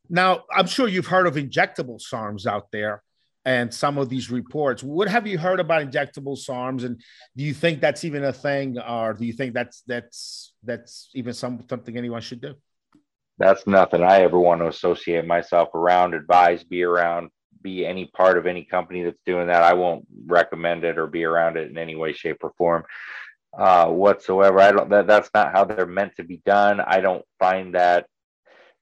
Now, 0.09 0.43
I'm 0.53 0.67
sure 0.67 0.87
you've 0.87 1.07
heard 1.07 1.27
of 1.27 1.35
injectable 1.35 2.01
SARMs 2.01 2.45
out 2.45 2.67
there 2.71 3.01
and 3.45 3.73
some 3.73 3.97
of 3.97 4.09
these 4.09 4.29
reports. 4.29 4.83
What 4.83 5.07
have 5.07 5.25
you 5.25 5.37
heard 5.37 5.59
about 5.59 5.89
injectable 5.89 6.37
SARMs, 6.37 6.83
and 6.83 7.01
do 7.35 7.43
you 7.43 7.53
think 7.53 7.81
that's 7.81 8.03
even 8.03 8.23
a 8.23 8.33
thing, 8.33 8.77
or 8.79 9.13
do 9.13 9.25
you 9.25 9.33
think 9.33 9.53
that's 9.53 9.83
that's 9.87 10.53
that's 10.63 11.09
even 11.13 11.33
some, 11.33 11.63
something 11.69 11.97
anyone 11.97 12.21
should 12.21 12.41
do? 12.41 12.55
That's 13.37 13.65
nothing 13.65 14.03
I 14.03 14.21
ever 14.21 14.39
want 14.39 14.61
to 14.61 14.67
associate 14.67 15.25
myself 15.25 15.73
around, 15.73 16.13
advise, 16.13 16.63
be 16.63 16.83
around, 16.83 17.29
be 17.63 17.85
any 17.85 18.05
part 18.05 18.37
of 18.37 18.45
any 18.45 18.63
company 18.63 19.03
that's 19.03 19.21
doing 19.25 19.47
that. 19.47 19.63
I 19.63 19.73
won't 19.73 20.05
recommend 20.27 20.83
it 20.83 20.99
or 20.99 21.07
be 21.07 21.23
around 21.23 21.57
it 21.57 21.69
in 21.69 21.77
any 21.77 21.95
way, 21.95 22.13
shape, 22.13 22.43
or 22.43 22.51
form 22.57 22.83
uh, 23.57 23.87
whatsoever. 23.87 24.59
I 24.59 24.71
don't. 24.71 24.89
That, 24.89 25.07
that's 25.07 25.29
not 25.33 25.51
how 25.51 25.65
they're 25.65 25.85
meant 25.85 26.15
to 26.17 26.23
be 26.23 26.41
done. 26.45 26.79
I 26.79 27.01
don't 27.01 27.25
find 27.39 27.75
that 27.75 28.07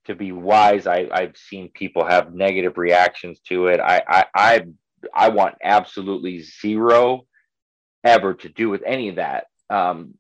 to 0.06 0.16
be 0.16 0.32
wise. 0.32 0.88
I, 0.88 1.08
I've 1.12 1.38
seen 1.38 1.70
people 1.70 2.06
have 2.06 2.34
negative 2.34 2.78
reactions 2.78 3.40
to 3.48 3.68
it. 3.68 3.80
I, 3.80 4.02
I, 4.08 4.26
I, 4.36 4.66
I 5.14 5.30
want 5.30 5.56
absolutely 5.64 6.42
zero 6.42 7.26
ever 8.04 8.34
to 8.34 8.50
do 8.50 8.70
with 8.70 8.82
any 8.86 9.10
of 9.10 9.18
that. 9.18 9.46
Um, 9.70 10.16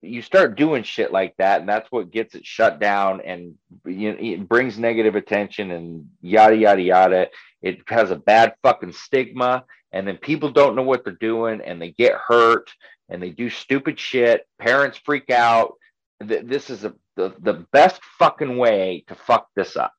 you 0.00 0.22
start 0.22 0.56
doing 0.56 0.84
shit 0.84 1.12
like 1.12 1.34
that, 1.38 1.60
and 1.60 1.68
that's 1.68 1.90
what 1.90 2.12
gets 2.12 2.36
it 2.36 2.46
shut 2.46 2.78
down, 2.78 3.20
and 3.20 3.54
you 3.84 4.12
know, 4.12 4.18
it 4.20 4.48
brings 4.48 4.78
negative 4.78 5.16
attention 5.16 5.72
and 5.72 6.08
yada 6.20 6.56
yada 6.56 6.82
yada. 6.82 7.28
It 7.62 7.80
has 7.88 8.12
a 8.12 8.16
bad 8.16 8.54
fucking 8.62 8.92
stigma, 8.92 9.64
and 9.90 10.06
then 10.06 10.16
people 10.18 10.50
don't 10.50 10.76
know 10.76 10.82
what 10.82 11.02
they're 11.02 11.14
doing, 11.14 11.60
and 11.62 11.82
they 11.82 11.90
get 11.90 12.14
hurt, 12.14 12.70
and 13.08 13.22
they 13.22 13.30
do 13.30 13.50
stupid 13.50 13.98
shit. 13.98 14.46
Parents 14.58 14.98
freak 14.98 15.30
out. 15.30 15.74
This 16.20 16.70
is 16.70 16.84
a 16.84 16.94
the, 17.16 17.34
the 17.40 17.66
best 17.72 18.00
fucking 18.18 18.56
way 18.56 19.04
to 19.08 19.14
fuck 19.14 19.48
this 19.56 19.76
up 19.76 19.92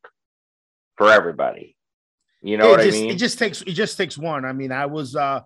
for 0.98 1.12
everybody. 1.12 1.76
You 2.42 2.58
know 2.58 2.70
it 2.70 2.78
what 2.78 2.82
just, 2.82 2.98
I 2.98 3.02
mean? 3.02 3.12
It 3.12 3.16
just 3.16 3.38
takes 3.38 3.62
it 3.62 3.74
just 3.74 3.98
takes 3.98 4.18
one. 4.18 4.46
I 4.46 4.54
mean, 4.54 4.72
I 4.72 4.86
was 4.86 5.16
uh 5.16 5.42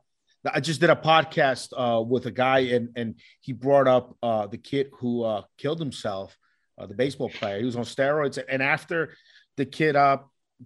I 0.46 0.60
just 0.60 0.82
did 0.82 0.92
a 0.92 0.96
podcast 0.96 1.70
uh 1.76 2.02
with 2.02 2.28
a 2.28 2.32
guy 2.32 2.60
and 2.60 2.90
and 2.96 3.16
he 3.42 3.54
brought 3.54 3.88
up 3.88 4.16
uh 4.22 4.48
the 4.48 4.58
kid 4.58 4.92
who 5.00 5.24
uh 5.24 5.44
killed 5.58 5.80
himself, 5.80 6.38
uh, 6.78 6.86
the 6.86 6.94
baseball 6.94 7.30
player. 7.30 7.60
He 7.60 7.66
was 7.66 7.76
on 7.76 7.84
steroids, 7.84 8.42
and 8.48 8.62
after 8.62 9.16
the 9.58 9.66
kid 9.66 9.96
uh 9.96 10.18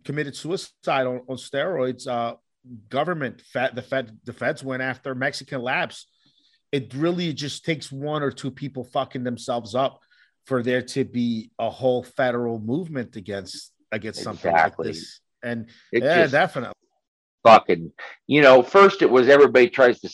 committed 0.03 0.36
suicide 0.36 1.07
on, 1.07 1.21
on 1.29 1.38
steroids, 1.38 2.07
uh 2.07 2.36
government 2.89 3.41
fed 3.41 3.75
the 3.75 3.81
fed 3.81 4.17
the 4.25 4.33
feds 4.33 4.63
went 4.63 4.83
after 4.83 5.15
Mexican 5.15 5.62
labs. 5.62 6.07
It 6.71 6.93
really 6.93 7.34
just 7.34 7.65
takes 7.65 7.91
one 7.91 8.23
or 8.23 8.32
two 8.32 8.51
people 8.51 8.84
fucking 8.84 9.23
themselves 9.23 9.75
up 9.75 9.99
for 10.45 10.63
there 10.63 10.82
to 10.82 11.03
be 11.03 11.51
a 11.60 11.69
whole 11.69 12.03
federal 12.03 12.60
movement 12.60 13.15
against 13.15 13.73
against 13.91 14.21
something 14.21 14.51
exactly. 14.51 14.88
like 14.88 14.95
this. 14.95 15.19
And 15.43 15.69
it 15.91 16.03
yeah, 16.03 16.27
definitely. 16.27 16.73
Fucking, 17.44 17.92
you 18.25 18.42
know, 18.42 18.63
first 18.63 19.02
it 19.02 19.10
was 19.10 19.29
everybody 19.29 19.69
tries 19.69 20.00
to 20.02 20.10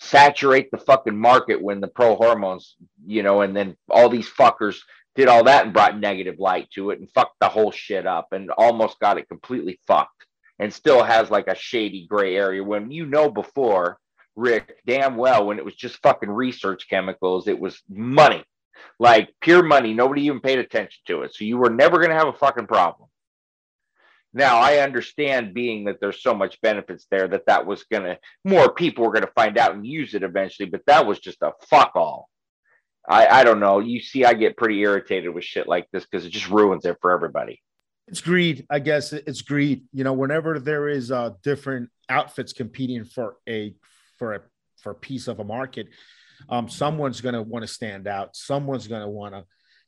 saturate 0.00 0.70
the 0.70 0.78
fucking 0.78 1.16
market 1.16 1.60
when 1.60 1.80
the 1.80 1.88
pro 1.88 2.14
hormones, 2.14 2.76
you 3.06 3.22
know, 3.22 3.42
and 3.42 3.56
then 3.56 3.76
all 3.90 4.08
these 4.08 4.28
fuckers 4.28 4.78
did 5.14 5.28
all 5.28 5.44
that 5.44 5.64
and 5.64 5.74
brought 5.74 5.98
negative 5.98 6.38
light 6.38 6.70
to 6.70 6.90
it 6.90 7.00
and 7.00 7.10
fucked 7.10 7.34
the 7.40 7.48
whole 7.48 7.72
shit 7.72 8.06
up 8.06 8.28
and 8.32 8.50
almost 8.52 9.00
got 9.00 9.18
it 9.18 9.28
completely 9.28 9.80
fucked 9.86 10.26
and 10.58 10.72
still 10.72 11.02
has 11.02 11.30
like 11.30 11.48
a 11.48 11.54
shady 11.54 12.06
gray 12.08 12.36
area 12.36 12.62
when 12.62 12.90
you 12.90 13.04
know 13.04 13.28
before 13.30 13.98
Rick 14.38 14.78
damn 14.86 15.16
well 15.16 15.46
when 15.46 15.58
it 15.58 15.64
was 15.64 15.74
just 15.74 16.02
fucking 16.02 16.30
research 16.30 16.88
chemicals, 16.88 17.48
it 17.48 17.58
was 17.58 17.82
money 17.88 18.44
like 18.98 19.34
pure 19.40 19.62
money. 19.62 19.94
Nobody 19.94 20.22
even 20.22 20.40
paid 20.40 20.58
attention 20.58 21.00
to 21.06 21.22
it. 21.22 21.34
So 21.34 21.44
you 21.44 21.58
were 21.58 21.70
never 21.70 21.98
going 21.98 22.10
to 22.10 22.16
have 22.16 22.28
a 22.28 22.32
fucking 22.32 22.66
problem. 22.66 23.08
Now 24.34 24.58
I 24.58 24.78
understand 24.78 25.54
being 25.54 25.84
that 25.84 26.00
there's 26.00 26.22
so 26.22 26.34
much 26.34 26.60
benefits 26.60 27.06
there 27.10 27.28
that 27.28 27.46
that 27.46 27.66
was 27.66 27.84
going 27.84 28.04
to 28.04 28.18
more 28.44 28.72
people 28.72 29.04
were 29.04 29.12
going 29.12 29.24
to 29.24 29.32
find 29.32 29.56
out 29.56 29.74
and 29.74 29.86
use 29.86 30.14
it 30.14 30.22
eventually, 30.22 30.68
but 30.68 30.82
that 30.86 31.06
was 31.06 31.18
just 31.18 31.42
a 31.42 31.52
fuck 31.68 31.92
all. 31.94 32.28
I, 33.08 33.26
I 33.26 33.44
don't 33.44 33.60
know. 33.60 33.78
You 33.78 34.00
see, 34.00 34.26
I 34.26 34.34
get 34.34 34.58
pretty 34.58 34.80
irritated 34.80 35.34
with 35.34 35.44
shit 35.44 35.66
like 35.66 35.88
this 35.92 36.04
because 36.04 36.26
it 36.26 36.30
just 36.30 36.50
ruins 36.50 36.84
it 36.84 36.98
for 37.00 37.10
everybody. 37.10 37.62
It's 38.06 38.20
greed, 38.20 38.66
I 38.68 38.80
guess. 38.80 39.14
It's 39.14 39.40
greed. 39.42 39.84
You 39.92 40.04
know, 40.04 40.12
whenever 40.12 40.58
there 40.58 40.88
is 40.88 41.10
uh, 41.10 41.30
different 41.42 41.88
outfits 42.10 42.52
competing 42.52 43.04
for 43.04 43.36
a 43.48 43.74
for 44.18 44.34
a 44.34 44.40
for 44.82 44.90
a 44.92 44.94
piece 44.94 45.28
of 45.28 45.40
a 45.40 45.44
market, 45.44 45.88
um, 46.48 46.68
someone's 46.68 47.20
going 47.20 47.34
to 47.34 47.42
want 47.42 47.62
to 47.64 47.68
stand 47.68 48.06
out. 48.06 48.36
Someone's 48.36 48.86
going 48.86 49.02
to 49.02 49.08
want 49.08 49.34
to 49.34 49.44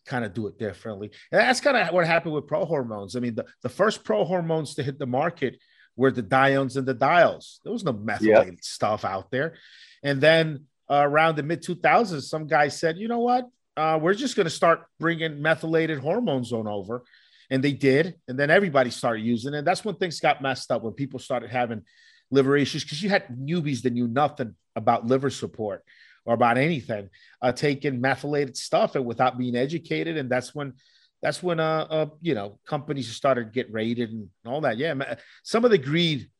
kind 0.06 0.24
of 0.24 0.34
do 0.34 0.46
it 0.46 0.58
differently. 0.58 1.10
And 1.30 1.40
that's 1.40 1.60
kind 1.60 1.76
of 1.76 1.94
what 1.94 2.06
happened 2.06 2.34
with 2.34 2.46
pro 2.46 2.64
hormones. 2.64 3.16
I 3.16 3.20
mean, 3.20 3.34
the, 3.34 3.46
the 3.62 3.68
first 3.68 4.04
pro 4.04 4.24
hormones 4.24 4.74
to 4.74 4.82
hit 4.82 4.98
the 4.98 5.06
market 5.06 5.58
were 5.96 6.10
the 6.10 6.22
diones 6.22 6.76
and 6.76 6.86
the 6.86 6.94
diols. 6.94 7.58
There 7.62 7.72
was 7.72 7.84
no 7.84 7.92
methylated 7.92 8.54
yep. 8.54 8.64
stuff 8.64 9.04
out 9.04 9.30
there. 9.30 9.56
And 10.02 10.20
then 10.20 10.64
uh, 10.90 11.02
around 11.04 11.36
the 11.36 11.42
mid 11.42 11.62
2000s, 11.62 12.22
some 12.22 12.46
guy 12.46 12.68
said, 12.68 12.98
you 12.98 13.08
know 13.08 13.18
what? 13.18 13.46
Uh, 13.76 13.98
we're 14.00 14.14
just 14.14 14.36
going 14.36 14.46
to 14.46 14.50
start 14.50 14.84
bringing 14.98 15.40
methylated 15.40 15.98
hormones 15.98 16.52
on 16.52 16.66
over. 16.66 17.04
And 17.50 17.62
they 17.62 17.72
did. 17.72 18.16
And 18.28 18.38
then 18.38 18.50
everybody 18.50 18.90
started 18.90 19.22
using 19.22 19.54
it. 19.54 19.64
That's 19.64 19.84
when 19.84 19.96
things 19.96 20.20
got 20.20 20.42
messed 20.42 20.70
up, 20.70 20.82
when 20.82 20.92
people 20.92 21.18
started 21.18 21.50
having 21.50 21.82
liver 22.30 22.56
issues, 22.56 22.84
because 22.84 23.02
you 23.02 23.08
had 23.08 23.28
newbies 23.28 23.82
that 23.82 23.92
knew 23.92 24.08
nothing 24.08 24.54
about 24.76 25.06
liver 25.06 25.30
support 25.30 25.84
or 26.24 26.34
about 26.34 26.58
anything, 26.58 27.10
uh, 27.42 27.52
taking 27.52 28.00
methylated 28.00 28.56
stuff 28.56 28.94
and 28.94 29.04
without 29.04 29.38
being 29.38 29.56
educated. 29.56 30.16
And 30.16 30.30
that's 30.30 30.54
when 30.54 30.74
that's 31.22 31.42
when 31.42 31.60
uh, 31.60 31.86
uh 31.90 32.06
you 32.20 32.34
know 32.34 32.58
companies 32.66 33.14
started 33.14 33.44
to 33.44 33.50
get 33.50 33.72
raided 33.72 34.10
and 34.10 34.28
all 34.46 34.62
that. 34.62 34.78
Yeah, 34.78 34.94
some 35.42 35.64
of 35.64 35.70
the 35.70 35.78
greed 35.78 36.30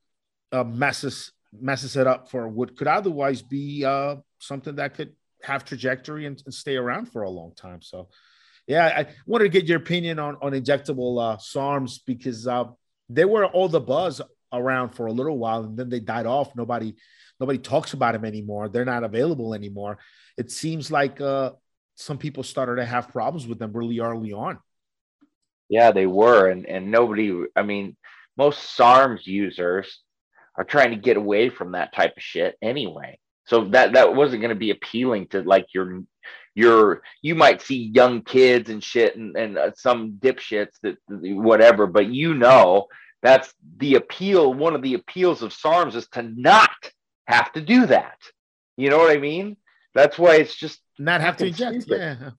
uh, 0.53 0.65
messes 0.65 1.33
messes 1.53 1.97
it 1.97 2.07
up 2.07 2.31
for 2.31 2.49
what 2.49 2.77
could 2.77 2.87
otherwise 2.87 3.43
be 3.43 3.85
uh 3.85 4.15
something 4.39 4.77
that 4.77 4.95
could 4.95 5.13
have 5.43 5.65
trajectory 5.65 6.27
and, 6.27 6.41
and 6.45 6.55
stay 6.55 6.77
around 6.77 7.07
for 7.07 7.23
a 7.23 7.31
long 7.31 7.53
time. 7.55 7.83
So, 7.83 8.09
yeah, 8.67 8.87
I 8.87 9.07
wanted 9.27 9.45
to 9.45 9.51
get 9.51 9.67
your 9.67 9.79
opinion 9.79 10.19
on 10.19 10.37
on 10.41 10.53
injectable 10.53 11.21
uh, 11.21 11.37
SARMs 11.39 12.01
because 12.07 12.47
uh, 12.47 12.65
they 13.09 13.25
were 13.25 13.47
all 13.47 13.69
the 13.69 13.81
buzz 13.81 14.21
around 14.53 14.91
for 14.91 15.07
a 15.07 15.13
little 15.13 15.39
while 15.39 15.65
and 15.65 15.77
then 15.77 15.89
they 15.89 16.01
died 16.01 16.27
off. 16.27 16.55
Nobody 16.57 16.95
nobody 17.39 17.59
talks 17.59 17.93
about 17.93 18.13
them 18.13 18.25
anymore. 18.25 18.69
They're 18.69 18.85
not 18.85 19.05
available 19.05 19.55
anymore. 19.55 19.99
It 20.37 20.51
seems 20.51 20.91
like 20.91 21.21
uh, 21.21 21.53
some 21.97 22.19
people 22.19 22.43
started 22.43 22.77
to 22.77 22.85
have 22.85 23.09
problems 23.09 23.47
with 23.47 23.59
them 23.59 23.73
really 23.73 24.01
early 24.01 24.33
on. 24.33 24.59
Yeah, 25.69 25.93
they 25.93 26.07
were, 26.07 26.49
and 26.49 26.67
and 26.67 26.91
nobody. 26.91 27.45
I 27.55 27.63
mean, 27.63 27.97
most 28.37 28.77
SARMs 28.77 29.27
users 29.27 30.01
are 30.57 30.65
trying 30.65 30.91
to 30.91 30.97
get 30.97 31.17
away 31.17 31.49
from 31.49 31.73
that 31.73 31.95
type 31.95 32.17
of 32.17 32.23
shit 32.23 32.57
anyway. 32.61 33.19
So 33.47 33.67
that 33.67 33.93
that 33.95 34.15
wasn't 34.15 34.43
going 34.43 34.55
to 34.55 34.59
be 34.59 34.71
appealing 34.71 35.29
to 35.29 35.43
like 35.43 35.67
your 35.73 36.03
your 36.55 37.03
you 37.23 37.35
might 37.35 37.63
see 37.63 37.91
young 37.95 38.23
kids 38.23 38.71
and 38.71 38.83
shit 38.83 39.17
and 39.17 39.37
and 39.37 39.59
uh, 39.59 39.71
some 39.77 40.13
dipshits 40.13 40.75
that 40.83 40.97
whatever, 41.09 41.87
but 41.87 42.07
you 42.07 42.35
know 42.35 42.87
that's 43.23 43.53
the 43.79 43.97
appeal. 43.97 44.53
One 44.53 44.75
of 44.75 44.83
the 44.83 44.95
appeals 44.95 45.43
of 45.43 45.53
SARMs 45.53 45.95
is 45.95 46.09
to 46.11 46.23
not 46.23 46.71
have 47.27 47.53
to 47.53 47.61
do 47.61 47.87
that. 47.87 48.19
You 48.77 48.91
know 48.91 48.99
what 48.99 49.11
I 49.11 49.19
mean? 49.19 49.57
That's 49.95 50.19
why 50.19 50.37
it's 50.37 50.55
just 50.55 50.81
not 50.99 51.21
have 51.21 51.37
to 51.39 51.47
inject. 51.47 51.83
Stupid. 51.83 52.01
Yeah. 52.01 52.31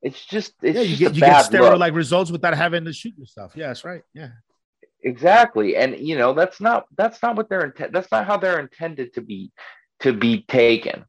It's 0.00 0.24
just 0.24 0.54
it's 0.62 0.76
yeah, 0.76 0.82
you 0.82 0.96
just 0.96 1.00
get 1.00 1.14
you 1.14 1.20
get 1.20 1.44
steroid 1.44 1.78
like 1.78 1.94
results 1.94 2.30
without 2.30 2.54
having 2.54 2.84
to 2.84 2.92
shoot 2.92 3.16
yourself. 3.18 3.52
Yeah, 3.56 3.68
that's 3.68 3.84
right. 3.84 4.02
Yeah. 4.14 4.30
Exactly. 5.02 5.76
And 5.76 5.98
you 5.98 6.16
know, 6.16 6.32
that's 6.32 6.60
not 6.60 6.86
that's 6.96 7.22
not 7.22 7.36
what 7.36 7.48
they're 7.48 7.64
intent 7.64 7.92
that's 7.92 8.10
not 8.10 8.26
how 8.26 8.36
they're 8.36 8.60
intended 8.60 9.14
to 9.14 9.20
be 9.20 9.50
to 10.00 10.12
be 10.12 10.42
taken. 10.42 11.04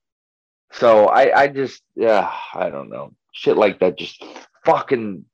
So 0.72 1.08
I 1.08 1.44
I 1.44 1.48
just 1.48 1.82
yeah, 1.96 2.32
I 2.54 2.70
don't 2.70 2.90
know. 2.90 3.14
Shit 3.32 3.58
like 3.58 3.80
that 3.80 3.98
just 3.98 4.24
fucking 4.66 5.26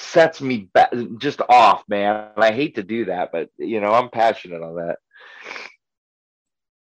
sets 0.00 0.40
me 0.40 0.68
back 0.72 0.92
just 1.18 1.40
off, 1.48 1.84
man. 1.88 2.28
I 2.36 2.52
hate 2.52 2.76
to 2.76 2.82
do 2.82 3.06
that, 3.06 3.30
but 3.32 3.50
you 3.58 3.80
know, 3.80 3.92
I'm 3.92 4.10
passionate 4.10 4.62
on 4.62 4.76
that. 4.76 4.98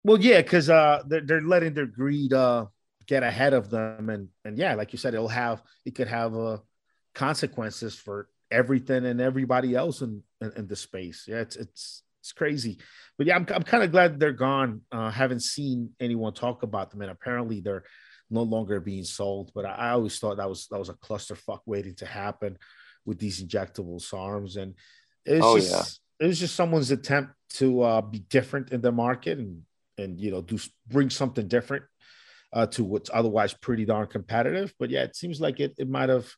Well, 0.05 0.21
yeah, 0.21 0.41
because 0.41 0.71
uh, 0.71 1.03
they're, 1.07 1.21
they're 1.21 1.41
letting 1.43 1.75
their 1.75 1.87
greed 1.87 2.33
uh, 2.33 2.67
get 3.07 3.23
ahead 3.23 3.53
of 3.53 3.71
them, 3.71 4.09
and 4.09 4.29
and 4.45 4.57
yeah, 4.57 4.75
like 4.75 4.93
you 4.93 4.99
said, 4.99 5.15
it'll 5.15 5.29
have 5.29 5.63
it 5.85 5.95
could 5.95 6.09
have 6.09 6.37
uh, 6.37 6.59
consequences 7.15 7.95
for 7.95 8.29
everything 8.51 9.05
and 9.05 9.21
everybody 9.21 9.75
else 9.75 10.01
in, 10.01 10.23
in, 10.41 10.53
in 10.57 10.67
the 10.67 10.77
space. 10.77 11.25
Yeah, 11.27 11.41
it's 11.41 11.57
it's 11.57 12.03
it's 12.21 12.33
crazy, 12.33 12.79
but 13.17 13.27
yeah, 13.27 13.37
I'm 13.37 13.47
I'm 13.53 13.65
kind 13.65 13.83
of 13.83 13.91
glad 13.91 14.19
they're 14.19 14.33
gone. 14.33 14.83
Uh, 14.93 15.11
haven't 15.11 15.43
seen 15.43 15.91
anyone 16.01 16.33
talk 16.33 16.63
about 16.63 16.91
them, 16.91 17.03
and 17.03 17.11
apparently 17.11 17.61
they're 17.61 17.85
no 18.31 18.43
longer 18.43 18.81
being 18.81 19.05
sold. 19.05 19.51
But 19.55 19.67
I, 19.67 19.73
I 19.73 19.91
always 19.91 20.19
thought 20.19 20.37
that 20.37 20.49
was 20.49 20.69
that 20.71 20.79
was 20.79 20.89
a 20.89 20.95
clusterfuck 20.95 21.61
waiting 21.67 21.97
to 21.97 22.07
happen 22.07 22.57
with 23.09 23.19
these 23.19 23.43
injectable 23.43 24.01
SARMs, 24.01 24.59
and 24.59 24.75
it's 25.25 25.45
oh, 25.45 25.57
just 25.57 25.73
yeah. 25.73 26.27
it 26.27 26.29
was 26.29 26.39
just 26.39 26.55
someone's 26.55 26.91
attempt 26.91 27.33
to 27.55 27.81
uh, 27.81 28.01
be 28.03 28.19
different 28.19 28.71
in 28.71 28.83
the 28.83 28.93
market 28.93 29.39
and 29.39 29.63
and 29.97 30.21
you 30.21 30.31
know 30.31 30.43
do 30.43 30.59
bring 30.87 31.09
something 31.09 31.49
different 31.49 31.85
uh, 32.53 32.67
to 32.67 32.85
what's 32.85 33.11
otherwise 33.13 33.55
pretty 33.55 33.87
darn 33.87 34.07
competitive. 34.07 34.75
But 34.79 34.91
yeah, 34.91 35.05
it 35.05 35.17
seems 35.17 35.41
like 35.41 35.59
it 35.59 35.75
it 35.79 35.89
might 35.89 36.11
have 36.11 36.31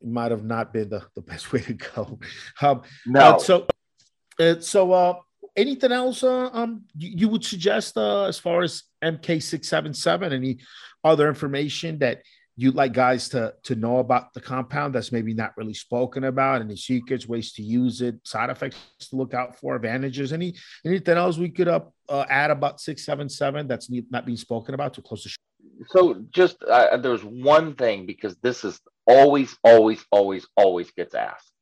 it 0.00 0.08
might 0.08 0.32
have 0.32 0.44
not 0.44 0.72
been 0.72 0.88
the, 0.88 1.04
the 1.14 1.22
best 1.30 1.52
way 1.52 1.60
to 1.60 1.74
go. 1.74 2.18
Um, 2.60 2.82
no. 3.06 3.20
Uh, 3.20 3.38
so 3.38 3.66
uh, 4.40 4.58
so 4.58 4.92
uh, 4.92 5.14
anything 5.56 5.92
else 5.92 6.24
uh, 6.24 6.50
um 6.52 6.82
you, 6.96 7.10
you 7.16 7.28
would 7.28 7.44
suggest 7.44 7.96
uh, 7.96 8.24
as 8.24 8.38
far 8.40 8.62
as 8.62 8.82
MK 9.02 9.40
six 9.40 9.68
seven 9.68 9.94
seven? 9.94 10.32
Any 10.32 10.58
other 11.04 11.28
information 11.28 12.00
that 12.00 12.22
you'd 12.58 12.74
like 12.74 12.92
guys 12.92 13.28
to 13.30 13.54
to 13.62 13.74
know 13.74 13.98
about 13.98 14.34
the 14.34 14.40
compound 14.40 14.94
that's 14.94 15.12
maybe 15.12 15.32
not 15.32 15.56
really 15.56 15.72
spoken 15.72 16.24
about 16.24 16.60
any 16.60 16.76
secrets 16.76 17.26
ways 17.26 17.52
to 17.52 17.62
use 17.62 18.02
it 18.02 18.16
side 18.24 18.50
effects 18.50 18.76
to 18.98 19.16
look 19.16 19.32
out 19.32 19.58
for 19.58 19.76
advantages 19.76 20.32
any 20.32 20.54
anything 20.84 21.16
else 21.16 21.38
we 21.38 21.48
could 21.48 21.68
up 21.68 21.94
uh, 22.08 22.24
add 22.28 22.50
about 22.50 22.80
677 22.80 23.66
that's 23.66 23.88
not 24.10 24.26
being 24.26 24.36
spoken 24.36 24.74
about 24.74 24.94
to 24.94 25.02
close 25.02 25.22
the 25.22 25.28
show? 25.30 25.36
So 25.88 26.24
just 26.30 26.62
uh, 26.62 26.96
there's 26.96 27.24
one 27.24 27.74
thing 27.74 28.06
because 28.06 28.36
this 28.42 28.64
is 28.64 28.80
always 29.06 29.56
always 29.64 30.04
always 30.10 30.46
always 30.56 30.90
gets 30.90 31.14
asked 31.14 31.52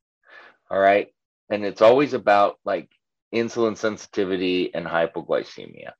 all 0.70 0.78
right? 0.78 1.08
And 1.50 1.64
it's 1.64 1.82
always 1.82 2.12
about 2.12 2.58
like 2.64 2.88
insulin 3.34 3.76
sensitivity 3.76 4.74
and 4.74 4.86
hypoglycemia. 4.86 5.92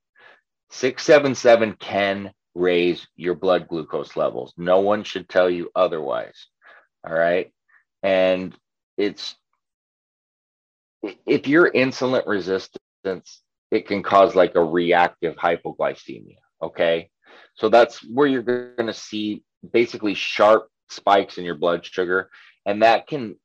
677 0.71 1.75
can 1.75 2.33
raise 2.57 3.07
your 3.17 3.35
blood 3.35 3.69
glucose 3.69 4.17
levels. 4.17 4.55
No 4.57 4.81
one 4.81 5.05
should 5.05 5.29
tell 5.29 5.51
you 5.51 5.71
otherwise. 5.77 6.47
All 7.07 7.15
right. 7.15 7.53
And 8.03 8.57
it's, 8.97 9.37
if 11.27 11.47
you're 11.47 11.71
insulin 11.71 12.27
resistance, 12.27 13.43
it 13.71 13.87
can 13.87 14.03
cause 14.03 14.35
like 14.35 14.55
a 14.55 14.65
reactive 14.65 15.37
hypoglycemia. 15.37 16.39
Okay. 16.63 17.11
So 17.55 17.69
that's 17.69 17.99
where 18.03 18.27
you're 18.27 18.43
going 18.43 18.87
to 18.87 18.95
see 18.95 19.43
basically 19.73 20.15
sharp 20.15 20.69
spikes 20.89 21.37
in 21.37 21.45
your 21.45 21.57
blood 21.57 21.85
sugar. 21.85 22.31
And 22.65 22.83
that 22.83 23.07
can 23.07 23.37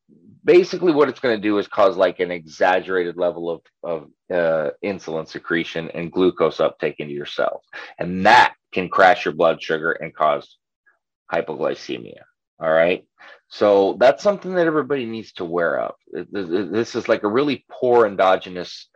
basically 0.44 0.94
what 0.94 1.10
it's 1.10 1.20
going 1.20 1.36
to 1.36 1.42
do 1.42 1.58
is 1.58 1.68
cause 1.68 1.98
like 1.98 2.20
an 2.20 2.32
exaggerated 2.32 3.18
level 3.18 3.50
of, 3.50 3.62
of 3.84 4.04
uh, 4.34 4.72
insulin 4.84 5.28
secretion 5.28 5.92
and 5.92 6.12
glucose 6.12 6.60
uptake 6.60 6.96
into 7.00 7.14
your 7.14 7.26
cells. 7.26 7.64
And 8.00 8.26
that 8.26 8.56
can 8.72 8.90
crash 8.90 9.26
your 9.26 9.34
blood 9.34 9.62
sugar 9.62 9.92
and 9.92 10.14
cause 10.14 10.58
hypoglycemia. 11.32 12.22
All 12.60 12.72
right. 12.72 13.06
So 13.48 13.98
that's 14.00 14.24
something 14.24 14.56
that 14.56 14.68
everybody 14.68 15.06
needs 15.06 15.34
to 15.34 15.46
wear 15.46 15.80
up. 15.80 15.98
This 16.32 16.96
is 16.96 17.10
like 17.10 17.24
a 17.24 17.28
really 17.28 17.66
poor 17.70 18.06
endogenous 18.06 18.88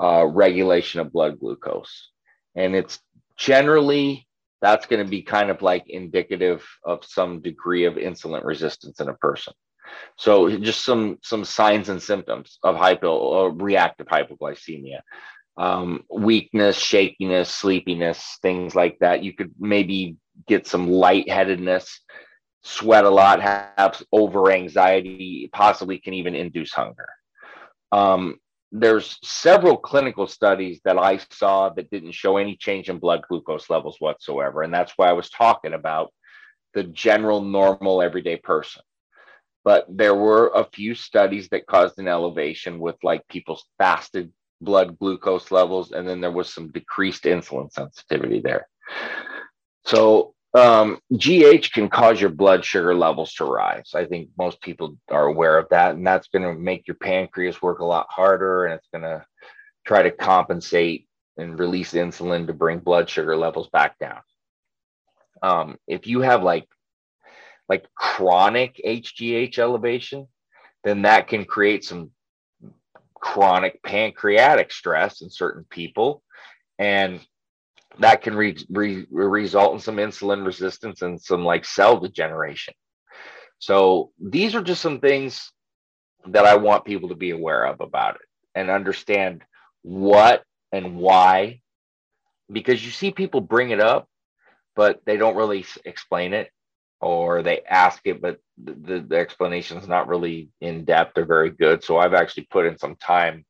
uh, 0.00 0.26
regulation 0.26 1.00
of 1.00 1.12
blood 1.12 1.38
glucose. 1.38 2.10
And 2.54 2.74
it's 2.74 3.00
generally, 3.36 4.26
that's 4.60 4.86
going 4.86 5.04
to 5.04 5.10
be 5.10 5.22
kind 5.22 5.50
of 5.50 5.62
like 5.62 5.84
indicative 5.88 6.66
of 6.84 7.04
some 7.04 7.40
degree 7.40 7.84
of 7.84 7.94
insulin 7.94 8.44
resistance 8.44 9.00
in 9.00 9.08
a 9.08 9.14
person. 9.14 9.54
So 10.16 10.48
just 10.58 10.84
some 10.84 11.18
some 11.22 11.44
signs 11.44 11.88
and 11.88 12.02
symptoms 12.02 12.58
of 12.62 12.76
hypo 12.76 13.14
or 13.14 13.50
reactive 13.52 14.06
hypoglycemia 14.06 15.00
um, 15.56 16.04
weakness, 16.10 16.76
shakiness, 16.76 17.48
sleepiness, 17.50 18.38
things 18.42 18.74
like 18.74 18.98
that. 19.00 19.22
You 19.22 19.34
could 19.34 19.52
maybe 19.58 20.16
get 20.46 20.66
some 20.66 20.88
lightheadedness, 20.88 22.00
sweat 22.62 23.04
a 23.04 23.10
lot, 23.10 23.40
have 23.40 24.02
over 24.12 24.50
anxiety, 24.50 25.48
possibly 25.52 25.98
can 25.98 26.14
even 26.14 26.34
induce 26.34 26.72
hunger. 26.72 27.08
Um, 27.90 28.36
there's 28.70 29.18
several 29.22 29.76
clinical 29.76 30.26
studies 30.26 30.80
that 30.84 30.98
I 30.98 31.20
saw 31.30 31.68
that 31.70 31.90
didn't 31.90 32.12
show 32.12 32.38
any 32.38 32.56
change 32.56 32.88
in 32.88 32.98
blood 32.98 33.22
glucose 33.28 33.68
levels 33.68 33.96
whatsoever. 33.98 34.62
And 34.62 34.72
that's 34.72 34.94
why 34.96 35.08
I 35.08 35.12
was 35.12 35.28
talking 35.28 35.74
about 35.74 36.10
the 36.72 36.84
general 36.84 37.42
normal 37.42 38.00
everyday 38.00 38.36
person. 38.36 38.80
But 39.62 39.84
there 39.90 40.14
were 40.14 40.50
a 40.54 40.64
few 40.72 40.94
studies 40.94 41.48
that 41.50 41.66
caused 41.66 41.98
an 41.98 42.08
elevation 42.08 42.80
with 42.80 42.96
like 43.02 43.28
people's 43.28 43.64
fasted 43.78 44.32
blood 44.64 44.98
glucose 44.98 45.50
levels, 45.50 45.92
and 45.92 46.08
then 46.08 46.20
there 46.20 46.30
was 46.30 46.52
some 46.52 46.70
decreased 46.70 47.24
insulin 47.24 47.72
sensitivity 47.72 48.40
there. 48.40 48.68
So 49.84 50.34
um, 50.54 51.00
GH 51.16 51.72
can 51.72 51.88
cause 51.88 52.20
your 52.20 52.30
blood 52.30 52.64
sugar 52.64 52.94
levels 52.94 53.32
to 53.34 53.44
rise. 53.44 53.92
I 53.94 54.04
think 54.04 54.30
most 54.36 54.60
people 54.60 54.96
are 55.10 55.26
aware 55.26 55.58
of 55.58 55.68
that, 55.70 55.94
and 55.94 56.06
that's 56.06 56.28
going 56.28 56.42
to 56.42 56.54
make 56.54 56.86
your 56.86 56.96
pancreas 56.96 57.62
work 57.62 57.80
a 57.80 57.84
lot 57.84 58.06
harder, 58.10 58.66
and 58.66 58.74
it's 58.74 58.88
going 58.92 59.02
to 59.02 59.24
try 59.86 60.02
to 60.02 60.10
compensate 60.10 61.08
and 61.38 61.58
release 61.58 61.94
insulin 61.94 62.46
to 62.46 62.52
bring 62.52 62.78
blood 62.78 63.08
sugar 63.08 63.36
levels 63.36 63.68
back 63.70 63.98
down. 63.98 64.20
um, 65.42 65.76
if 65.86 66.06
you 66.06 66.20
have 66.20 66.42
like 66.42 66.68
like 67.68 67.86
chronic 67.94 68.80
HGH 68.84 69.58
elevation, 69.58 70.28
then 70.84 71.02
that 71.02 71.28
can 71.28 71.44
create 71.44 71.84
some 71.84 72.10
chronic 73.22 73.82
pancreatic 73.82 74.72
stress 74.72 75.22
in 75.22 75.30
certain 75.30 75.64
people. 75.70 76.22
And 76.78 77.20
that 78.00 78.20
can 78.22 78.34
re- 78.34 78.66
re- 78.68 79.06
result 79.10 79.74
in 79.74 79.80
some 79.80 79.96
insulin 79.96 80.44
resistance 80.44 81.02
and 81.02 81.20
some 81.20 81.44
like 81.44 81.64
cell 81.64 81.98
degeneration. 81.98 82.74
So 83.58 84.10
these 84.20 84.54
are 84.54 84.62
just 84.62 84.82
some 84.82 85.00
things 85.00 85.52
that 86.26 86.44
I 86.44 86.56
want 86.56 86.84
people 86.84 87.10
to 87.10 87.14
be 87.14 87.30
aware 87.30 87.64
of 87.64 87.80
about 87.80 88.16
it 88.16 88.28
and 88.54 88.70
understand 88.70 89.42
what 89.82 90.42
and 90.72 90.96
why. 90.96 91.60
Because 92.50 92.84
you 92.84 92.90
see 92.90 93.12
people 93.12 93.40
bring 93.40 93.70
it 93.70 93.80
up, 93.80 94.08
but 94.74 95.00
they 95.06 95.16
don't 95.16 95.36
really 95.36 95.64
explain 95.84 96.34
it 96.34 96.50
or 97.02 97.42
they 97.42 97.60
ask 97.62 98.00
it, 98.06 98.22
but 98.22 98.38
the, 98.62 99.04
the 99.06 99.16
explanation 99.16 99.76
is 99.78 99.88
not 99.88 100.08
really 100.08 100.50
in 100.60 100.84
depth 100.84 101.18
or 101.18 101.24
very 101.24 101.50
good. 101.50 101.82
So 101.82 101.98
I've 101.98 102.14
actually 102.14 102.46
put 102.50 102.66
in 102.66 102.78
some 102.78 102.96
time 102.96 103.44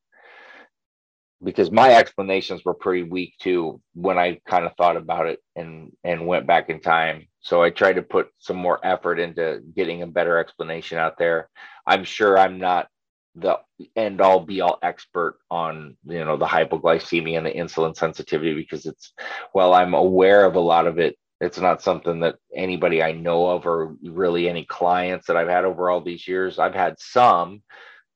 because 1.44 1.70
my 1.70 1.94
explanations 1.94 2.64
were 2.64 2.74
pretty 2.74 3.02
weak 3.02 3.34
too 3.40 3.80
when 3.94 4.18
I 4.18 4.40
kind 4.48 4.64
of 4.64 4.72
thought 4.76 4.96
about 4.96 5.26
it 5.26 5.40
and 5.54 5.92
and 6.02 6.26
went 6.26 6.46
back 6.46 6.70
in 6.70 6.80
time. 6.80 7.28
So 7.40 7.62
I 7.62 7.70
tried 7.70 7.94
to 7.94 8.02
put 8.02 8.28
some 8.38 8.56
more 8.56 8.84
effort 8.84 9.18
into 9.18 9.60
getting 9.76 10.02
a 10.02 10.06
better 10.06 10.38
explanation 10.38 10.98
out 10.98 11.18
there. 11.18 11.50
I'm 11.86 12.04
sure 12.04 12.38
I'm 12.38 12.58
not 12.58 12.88
the 13.34 13.58
end 13.96 14.20
all 14.20 14.40
be 14.40 14.60
all 14.60 14.78
expert 14.82 15.38
on 15.50 15.96
you 16.06 16.24
know 16.24 16.36
the 16.36 16.46
hypoglycemia 16.46 17.38
and 17.38 17.46
the 17.46 17.52
insulin 17.52 17.96
sensitivity 17.96 18.54
because 18.54 18.86
it's 18.86 19.12
well 19.54 19.72
I'm 19.74 19.94
aware 19.94 20.44
of 20.44 20.54
a 20.54 20.60
lot 20.60 20.86
of 20.86 20.98
it 20.98 21.16
it's 21.42 21.58
not 21.58 21.82
something 21.82 22.20
that 22.20 22.36
anybody 22.54 23.02
I 23.02 23.10
know 23.10 23.48
of 23.48 23.66
or 23.66 23.96
really 24.00 24.48
any 24.48 24.64
clients 24.64 25.26
that 25.26 25.36
I've 25.36 25.48
had 25.48 25.64
over 25.64 25.90
all 25.90 26.00
these 26.00 26.28
years. 26.28 26.60
I've 26.60 26.74
had 26.74 26.94
some, 27.00 27.62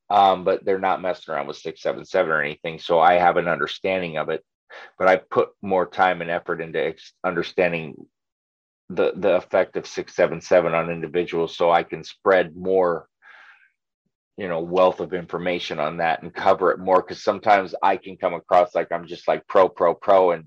um, 0.09 0.45
but 0.45 0.63
they're 0.63 0.79
not 0.79 1.01
messing 1.01 1.33
around 1.33 1.47
with 1.47 1.57
677 1.57 2.31
or 2.31 2.41
anything. 2.41 2.79
So 2.79 3.01
I 3.01 3.15
have 3.15 3.35
an 3.35 3.49
understanding 3.49 4.17
of 4.17 4.29
it, 4.29 4.45
but 4.97 5.09
I 5.09 5.17
put 5.17 5.49
more 5.61 5.85
time 5.85 6.21
and 6.21 6.31
effort 6.31 6.61
into 6.61 6.81
ex- 6.81 7.11
understanding 7.21 7.95
the, 8.87 9.11
the 9.17 9.35
effect 9.35 9.75
of 9.75 9.85
677 9.85 10.73
on 10.73 10.89
individuals 10.89 11.57
so 11.57 11.69
I 11.69 11.83
can 11.83 12.05
spread 12.05 12.55
more 12.55 13.09
you 14.37 14.47
know 14.47 14.61
wealth 14.61 15.01
of 15.01 15.13
information 15.13 15.79
on 15.79 15.97
that 15.97 16.21
and 16.21 16.33
cover 16.33 16.71
it 16.71 16.77
more 16.79 17.01
because 17.01 17.23
sometimes 17.23 17.73
i 17.81 17.97
can 17.97 18.15
come 18.15 18.35
across 18.35 18.75
like 18.75 18.91
i'm 18.91 19.07
just 19.07 19.27
like 19.27 19.47
pro 19.47 19.67
pro 19.67 19.95
pro 19.95 20.29
and 20.29 20.43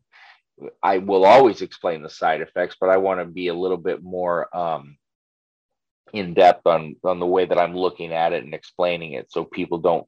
I 0.83 0.99
will 0.99 1.25
always 1.25 1.63
explain 1.63 2.03
the 2.03 2.11
side 2.11 2.41
effects, 2.41 2.77
but 2.81 2.91
I 2.91 2.99
want 2.99 3.21
to 3.21 3.27
be 3.27 3.49
a 3.49 3.55
little 3.55 3.77
bit 3.77 4.03
more 4.03 4.55
um, 4.57 4.97
in 6.13 6.35
depth 6.35 6.67
on 6.67 6.97
on 7.05 7.21
the 7.21 7.27
way 7.27 7.45
that 7.45 7.59
I'm 7.59 7.77
looking 7.77 8.13
at 8.13 8.33
it 8.33 8.45
and 8.45 8.55
explaining 8.55 9.13
it, 9.13 9.31
so 9.31 9.45
people 9.45 9.79
don't. 9.79 10.07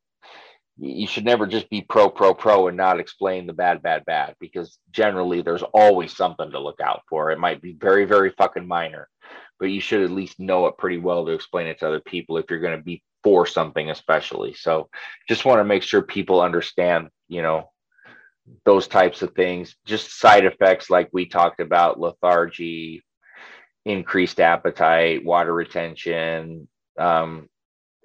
You 0.78 1.06
should 1.06 1.24
never 1.24 1.46
just 1.46 1.68
be 1.70 1.82
pro 1.82 2.08
pro 2.08 2.34
pro 2.34 2.68
and 2.68 2.76
not 2.76 2.98
explain 2.98 3.46
the 3.46 3.52
bad 3.52 3.82
bad 3.82 4.04
bad 4.04 4.34
because 4.40 4.78
generally 4.90 5.42
there's 5.42 5.62
always 5.62 6.16
something 6.16 6.50
to 6.50 6.58
look 6.58 6.80
out 6.80 7.02
for. 7.08 7.30
It 7.30 7.38
might 7.38 7.60
be 7.60 7.74
very 7.74 8.04
very 8.04 8.30
fucking 8.30 8.66
minor, 8.66 9.08
but 9.58 9.66
you 9.66 9.80
should 9.80 10.02
at 10.02 10.10
least 10.10 10.40
know 10.40 10.66
it 10.66 10.78
pretty 10.78 10.98
well 10.98 11.26
to 11.26 11.32
explain 11.32 11.66
it 11.66 11.78
to 11.80 11.88
other 11.88 12.00
people 12.00 12.38
if 12.38 12.46
you're 12.48 12.60
going 12.60 12.76
to 12.76 12.84
be 12.84 13.02
for 13.22 13.46
something 13.46 13.90
especially. 13.90 14.54
So 14.54 14.88
just 15.28 15.44
want 15.44 15.60
to 15.60 15.64
make 15.64 15.82
sure 15.82 16.02
people 16.02 16.40
understand, 16.40 17.08
you 17.28 17.42
know, 17.42 17.71
those 18.64 18.88
types 18.88 19.22
of 19.22 19.34
things, 19.34 19.76
just 19.84 20.18
side 20.18 20.44
effects 20.44 20.90
like 20.90 21.08
we 21.12 21.26
talked 21.26 21.60
about 21.60 22.00
lethargy, 22.00 23.02
increased 23.84 24.40
appetite, 24.40 25.24
water 25.24 25.52
retention, 25.52 26.68
um, 26.98 27.48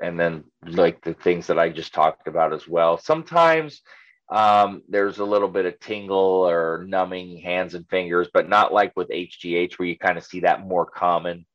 and 0.02 0.20
then 0.20 0.44
like 0.64 1.02
the 1.04 1.14
things 1.16 1.48
that 1.48 1.60
I 1.60 1.70
just 1.70 1.94
talked 1.94 2.28
about 2.28 2.54
as 2.54 2.68
well. 2.68 2.98
Sometimes 2.98 3.82
um, 4.30 4.84
there's 4.90 5.20
a 5.20 5.26
little 5.26 5.48
bit 5.48 5.66
of 5.66 5.80
tingle 5.80 6.48
or 6.48 6.86
numbing 6.88 7.38
hands 7.38 7.74
and 7.74 7.90
fingers, 7.90 8.28
but 8.34 8.50
not 8.50 8.74
like 8.74 8.94
with 8.96 9.10
HGH 9.10 9.74
where 9.74 9.88
you 9.88 9.98
kind 9.98 10.18
of 10.18 10.26
see 10.26 10.42
that 10.42 10.66
more 10.66 10.86
common. 10.86 11.46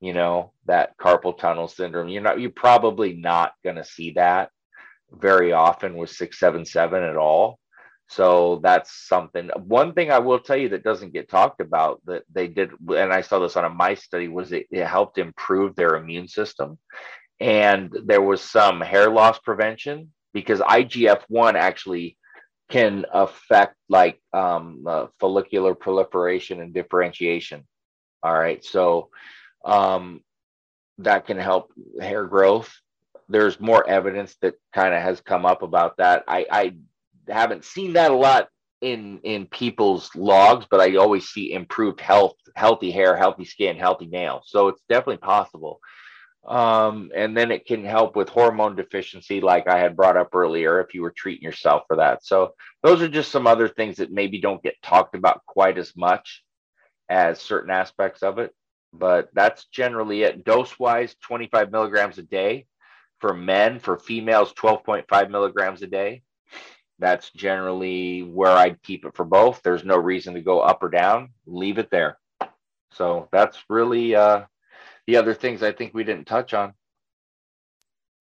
You 0.00 0.12
know 0.12 0.52
that 0.66 0.98
carpal 0.98 1.38
tunnel 1.38 1.68
syndrome. 1.68 2.08
You're 2.08 2.20
not. 2.20 2.38
You're 2.38 2.50
probably 2.50 3.14
not 3.14 3.52
going 3.62 3.76
to 3.76 3.84
see 3.84 4.10
that 4.12 4.50
very 5.10 5.52
often 5.52 5.96
with 5.96 6.10
six 6.10 6.38
seven 6.38 6.66
seven 6.66 7.02
at 7.02 7.16
all. 7.16 7.58
So 8.14 8.60
that's 8.62 9.08
something. 9.08 9.50
One 9.56 9.92
thing 9.92 10.12
I 10.12 10.20
will 10.20 10.38
tell 10.38 10.56
you 10.56 10.68
that 10.68 10.84
doesn't 10.84 11.12
get 11.12 11.28
talked 11.28 11.60
about 11.60 12.00
that 12.04 12.22
they 12.32 12.46
did, 12.46 12.70
and 12.88 13.12
I 13.12 13.22
saw 13.22 13.40
this 13.40 13.56
on 13.56 13.64
a 13.64 13.68
mice 13.68 14.04
study, 14.04 14.28
was 14.28 14.52
it, 14.52 14.68
it 14.70 14.86
helped 14.86 15.18
improve 15.18 15.74
their 15.74 15.96
immune 15.96 16.28
system. 16.28 16.78
And 17.40 17.92
there 18.06 18.22
was 18.22 18.40
some 18.40 18.80
hair 18.80 19.10
loss 19.10 19.40
prevention 19.40 20.12
because 20.32 20.60
IGF 20.60 21.22
1 21.26 21.56
actually 21.56 22.16
can 22.70 23.04
affect 23.12 23.74
like 23.88 24.20
um, 24.32 24.84
uh, 24.86 25.06
follicular 25.18 25.74
proliferation 25.74 26.60
and 26.60 26.72
differentiation. 26.72 27.66
All 28.22 28.32
right. 28.32 28.64
So 28.64 29.10
um, 29.64 30.20
that 30.98 31.26
can 31.26 31.38
help 31.38 31.72
hair 32.00 32.26
growth. 32.26 32.72
There's 33.28 33.58
more 33.58 33.84
evidence 33.88 34.36
that 34.40 34.54
kind 34.72 34.94
of 34.94 35.02
has 35.02 35.20
come 35.20 35.44
up 35.44 35.62
about 35.62 35.96
that. 35.96 36.22
I, 36.28 36.46
I 36.48 36.74
haven't 37.28 37.64
seen 37.64 37.94
that 37.94 38.10
a 38.10 38.16
lot 38.16 38.48
in 38.80 39.18
in 39.22 39.46
people's 39.46 40.10
logs, 40.14 40.66
but 40.70 40.80
I 40.80 40.96
always 40.96 41.26
see 41.28 41.52
improved 41.52 42.00
health, 42.00 42.36
healthy 42.54 42.90
hair, 42.90 43.16
healthy 43.16 43.44
skin, 43.44 43.76
healthy 43.76 44.06
nails. 44.06 44.44
So 44.48 44.68
it's 44.68 44.82
definitely 44.88 45.18
possible. 45.18 45.80
Um, 46.46 47.10
and 47.14 47.34
then 47.34 47.50
it 47.50 47.64
can 47.64 47.84
help 47.84 48.16
with 48.16 48.28
hormone 48.28 48.76
deficiency, 48.76 49.40
like 49.40 49.66
I 49.66 49.78
had 49.78 49.96
brought 49.96 50.18
up 50.18 50.34
earlier, 50.34 50.80
if 50.80 50.92
you 50.92 51.00
were 51.00 51.14
treating 51.16 51.42
yourself 51.42 51.84
for 51.86 51.96
that. 51.96 52.22
So 52.22 52.52
those 52.82 53.00
are 53.00 53.08
just 53.08 53.32
some 53.32 53.46
other 53.46 53.68
things 53.68 53.96
that 53.96 54.12
maybe 54.12 54.40
don't 54.40 54.62
get 54.62 54.74
talked 54.82 55.14
about 55.14 55.40
quite 55.46 55.78
as 55.78 55.96
much 55.96 56.44
as 57.08 57.40
certain 57.40 57.70
aspects 57.70 58.22
of 58.22 58.38
it. 58.38 58.52
But 58.92 59.30
that's 59.32 59.64
generally 59.66 60.22
it. 60.22 60.44
Dose 60.44 60.78
wise, 60.78 61.16
25 61.22 61.72
milligrams 61.72 62.18
a 62.18 62.22
day 62.22 62.66
for 63.20 63.32
men, 63.32 63.78
for 63.78 63.98
females, 63.98 64.52
12.5 64.52 65.30
milligrams 65.30 65.80
a 65.80 65.86
day 65.86 66.22
that's 66.98 67.30
generally 67.30 68.22
where 68.22 68.52
I'd 68.52 68.82
keep 68.82 69.04
it 69.04 69.14
for 69.14 69.24
both. 69.24 69.60
There's 69.62 69.84
no 69.84 69.96
reason 69.96 70.34
to 70.34 70.40
go 70.40 70.60
up 70.60 70.82
or 70.82 70.88
down. 70.88 71.30
Leave 71.46 71.78
it 71.78 71.90
there. 71.90 72.18
So 72.92 73.28
that's 73.32 73.58
really 73.68 74.14
uh, 74.14 74.44
the 75.06 75.16
other 75.16 75.34
things 75.34 75.62
I 75.62 75.72
think 75.72 75.94
we 75.94 76.04
didn't 76.04 76.26
touch 76.26 76.54
on. 76.54 76.72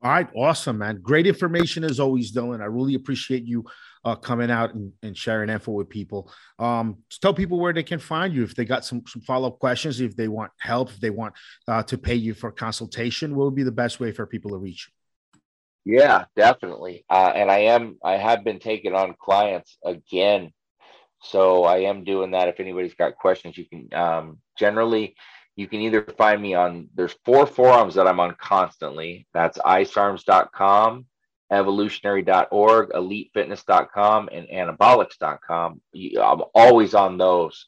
All 0.01 0.11
right, 0.11 0.27
awesome, 0.35 0.79
man. 0.79 0.99
Great 1.01 1.27
information 1.27 1.85
as 1.85 1.97
always, 1.97 2.33
Dylan. 2.33 2.61
I 2.61 2.65
really 2.65 2.95
appreciate 2.95 3.45
you 3.45 3.63
uh, 4.03 4.15
coming 4.15 4.51
out 4.51 4.73
and, 4.73 4.91
and, 5.01 5.17
sharing 5.17 5.49
info 5.49 5.71
with 5.71 5.87
people. 5.87 6.29
Um, 6.59 6.97
tell 7.21 7.33
people 7.33 7.57
where 7.57 7.71
they 7.71 7.83
can 7.83 7.99
find 7.99 8.33
you 8.33 8.43
if 8.43 8.53
they 8.53 8.65
got 8.65 8.83
some, 8.83 9.03
some 9.07 9.21
follow 9.21 9.47
up 9.47 9.59
questions, 9.59 10.01
if 10.01 10.17
they 10.17 10.27
want 10.27 10.51
help, 10.59 10.89
if 10.89 10.99
they 10.99 11.09
want 11.09 11.35
uh, 11.69 11.83
to 11.83 11.97
pay 11.97 12.15
you 12.15 12.33
for 12.33 12.51
consultation. 12.51 13.33
What 13.33 13.45
would 13.45 13.55
be 13.55 13.63
the 13.63 13.71
best 13.71 14.01
way 14.01 14.11
for 14.11 14.27
people 14.27 14.51
to 14.51 14.57
reach 14.57 14.89
you? 14.89 15.02
Yeah, 15.85 16.25
definitely. 16.35 17.05
Uh, 17.09 17.31
and 17.35 17.51
I 17.51 17.59
am, 17.59 17.97
I 18.03 18.13
have 18.13 18.43
been 18.43 18.59
taking 18.59 18.95
on 18.95 19.15
clients 19.19 19.77
again. 19.83 20.51
So 21.21 21.63
I 21.63 21.79
am 21.79 22.03
doing 22.03 22.31
that. 22.31 22.47
If 22.47 22.59
anybody's 22.59 22.95
got 22.95 23.15
questions, 23.15 23.57
you 23.57 23.65
can 23.65 23.93
um, 23.93 24.37
generally, 24.57 25.15
you 25.55 25.67
can 25.67 25.81
either 25.81 26.03
find 26.17 26.41
me 26.41 26.53
on, 26.53 26.89
there's 26.95 27.15
four 27.25 27.45
forums 27.45 27.95
that 27.95 28.07
I'm 28.07 28.19
on 28.19 28.35
constantly. 28.35 29.27
That's 29.33 29.57
icearms.com, 29.57 31.05
evolutionary.org, 31.51 32.89
elitefitness.com, 32.89 34.29
and 34.31 34.47
anabolics.com. 34.47 35.81
I'm 36.21 36.41
always 36.55 36.93
on 36.93 37.17
those. 37.17 37.67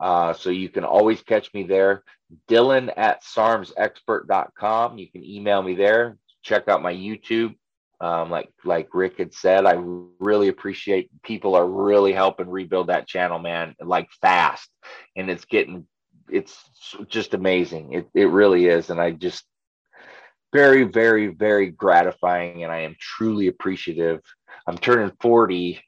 Uh, 0.00 0.32
so 0.32 0.50
you 0.50 0.68
can 0.68 0.84
always 0.84 1.22
catch 1.22 1.52
me 1.54 1.62
there. 1.64 2.04
Dylan 2.48 2.92
at 2.96 3.22
sarmsexpert.com. 3.22 4.98
You 4.98 5.10
can 5.10 5.24
email 5.24 5.62
me 5.62 5.74
there 5.74 6.18
check 6.44 6.68
out 6.68 6.82
my 6.82 6.94
YouTube. 6.94 7.56
Um, 8.00 8.30
like 8.30 8.50
like 8.64 8.88
Rick 8.92 9.18
had 9.18 9.32
said, 9.32 9.66
I 9.66 9.74
really 10.18 10.48
appreciate 10.48 11.10
people 11.22 11.54
are 11.54 11.66
really 11.66 12.12
helping 12.12 12.50
rebuild 12.50 12.88
that 12.88 13.08
channel, 13.08 13.38
man, 13.38 13.74
like 13.80 14.10
fast, 14.20 14.68
and 15.16 15.30
it's 15.30 15.44
getting 15.46 15.86
it's 16.28 16.62
just 17.08 17.34
amazing. 17.34 17.92
It 17.92 18.08
it 18.14 18.28
really 18.28 18.66
is, 18.66 18.90
and 18.90 19.00
I 19.00 19.12
just 19.12 19.44
very 20.52 20.84
very 20.84 21.28
very 21.28 21.70
gratifying, 21.70 22.64
and 22.64 22.72
I 22.72 22.80
am 22.80 22.96
truly 23.00 23.46
appreciative. 23.48 24.20
I'm 24.66 24.78
turning 24.78 25.12
forty 25.20 25.80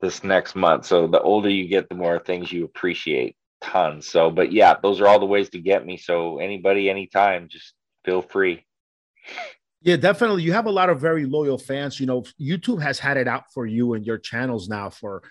this 0.00 0.24
next 0.24 0.54
month, 0.54 0.86
so 0.86 1.06
the 1.06 1.20
older 1.20 1.50
you 1.50 1.68
get, 1.68 1.88
the 1.88 1.94
more 1.94 2.18
things 2.18 2.52
you 2.52 2.64
appreciate. 2.64 3.36
Tons. 3.60 4.08
So, 4.08 4.30
but 4.30 4.52
yeah, 4.52 4.76
those 4.82 5.02
are 5.02 5.06
all 5.06 5.18
the 5.18 5.26
ways 5.26 5.50
to 5.50 5.58
get 5.58 5.84
me. 5.84 5.98
So 5.98 6.38
anybody, 6.38 6.88
anytime, 6.88 7.48
just 7.50 7.74
feel 8.06 8.22
free. 8.22 8.64
Yeah, 9.82 9.96
definitely. 9.96 10.42
You 10.42 10.52
have 10.52 10.66
a 10.66 10.70
lot 10.70 10.90
of 10.90 11.00
very 11.00 11.24
loyal 11.24 11.56
fans. 11.56 11.98
You 11.98 12.06
know, 12.06 12.24
YouTube 12.40 12.82
has 12.82 12.98
had 12.98 13.16
it 13.16 13.26
out 13.26 13.44
for 13.52 13.66
you 13.66 13.94
and 13.94 14.04
your 14.04 14.18
channels 14.18 14.68
now 14.68 14.90
for 14.90 15.22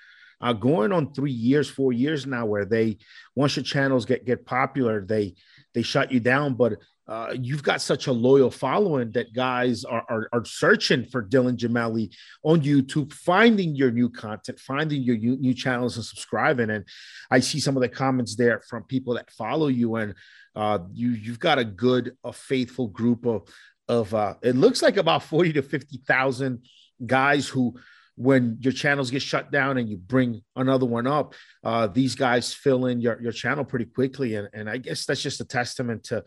uh, 0.41 0.53
going 0.53 0.91
on 0.91 1.13
three 1.13 1.31
years, 1.31 1.69
four 1.69 1.93
years 1.93 2.25
now, 2.25 2.45
where 2.45 2.65
they 2.65 2.97
once 3.35 3.55
your 3.55 3.63
channels 3.63 4.05
get 4.05 4.25
get 4.25 4.45
popular, 4.45 5.05
they 5.05 5.35
they 5.73 5.83
shut 5.83 6.11
you 6.11 6.19
down. 6.19 6.55
But 6.55 6.77
uh, 7.07 7.33
you've 7.39 7.63
got 7.63 7.81
such 7.81 8.07
a 8.07 8.11
loyal 8.11 8.51
following 8.51 9.11
that 9.11 9.33
guys 9.33 9.83
are, 9.83 10.05
are, 10.07 10.29
are, 10.31 10.45
searching 10.45 11.03
for 11.03 11.23
Dylan 11.23 11.57
Gemelli 11.57 12.13
on 12.43 12.61
YouTube, 12.61 13.11
finding 13.11 13.75
your 13.75 13.89
new 13.89 14.09
content, 14.09 14.59
finding 14.59 15.01
your 15.01 15.17
new, 15.17 15.35
new, 15.37 15.55
channels 15.55 15.95
and 15.95 16.05
subscribing. 16.05 16.69
And 16.69 16.85
I 17.31 17.39
see 17.39 17.59
some 17.59 17.75
of 17.75 17.81
the 17.81 17.89
comments 17.89 18.35
there 18.35 18.61
from 18.69 18.83
people 18.83 19.15
that 19.15 19.31
follow 19.31 19.69
you, 19.69 19.95
and 19.95 20.13
uh, 20.55 20.79
you 20.93 21.09
you've 21.09 21.39
got 21.39 21.57
a 21.57 21.65
good, 21.65 22.15
a 22.23 22.31
faithful 22.31 22.87
group 22.87 23.25
of 23.25 23.49
of 23.89 24.13
uh, 24.13 24.35
it 24.41 24.55
looks 24.55 24.81
like 24.81 24.95
about 24.95 25.23
forty 25.23 25.51
to 25.53 25.61
fifty 25.61 25.97
thousand 26.07 26.63
guys 27.05 27.47
who 27.47 27.75
when 28.15 28.57
your 28.59 28.73
channels 28.73 29.09
get 29.09 29.21
shut 29.21 29.49
down 29.49 29.77
and 29.77 29.87
you 29.87 29.95
bring 29.95 30.41
another 30.57 30.85
one 30.85 31.07
up, 31.07 31.33
uh, 31.63 31.87
these 31.87 32.15
guys 32.15 32.53
fill 32.53 32.85
in 32.87 32.99
your, 32.99 33.17
your 33.21 33.31
channel 33.31 33.63
pretty 33.63 33.85
quickly. 33.85 34.35
And, 34.35 34.49
and 34.51 34.69
I 34.69 34.75
guess 34.75 35.05
that's 35.05 35.21
just 35.21 35.39
a 35.39 35.45
testament 35.45 36.03
to 36.05 36.25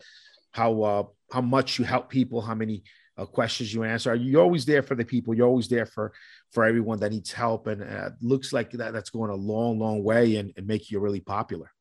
how 0.53 0.81
uh, 0.81 1.03
how 1.31 1.41
much 1.41 1.77
you 1.77 1.85
help 1.85 2.09
people, 2.09 2.41
how 2.41 2.55
many 2.55 2.83
uh, 3.15 3.25
questions 3.25 3.71
you 3.71 3.83
answer. 3.83 4.15
You're 4.15 4.41
always 4.41 4.65
there 4.65 4.81
for 4.81 4.95
the 4.95 5.05
people. 5.05 5.35
You're 5.35 5.47
always 5.47 5.67
there 5.67 5.85
for 5.85 6.13
for 6.51 6.63
everyone 6.65 6.99
that 7.01 7.11
needs 7.11 7.31
help. 7.31 7.67
And 7.67 7.83
uh, 7.83 8.09
looks 8.21 8.51
like 8.51 8.71
that 8.71 8.93
that's 8.93 9.11
going 9.11 9.29
a 9.29 9.35
long, 9.35 9.77
long 9.77 10.03
way 10.03 10.37
and, 10.37 10.51
and 10.57 10.65
make 10.65 10.89
you 10.89 10.99
really 10.99 11.21
popular. 11.21 11.72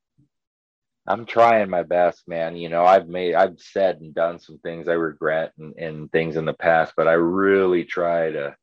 I'm 1.07 1.27
trying 1.27 1.69
my 1.69 1.83
best, 1.83 2.29
man. 2.29 2.57
You 2.57 2.69
know, 2.69 2.85
I've 2.85 3.09
made, 3.09 3.35
I've 3.35 3.59
said 3.59 4.01
and 4.01 4.15
done 4.15 4.39
some 4.39 4.59
things 4.59 4.89
I 4.89 4.93
regret 4.93 5.53
and, 5.59 5.75
and 5.77 6.13
things 6.13 6.37
in 6.37 6.45
the 6.45 6.53
past, 6.53 6.95
but 6.97 7.09
I 7.09 7.15
really 7.15 7.85
try 7.85 8.31
to 8.31 8.55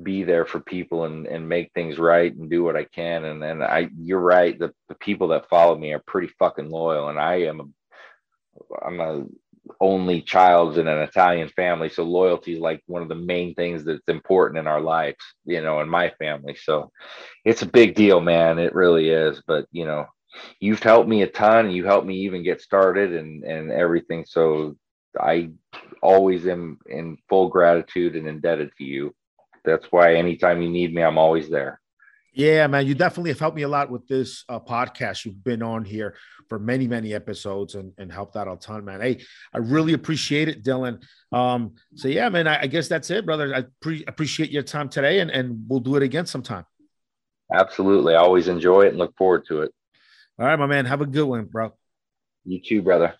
be 0.00 0.22
there 0.22 0.46
for 0.46 0.60
people 0.60 1.04
and, 1.04 1.26
and 1.26 1.48
make 1.48 1.72
things 1.72 1.98
right 1.98 2.32
and 2.32 2.48
do 2.48 2.62
what 2.62 2.76
I 2.76 2.84
can. 2.84 3.24
And 3.24 3.42
and 3.42 3.64
I, 3.64 3.88
you're 3.98 4.20
right. 4.20 4.56
The, 4.56 4.72
the 4.88 4.94
people 4.94 5.28
that 5.28 5.48
follow 5.48 5.76
me 5.76 5.92
are 5.92 6.02
pretty 6.06 6.28
fucking 6.38 6.70
loyal. 6.70 7.08
And 7.08 7.18
I 7.18 7.42
am, 7.42 7.60
a, 7.60 8.86
I'm 8.86 9.00
a 9.00 9.24
only 9.80 10.22
child 10.22 10.78
in 10.78 10.86
an 10.86 11.00
Italian 11.00 11.48
family. 11.48 11.88
So 11.88 12.04
loyalty 12.04 12.54
is 12.54 12.60
like 12.60 12.82
one 12.86 13.02
of 13.02 13.08
the 13.08 13.16
main 13.16 13.54
things 13.54 13.84
that's 13.84 14.06
important 14.06 14.58
in 14.58 14.68
our 14.68 14.80
lives, 14.80 15.18
you 15.44 15.60
know, 15.60 15.80
in 15.80 15.88
my 15.88 16.10
family. 16.10 16.54
So 16.54 16.92
it's 17.44 17.62
a 17.62 17.66
big 17.66 17.96
deal, 17.96 18.20
man. 18.20 18.58
It 18.60 18.74
really 18.74 19.10
is. 19.10 19.42
But, 19.46 19.66
you 19.72 19.84
know, 19.84 20.06
you've 20.60 20.82
helped 20.82 21.08
me 21.08 21.22
a 21.22 21.26
ton. 21.26 21.66
And 21.66 21.74
you 21.74 21.84
helped 21.84 22.06
me 22.06 22.16
even 22.20 22.42
get 22.42 22.60
started 22.60 23.14
and, 23.14 23.44
and 23.44 23.70
everything. 23.70 24.24
So 24.26 24.76
I 25.18 25.50
always 26.02 26.46
am 26.46 26.78
in 26.86 27.18
full 27.28 27.48
gratitude 27.48 28.16
and 28.16 28.28
indebted 28.28 28.70
to 28.78 28.84
you 28.84 29.14
that's 29.68 29.86
why 29.90 30.14
anytime 30.14 30.62
you 30.62 30.68
need 30.68 30.94
me, 30.94 31.02
I'm 31.02 31.18
always 31.18 31.48
there. 31.48 31.80
Yeah, 32.32 32.66
man, 32.68 32.86
you 32.86 32.94
definitely 32.94 33.30
have 33.30 33.40
helped 33.40 33.56
me 33.56 33.62
a 33.62 33.68
lot 33.68 33.90
with 33.90 34.06
this 34.06 34.44
uh, 34.48 34.60
podcast. 34.60 35.24
You've 35.24 35.42
been 35.42 35.62
on 35.62 35.84
here 35.84 36.14
for 36.48 36.58
many, 36.58 36.86
many 36.86 37.12
episodes 37.12 37.74
and, 37.74 37.92
and 37.98 38.12
helped 38.12 38.36
out 38.36 38.46
a 38.46 38.56
ton, 38.56 38.84
man. 38.84 39.00
Hey, 39.00 39.20
I 39.52 39.58
really 39.58 39.92
appreciate 39.92 40.48
it, 40.48 40.62
Dylan. 40.62 41.02
Um, 41.32 41.74
so 41.96 42.06
yeah, 42.06 42.28
man, 42.28 42.46
I, 42.46 42.62
I 42.62 42.66
guess 42.66 42.86
that's 42.86 43.10
it, 43.10 43.26
brother. 43.26 43.54
I 43.54 43.64
pre- 43.80 44.04
appreciate 44.06 44.50
your 44.50 44.62
time 44.62 44.88
today, 44.88 45.20
and, 45.20 45.30
and 45.30 45.64
we'll 45.68 45.80
do 45.80 45.96
it 45.96 46.02
again 46.02 46.26
sometime. 46.26 46.64
Absolutely, 47.52 48.14
I 48.14 48.18
always 48.18 48.46
enjoy 48.46 48.82
it 48.82 48.90
and 48.90 48.98
look 48.98 49.16
forward 49.16 49.44
to 49.48 49.62
it. 49.62 49.72
All 50.40 50.46
right, 50.46 50.56
my 50.56 50.66
man, 50.66 50.84
have 50.84 51.00
a 51.00 51.06
good 51.06 51.24
one, 51.24 51.46
bro. 51.46 51.72
You 52.44 52.60
too, 52.60 52.80
brother. 52.80 53.14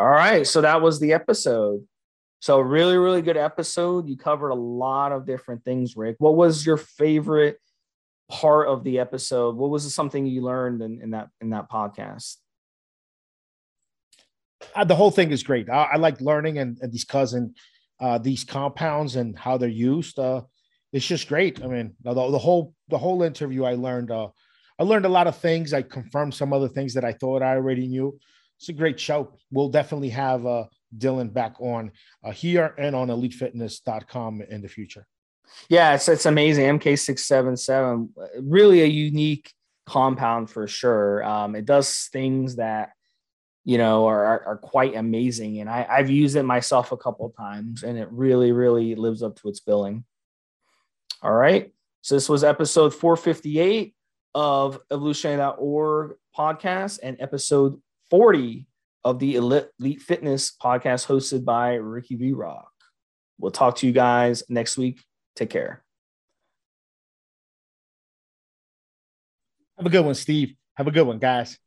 All 0.00 0.08
right. 0.08 0.44
So 0.44 0.62
that 0.62 0.82
was 0.82 0.98
the 0.98 1.12
episode. 1.12 1.86
So 2.40 2.58
really, 2.58 2.98
really 2.98 3.22
good 3.22 3.36
episode. 3.36 4.08
You 4.08 4.16
covered 4.16 4.50
a 4.50 4.56
lot 4.56 5.12
of 5.12 5.24
different 5.24 5.64
things, 5.64 5.96
Rick. 5.96 6.16
What 6.18 6.34
was 6.34 6.66
your 6.66 6.76
favorite 6.76 7.60
part 8.28 8.66
of 8.66 8.82
the 8.82 8.98
episode? 8.98 9.54
What 9.54 9.70
was 9.70 9.94
something 9.94 10.26
you 10.26 10.42
learned 10.42 10.82
in, 10.82 11.00
in 11.02 11.10
that 11.12 11.28
in 11.40 11.50
that 11.50 11.70
podcast? 11.70 12.34
Uh, 14.74 14.82
the 14.82 14.96
whole 14.96 15.12
thing 15.12 15.30
is 15.30 15.44
great. 15.44 15.70
I, 15.70 15.90
I 15.92 15.96
like 15.96 16.20
learning 16.20 16.58
and, 16.58 16.78
and 16.82 16.92
discussing 16.92 17.54
uh, 18.00 18.18
these 18.18 18.44
compounds 18.44 19.16
and 19.16 19.38
how 19.38 19.56
they're 19.56 19.68
used. 19.68 20.18
Uh, 20.18 20.42
it's 20.92 21.06
just 21.06 21.28
great. 21.28 21.62
I 21.62 21.66
mean, 21.66 21.94
the, 22.02 22.14
the 22.14 22.38
whole 22.38 22.74
the 22.88 22.98
whole 22.98 23.22
interview, 23.22 23.64
I 23.64 23.74
learned 23.74 24.10
uh, 24.10 24.28
I 24.78 24.84
learned 24.84 25.06
a 25.06 25.10
lot 25.10 25.26
of 25.26 25.36
things. 25.36 25.72
I 25.72 25.82
confirmed 25.82 26.34
some 26.34 26.52
other 26.52 26.68
things 26.68 26.94
that 26.94 27.04
I 27.04 27.12
thought 27.12 27.42
I 27.42 27.56
already 27.56 27.88
knew 27.88 28.18
it's 28.58 28.68
a 28.68 28.72
great 28.72 28.98
show. 28.98 29.36
We'll 29.50 29.68
definitely 29.68 30.10
have 30.10 30.46
uh, 30.46 30.64
Dylan 30.96 31.32
back 31.32 31.60
on 31.60 31.92
uh, 32.24 32.30
here 32.30 32.74
and 32.78 32.96
on 32.96 33.08
elitefitness.com 33.08 34.42
in 34.48 34.62
the 34.62 34.68
future. 34.68 35.06
Yeah, 35.68 35.94
it's, 35.94 36.08
it's 36.08 36.26
amazing. 36.26 36.64
MK677, 36.78 38.08
really 38.40 38.82
a 38.82 38.86
unique 38.86 39.52
compound 39.86 40.50
for 40.50 40.66
sure. 40.66 41.22
Um, 41.24 41.54
it 41.54 41.64
does 41.64 42.08
things 42.12 42.56
that, 42.56 42.90
you 43.66 43.78
know, 43.78 44.06
are, 44.06 44.24
are, 44.24 44.44
are 44.46 44.56
quite 44.58 44.94
amazing. 44.94 45.58
And 45.58 45.68
I, 45.68 45.84
I've 45.90 46.08
used 46.08 46.36
it 46.36 46.44
myself 46.44 46.92
a 46.92 46.96
couple 46.96 47.28
times 47.30 47.82
and 47.82 47.98
it 47.98 48.08
really, 48.12 48.52
really 48.52 48.94
lives 48.94 49.24
up 49.24 49.34
to 49.40 49.48
its 49.48 49.58
billing. 49.58 50.04
All 51.20 51.32
right. 51.32 51.72
So 52.00 52.14
this 52.14 52.28
was 52.28 52.44
episode 52.44 52.94
458 52.94 53.92
of 54.36 54.78
evolutionary.org 54.92 56.14
podcast 56.38 57.00
and 57.02 57.16
episode 57.20 57.82
40 58.08 58.68
of 59.02 59.18
the 59.18 59.34
Elite 59.34 60.00
Fitness 60.00 60.52
podcast 60.62 61.08
hosted 61.08 61.44
by 61.44 61.74
Ricky 61.74 62.14
V 62.14 62.34
Rock. 62.34 62.70
We'll 63.36 63.50
talk 63.50 63.78
to 63.78 63.86
you 63.88 63.92
guys 63.92 64.44
next 64.48 64.78
week. 64.78 65.02
Take 65.34 65.50
care. 65.50 65.82
Have 69.76 69.86
a 69.86 69.90
good 69.90 70.04
one, 70.04 70.14
Steve. 70.14 70.54
Have 70.74 70.86
a 70.86 70.92
good 70.92 71.06
one, 71.06 71.18
guys. 71.18 71.58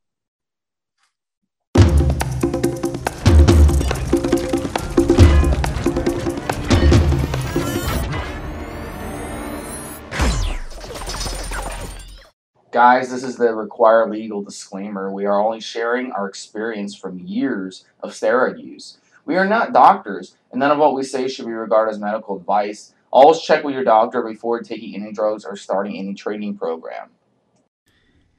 Guys, 12.80 13.12
this 13.12 13.24
is 13.24 13.36
the 13.36 13.54
required 13.54 14.10
legal 14.10 14.42
disclaimer. 14.42 15.12
We 15.12 15.26
are 15.26 15.38
only 15.38 15.60
sharing 15.60 16.14
our 16.14 16.30
experience 16.30 16.96
from 16.96 17.20
years 17.20 17.84
of 18.02 18.12
steroid 18.12 18.64
use. 18.64 19.00
We 19.26 19.36
are 19.36 19.46
not 19.46 19.74
doctors, 19.74 20.38
and 20.54 20.62
none 20.62 20.72
of 20.72 20.78
what 20.78 20.94
we 20.94 21.04
say 21.04 21.28
should 21.28 21.46
be 21.46 21.52
regarded 21.52 21.92
as 21.92 22.00
medical 22.00 22.38
advice. 22.38 22.94
Always 23.12 23.42
check 23.42 23.66
with 23.66 23.74
your 23.74 23.84
doctor 23.84 24.22
before 24.22 24.62
taking 24.62 24.96
any 24.96 25.12
drugs 25.12 25.44
or 25.44 25.58
starting 25.58 25.98
any 25.98 26.14
training 26.14 26.58
program. 26.58 27.10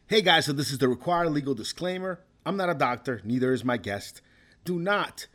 Hey 0.07 0.23
guys, 0.23 0.47
so 0.47 0.55
this 0.55 0.73
is 0.73 0.79
the 0.79 0.89
required 0.89 1.33
legal 1.33 1.53
disclaimer. 1.53 2.21
I'm 2.47 2.57
not 2.57 2.71
a 2.71 2.75
doctor, 2.75 3.21
neither 3.23 3.53
is 3.53 3.63
my 3.63 3.77
guest. 3.77 4.23
Do 4.65 4.79
not 4.79 5.27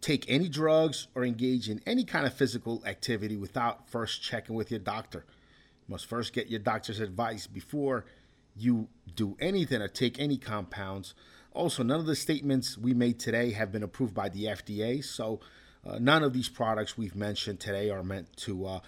take 0.00 0.24
any 0.26 0.48
drugs 0.48 1.08
or 1.14 1.22
engage 1.22 1.68
in 1.68 1.82
any 1.84 2.02
kind 2.02 2.24
of 2.24 2.32
physical 2.32 2.82
activity 2.86 3.36
without 3.36 3.90
first 3.90 4.22
checking 4.22 4.54
with 4.54 4.70
your 4.70 4.80
doctor. 4.80 5.26
You 5.86 5.92
must 5.92 6.06
first 6.06 6.32
get 6.32 6.48
your 6.48 6.60
doctor's 6.60 7.00
advice 7.00 7.46
before 7.46 8.06
you 8.58 8.88
do 9.14 9.36
anything 9.40 9.80
or 9.82 9.88
take 9.88 10.18
any 10.18 10.36
compounds. 10.36 11.14
Also, 11.52 11.82
none 11.82 12.00
of 12.00 12.06
the 12.06 12.14
statements 12.14 12.78
we 12.78 12.94
made 12.94 13.18
today 13.18 13.52
have 13.52 13.72
been 13.72 13.82
approved 13.82 14.14
by 14.14 14.28
the 14.28 14.44
FDA, 14.44 15.02
so 15.02 15.40
uh, 15.86 15.98
none 15.98 16.22
of 16.22 16.32
these 16.32 16.48
products 16.48 16.96
we've 16.96 17.16
mentioned 17.16 17.60
today 17.60 17.90
are 17.90 18.02
meant 18.02 18.36
to 18.36 18.66
uh, 18.66 18.80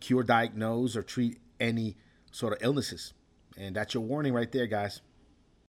cure, 0.00 0.22
diagnose, 0.22 0.96
or 0.96 1.02
treat 1.02 1.38
any 1.60 1.96
sort 2.32 2.52
of 2.52 2.58
illnesses. 2.62 3.12
And 3.56 3.76
that's 3.76 3.94
your 3.94 4.02
warning 4.02 4.32
right 4.32 4.50
there, 4.50 4.66
guys. 4.66 5.00